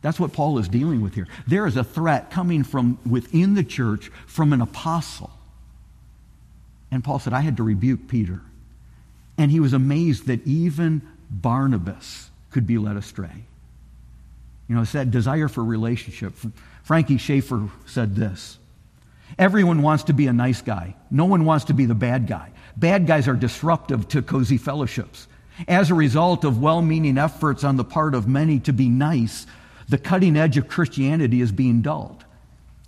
That's 0.01 0.21
what 0.21 0.31
Paul 0.31 0.57
is 0.57 0.69
dealing 0.69 1.01
with 1.01 1.13
here. 1.13 1.27
There 1.45 1.67
is 1.67 1.75
a 1.75 1.83
threat 1.83 2.31
coming 2.31 2.63
from 2.63 2.97
within 3.05 3.55
the 3.55 3.63
church 3.63 4.09
from 4.25 4.53
an 4.53 4.61
apostle. 4.61 5.31
And 6.91 7.03
Paul 7.03 7.19
said, 7.19 7.33
I 7.33 7.41
had 7.41 7.57
to 7.57 7.63
rebuke 7.63 8.07
Peter. 8.07 8.39
And 9.37 9.51
he 9.51 9.59
was 9.59 9.73
amazed 9.73 10.27
that 10.27 10.47
even 10.47 11.01
Barnabas 11.29 12.29
could 12.51 12.65
be 12.65 12.77
led 12.77 12.95
astray. 12.95 13.43
You 14.69 14.75
know, 14.75 14.83
it's 14.83 14.93
that 14.93 15.11
desire 15.11 15.49
for 15.49 15.61
relationship. 15.61 16.35
Franky 16.83 17.17
Schaeffer 17.17 17.67
said 17.85 18.15
this 18.15 18.57
Everyone 19.37 19.81
wants 19.81 20.05
to 20.05 20.13
be 20.13 20.27
a 20.27 20.33
nice 20.33 20.61
guy, 20.61 20.95
no 21.11 21.25
one 21.25 21.43
wants 21.43 21.65
to 21.65 21.73
be 21.73 21.85
the 21.85 21.95
bad 21.95 22.27
guy. 22.27 22.51
Bad 22.77 23.07
guys 23.07 23.27
are 23.27 23.33
disruptive 23.33 24.07
to 24.07 24.21
cozy 24.21 24.57
fellowships. 24.57 25.27
As 25.67 25.91
a 25.91 25.95
result 25.95 26.43
of 26.43 26.61
well 26.61 26.81
meaning 26.81 27.17
efforts 27.17 27.63
on 27.63 27.75
the 27.75 27.83
part 27.83 28.15
of 28.15 28.27
many 28.27 28.59
to 28.61 28.73
be 28.73 28.89
nice, 28.89 29.45
the 29.87 29.97
cutting 29.97 30.37
edge 30.37 30.57
of 30.57 30.67
Christianity 30.67 31.41
is 31.41 31.51
being 31.51 31.81
dulled. 31.81 32.23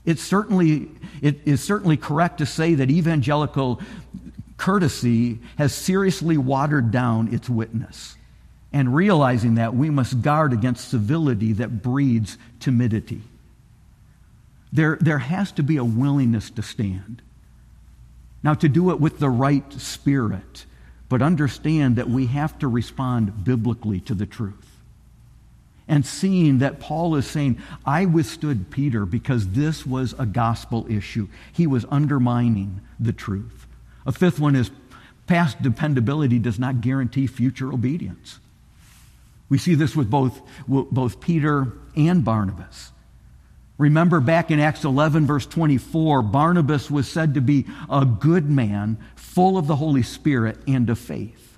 It's 0.06 0.22
certainly, 0.22 0.90
it 1.22 1.40
is 1.46 1.64
certainly 1.64 1.98
correct 1.98 2.40
to 2.40 2.46
say 2.46 2.76
that 2.76 2.90
evangelical 2.90 3.82
courtesy 4.58 5.40
has 5.58 5.74
seriously 5.74 6.38
watered 6.38 6.92
down 6.92 7.34
its 7.34 7.50
witness. 7.50 8.16
And 8.74 8.96
realizing 8.96 9.56
that, 9.56 9.76
we 9.76 9.90
must 9.90 10.22
guard 10.22 10.54
against 10.54 10.90
civility 10.90 11.54
that 11.54 11.82
breeds 11.82 12.38
timidity. 12.60 13.22
There, 14.72 14.98
there 15.02 15.18
has 15.18 15.52
to 15.54 15.64
be 15.64 15.78
a 15.78 15.84
willingness 15.84 16.50
to 16.52 16.62
stand. 16.62 17.22
Now, 18.44 18.54
to 18.54 18.70
do 18.70 18.92
it 18.92 19.00
with 19.00 19.20
the 19.20 19.30
right 19.30 19.72
spirit, 19.74 20.66
but 21.12 21.22
understand 21.22 21.98
that 21.98 22.10
we 22.10 22.28
have 22.28 22.58
to 22.58 22.70
respond 22.70 23.44
biblically 23.44 24.00
to 24.00 24.16
the 24.16 24.26
truth. 24.26 24.78
And 25.86 26.06
seeing 26.06 26.60
that 26.60 26.80
Paul 26.80 27.18
is 27.18 27.28
saying, 27.28 27.62
I 27.86 28.06
withstood 28.06 28.72
Peter 28.72 29.06
because 29.06 29.50
this 29.50 29.86
was 29.86 30.16
a 30.18 30.26
gospel 30.26 30.88
issue. 30.90 31.28
He 31.52 31.68
was 31.68 31.86
undermining 31.92 32.80
the 32.98 33.12
truth. 33.12 33.68
A 34.06 34.14
fifth 34.14 34.40
one 34.40 34.56
is 34.56 34.72
past 35.28 35.62
dependability 35.62 36.40
does 36.40 36.58
not 36.58 36.80
guarantee 36.80 37.28
future 37.28 37.74
obedience. 37.74 38.40
We 39.50 39.58
see 39.58 39.76
this 39.76 39.94
with 39.98 40.10
both, 40.10 40.42
both 40.66 41.20
Peter 41.20 41.74
and 41.94 42.24
Barnabas. 42.24 42.94
Remember 43.82 44.20
back 44.20 44.52
in 44.52 44.60
Acts 44.60 44.84
11, 44.84 45.26
verse 45.26 45.48
24, 45.48 46.22
Barnabas 46.22 46.92
was 46.92 47.10
said 47.10 47.34
to 47.34 47.42
be 47.42 47.66
a 47.90 48.06
good 48.06 48.48
man, 48.48 49.00
full 49.16 49.58
of 49.58 49.66
the 49.66 49.78
Holy 49.78 50.04
Spirit 50.04 50.60
and 50.68 50.88
of 50.88 51.00
faith. 51.00 51.58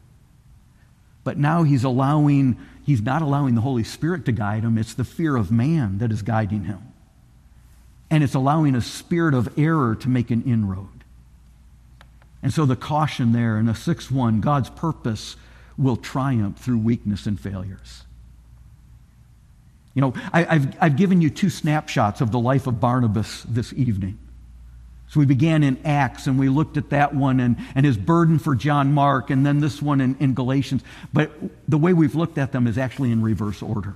But 1.25 1.37
now 1.37 1.63
he's 1.63 1.83
allowing, 1.83 2.57
he's 2.85 3.01
not 3.01 3.21
allowing 3.21 3.55
the 3.55 3.61
Holy 3.61 3.83
Spirit 3.83 4.23
to 4.23 4.31
guide 4.31 4.63
him, 4.63 4.77
it's 4.77 4.93
the 4.93 5.03
fear 5.03 5.35
of 5.35 5.51
man 5.51 5.97
that 5.97 6.13
is 6.13 6.21
guiding 6.21 6.63
him. 6.63 6.93
And 8.09 8.23
it's 8.23 8.35
allowing 8.35 8.73
a 8.73 8.79
spirit 8.79 9.33
of 9.33 9.59
error 9.59 9.93
to 9.93 10.07
make 10.07 10.31
an 10.31 10.43
inroad. 10.43 11.03
And 12.41 12.53
so 12.53 12.65
the 12.65 12.77
caution 12.77 13.33
there 13.33 13.57
in 13.57 13.67
a 13.67 13.75
6 13.75 14.09
1, 14.09 14.39
God's 14.39 14.69
purpose 14.69 15.35
will 15.77 15.97
triumph 15.97 16.57
through 16.57 16.77
weakness 16.77 17.25
and 17.25 17.37
failures. 17.37 18.03
You 19.93 20.01
know, 20.01 20.13
I, 20.31 20.43
have 20.43 20.77
I've 20.81 20.95
given 20.95 21.21
you 21.21 21.29
two 21.29 21.49
snapshots 21.49 22.21
of 22.21 22.31
the 22.31 22.39
life 22.39 22.67
of 22.67 22.79
Barnabas 22.79 23.43
this 23.43 23.73
evening. 23.73 24.17
So 25.09 25.19
we 25.19 25.27
began 25.27 25.61
in 25.61 25.77
Acts 25.85 26.25
and 26.25 26.39
we 26.39 26.49
looked 26.49 26.75
at 26.77 26.89
that 26.89 27.13
one 27.13 27.39
and, 27.39 27.57
and 27.75 27.85
his 27.85 27.97
burden 27.97 28.39
for 28.39 28.55
John 28.55 28.93
Mark, 28.93 29.29
and 29.29 29.45
then 29.45 29.59
this 29.59 29.79
one 29.79 30.01
in, 30.01 30.17
in 30.19 30.33
Galatians. 30.33 30.81
But 31.13 31.31
the 31.67 31.77
way 31.77 31.93
we've 31.93 32.15
looked 32.15 32.39
at 32.39 32.51
them 32.51 32.65
is 32.65 32.79
actually 32.79 33.11
in 33.11 33.21
reverse 33.21 33.61
order. 33.61 33.95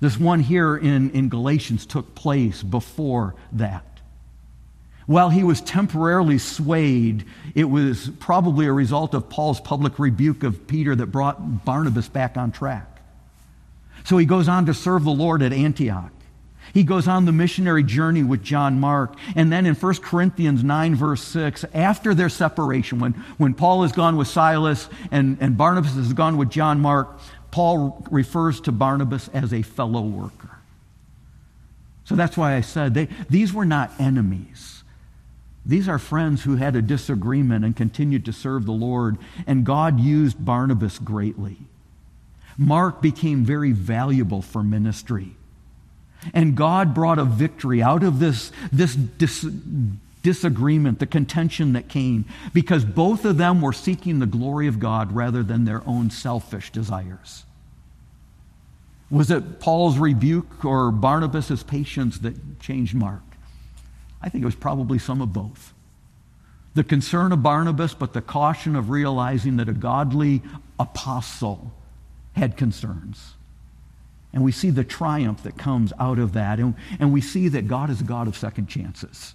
This 0.00 0.18
one 0.18 0.40
here 0.40 0.76
in, 0.76 1.10
in 1.10 1.28
Galatians 1.28 1.84
took 1.84 2.14
place 2.14 2.62
before 2.62 3.34
that. 3.52 4.00
While 5.06 5.28
he 5.28 5.42
was 5.42 5.60
temporarily 5.60 6.38
swayed, 6.38 7.26
it 7.54 7.64
was 7.64 8.10
probably 8.20 8.64
a 8.64 8.72
result 8.72 9.12
of 9.12 9.28
Paul's 9.28 9.60
public 9.60 9.98
rebuke 9.98 10.42
of 10.42 10.66
Peter 10.66 10.96
that 10.96 11.06
brought 11.06 11.66
Barnabas 11.66 12.08
back 12.08 12.38
on 12.38 12.52
track. 12.52 12.93
So 14.04 14.18
he 14.18 14.26
goes 14.26 14.48
on 14.48 14.66
to 14.66 14.74
serve 14.74 15.04
the 15.04 15.10
Lord 15.10 15.42
at 15.42 15.52
Antioch. 15.52 16.12
He 16.72 16.82
goes 16.82 17.06
on 17.06 17.24
the 17.24 17.32
missionary 17.32 17.84
journey 17.84 18.22
with 18.22 18.42
John 18.42 18.80
Mark. 18.80 19.14
And 19.36 19.52
then 19.52 19.64
in 19.64 19.74
1 19.74 19.94
Corinthians 19.96 20.64
9, 20.64 20.94
verse 20.94 21.22
6, 21.22 21.64
after 21.72 22.14
their 22.14 22.28
separation, 22.28 22.98
when, 22.98 23.12
when 23.38 23.54
Paul 23.54 23.82
has 23.82 23.92
gone 23.92 24.16
with 24.16 24.28
Silas 24.28 24.88
and, 25.10 25.38
and 25.40 25.56
Barnabas 25.56 25.94
has 25.94 26.12
gone 26.12 26.36
with 26.36 26.50
John 26.50 26.80
Mark, 26.80 27.18
Paul 27.50 28.04
refers 28.10 28.60
to 28.62 28.72
Barnabas 28.72 29.28
as 29.28 29.52
a 29.52 29.62
fellow 29.62 30.02
worker. 30.02 30.58
So 32.04 32.16
that's 32.16 32.36
why 32.36 32.56
I 32.56 32.60
said 32.60 32.92
they, 32.94 33.08
these 33.30 33.52
were 33.52 33.64
not 33.64 33.92
enemies. 33.98 34.82
These 35.64 35.88
are 35.88 35.98
friends 35.98 36.42
who 36.42 36.56
had 36.56 36.76
a 36.76 36.82
disagreement 36.82 37.64
and 37.64 37.74
continued 37.74 38.24
to 38.26 38.32
serve 38.32 38.66
the 38.66 38.72
Lord, 38.72 39.16
and 39.46 39.64
God 39.64 39.98
used 39.98 40.44
Barnabas 40.44 40.98
greatly. 40.98 41.58
Mark 42.56 43.02
became 43.02 43.44
very 43.44 43.72
valuable 43.72 44.42
for 44.42 44.62
ministry. 44.62 45.36
And 46.32 46.56
God 46.56 46.94
brought 46.94 47.18
a 47.18 47.24
victory 47.24 47.82
out 47.82 48.02
of 48.02 48.18
this, 48.18 48.50
this 48.72 48.94
dis- 48.94 49.46
disagreement, 50.22 50.98
the 50.98 51.06
contention 51.06 51.74
that 51.74 51.88
came, 51.88 52.24
because 52.52 52.84
both 52.84 53.24
of 53.24 53.36
them 53.36 53.60
were 53.60 53.72
seeking 53.72 54.18
the 54.18 54.26
glory 54.26 54.66
of 54.66 54.80
God 54.80 55.12
rather 55.12 55.42
than 55.42 55.64
their 55.64 55.86
own 55.86 56.10
selfish 56.10 56.72
desires. 56.72 57.44
Was 59.10 59.30
it 59.30 59.60
Paul's 59.60 59.98
rebuke 59.98 60.64
or 60.64 60.90
Barnabas' 60.90 61.62
patience 61.62 62.18
that 62.20 62.58
changed 62.58 62.94
Mark? 62.94 63.22
I 64.22 64.30
think 64.30 64.42
it 64.42 64.46
was 64.46 64.54
probably 64.54 64.98
some 64.98 65.20
of 65.20 65.32
both. 65.32 65.74
The 66.72 66.82
concern 66.82 67.30
of 67.30 67.42
Barnabas, 67.42 67.94
but 67.94 68.14
the 68.14 68.22
caution 68.22 68.74
of 68.74 68.88
realizing 68.90 69.58
that 69.58 69.68
a 69.68 69.74
godly 69.74 70.42
apostle 70.80 71.70
had 72.34 72.56
concerns. 72.56 73.34
And 74.32 74.42
we 74.42 74.52
see 74.52 74.70
the 74.70 74.84
triumph 74.84 75.42
that 75.44 75.56
comes 75.56 75.92
out 75.98 76.18
of 76.18 76.32
that. 76.32 76.58
And, 76.58 76.74
and 76.98 77.12
we 77.12 77.20
see 77.20 77.48
that 77.48 77.68
God 77.68 77.88
is 77.88 78.00
a 78.00 78.04
God 78.04 78.26
of 78.26 78.36
second 78.36 78.66
chances. 78.66 79.34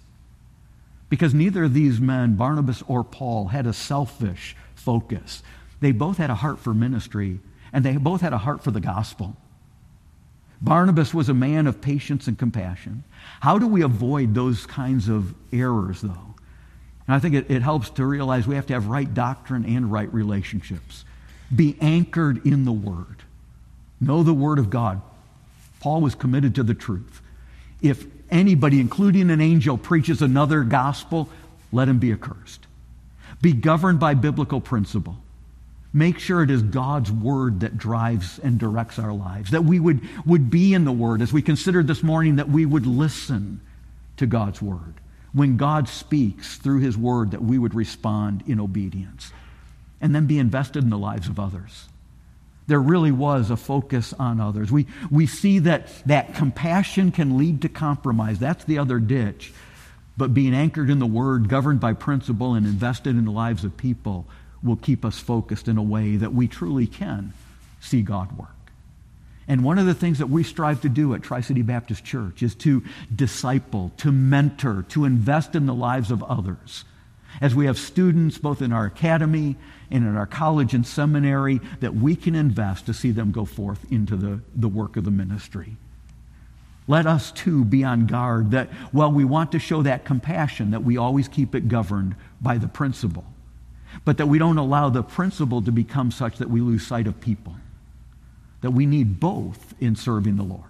Because 1.08 1.34
neither 1.34 1.64
of 1.64 1.74
these 1.74 2.00
men, 2.00 2.36
Barnabas 2.36 2.82
or 2.86 3.02
Paul, 3.02 3.48
had 3.48 3.66
a 3.66 3.72
selfish 3.72 4.54
focus. 4.74 5.42
They 5.80 5.92
both 5.92 6.18
had 6.18 6.30
a 6.30 6.34
heart 6.34 6.58
for 6.58 6.74
ministry, 6.74 7.40
and 7.72 7.84
they 7.84 7.96
both 7.96 8.20
had 8.20 8.32
a 8.32 8.38
heart 8.38 8.62
for 8.62 8.70
the 8.70 8.80
gospel. 8.80 9.36
Barnabas 10.62 11.14
was 11.14 11.28
a 11.30 11.34
man 11.34 11.66
of 11.66 11.80
patience 11.80 12.28
and 12.28 12.38
compassion. 12.38 13.02
How 13.40 13.58
do 13.58 13.66
we 13.66 13.82
avoid 13.82 14.34
those 14.34 14.66
kinds 14.66 15.08
of 15.08 15.34
errors, 15.52 16.02
though? 16.02 16.34
And 17.06 17.16
I 17.16 17.18
think 17.18 17.34
it, 17.34 17.50
it 17.50 17.62
helps 17.62 17.88
to 17.90 18.04
realize 18.04 18.46
we 18.46 18.56
have 18.56 18.66
to 18.66 18.74
have 18.74 18.86
right 18.86 19.12
doctrine 19.12 19.64
and 19.64 19.90
right 19.90 20.12
relationships. 20.12 21.04
Be 21.54 21.76
anchored 21.80 22.46
in 22.46 22.64
the 22.64 22.72
Word. 22.72 23.22
Know 24.00 24.22
the 24.22 24.34
Word 24.34 24.58
of 24.58 24.70
God. 24.70 25.02
Paul 25.80 26.00
was 26.00 26.14
committed 26.14 26.54
to 26.56 26.62
the 26.62 26.74
truth. 26.74 27.20
If 27.82 28.04
anybody, 28.30 28.80
including 28.80 29.30
an 29.30 29.40
angel, 29.40 29.78
preaches 29.78 30.22
another 30.22 30.62
gospel, 30.62 31.28
let 31.72 31.88
him 31.88 31.98
be 31.98 32.12
accursed. 32.12 32.66
Be 33.40 33.52
governed 33.52 33.98
by 33.98 34.14
biblical 34.14 34.60
principle. 34.60 35.16
Make 35.92 36.18
sure 36.20 36.42
it 36.42 36.50
is 36.50 36.62
God's 36.62 37.10
word 37.10 37.60
that 37.60 37.76
drives 37.76 38.38
and 38.38 38.58
directs 38.58 38.98
our 38.98 39.12
lives, 39.12 39.50
that 39.50 39.64
we 39.64 39.80
would, 39.80 40.00
would 40.24 40.50
be 40.50 40.72
in 40.72 40.84
the 40.84 40.92
word. 40.92 41.20
As 41.20 41.32
we 41.32 41.42
considered 41.42 41.88
this 41.88 42.02
morning, 42.02 42.36
that 42.36 42.48
we 42.48 42.64
would 42.64 42.86
listen 42.86 43.60
to 44.18 44.26
God's 44.26 44.62
word. 44.62 44.94
When 45.32 45.56
God 45.56 45.88
speaks 45.88 46.58
through 46.58 46.80
his 46.80 46.96
word, 46.96 47.32
that 47.32 47.42
we 47.42 47.58
would 47.58 47.74
respond 47.74 48.44
in 48.46 48.60
obedience 48.60 49.32
and 50.00 50.14
then 50.14 50.26
be 50.26 50.38
invested 50.38 50.82
in 50.82 50.90
the 50.90 50.98
lives 50.98 51.28
of 51.28 51.38
others. 51.38 51.88
There 52.66 52.80
really 52.80 53.10
was 53.10 53.50
a 53.50 53.56
focus 53.56 54.12
on 54.12 54.40
others. 54.40 54.70
We, 54.70 54.86
we 55.10 55.26
see 55.26 55.58
that, 55.60 55.88
that 56.06 56.34
compassion 56.34 57.10
can 57.10 57.36
lead 57.36 57.62
to 57.62 57.68
compromise. 57.68 58.38
That's 58.38 58.64
the 58.64 58.78
other 58.78 58.98
ditch. 58.98 59.52
But 60.16 60.34
being 60.34 60.54
anchored 60.54 60.90
in 60.90 60.98
the 60.98 61.06
Word, 61.06 61.48
governed 61.48 61.80
by 61.80 61.94
principle, 61.94 62.54
and 62.54 62.66
invested 62.66 63.16
in 63.16 63.24
the 63.24 63.30
lives 63.30 63.64
of 63.64 63.76
people 63.76 64.26
will 64.62 64.76
keep 64.76 65.04
us 65.04 65.18
focused 65.18 65.66
in 65.66 65.78
a 65.78 65.82
way 65.82 66.16
that 66.16 66.32
we 66.32 66.46
truly 66.46 66.86
can 66.86 67.32
see 67.80 68.02
God 68.02 68.36
work. 68.38 68.50
And 69.48 69.64
one 69.64 69.78
of 69.78 69.86
the 69.86 69.94
things 69.94 70.18
that 70.18 70.28
we 70.28 70.44
strive 70.44 70.82
to 70.82 70.88
do 70.88 71.12
at 71.14 71.22
Tri 71.22 71.40
City 71.40 71.62
Baptist 71.62 72.04
Church 72.04 72.42
is 72.42 72.54
to 72.56 72.84
disciple, 73.12 73.90
to 73.96 74.12
mentor, 74.12 74.84
to 74.90 75.04
invest 75.06 75.56
in 75.56 75.66
the 75.66 75.74
lives 75.74 76.12
of 76.12 76.22
others. 76.22 76.84
As 77.40 77.54
we 77.54 77.66
have 77.66 77.78
students 77.78 78.38
both 78.38 78.60
in 78.60 78.72
our 78.72 78.86
academy 78.86 79.56
and 79.90 80.06
in 80.06 80.16
our 80.16 80.26
college 80.26 80.74
and 80.74 80.86
seminary 80.86 81.60
that 81.80 81.94
we 81.94 82.16
can 82.16 82.34
invest 82.34 82.86
to 82.86 82.94
see 82.94 83.10
them 83.10 83.32
go 83.32 83.44
forth 83.44 83.90
into 83.90 84.16
the, 84.16 84.40
the 84.54 84.68
work 84.68 84.96
of 84.96 85.04
the 85.04 85.10
ministry. 85.10 85.76
let 86.86 87.06
us 87.06 87.30
too 87.32 87.64
be 87.64 87.84
on 87.84 88.06
guard 88.06 88.50
that 88.50 88.68
while 88.92 89.12
we 89.12 89.24
want 89.24 89.52
to 89.52 89.58
show 89.58 89.82
that 89.82 90.04
compassion, 90.04 90.72
that 90.72 90.82
we 90.82 90.96
always 90.96 91.28
keep 91.28 91.54
it 91.54 91.68
governed 91.68 92.14
by 92.40 92.58
the 92.58 92.68
principle, 92.68 93.24
but 94.04 94.18
that 94.18 94.26
we 94.26 94.38
don't 94.38 94.58
allow 94.58 94.88
the 94.88 95.02
principle 95.02 95.62
to 95.62 95.70
become 95.70 96.10
such 96.10 96.38
that 96.38 96.50
we 96.50 96.60
lose 96.60 96.86
sight 96.86 97.06
of 97.06 97.20
people. 97.20 97.54
That 98.60 98.72
we 98.72 98.86
need 98.86 99.20
both 99.20 99.74
in 99.80 99.96
serving 99.96 100.36
the 100.36 100.42
Lord. 100.42 100.64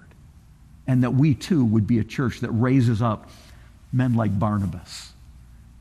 And 0.86 1.02
that 1.02 1.14
we 1.14 1.34
too 1.34 1.64
would 1.64 1.86
be 1.86 1.98
a 1.98 2.04
church 2.04 2.40
that 2.40 2.50
raises 2.50 3.02
up 3.02 3.30
men 3.92 4.14
like 4.14 4.38
Barnabas 4.38 5.09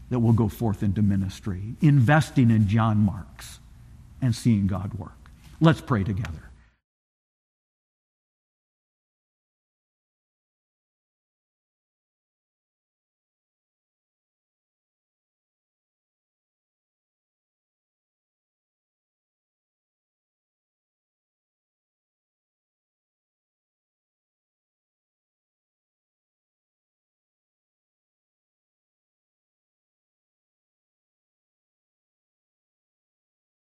that 0.09 0.19
will 0.19 0.33
go 0.33 0.47
forth 0.47 0.83
into 0.83 1.01
ministry, 1.01 1.75
investing 1.81 2.49
in 2.51 2.67
John 2.67 2.97
Marks 2.97 3.59
and 4.21 4.35
seeing 4.35 4.67
God 4.67 4.93
work. 4.95 5.11
Let's 5.61 5.81
pray 5.81 6.03
together. 6.03 6.48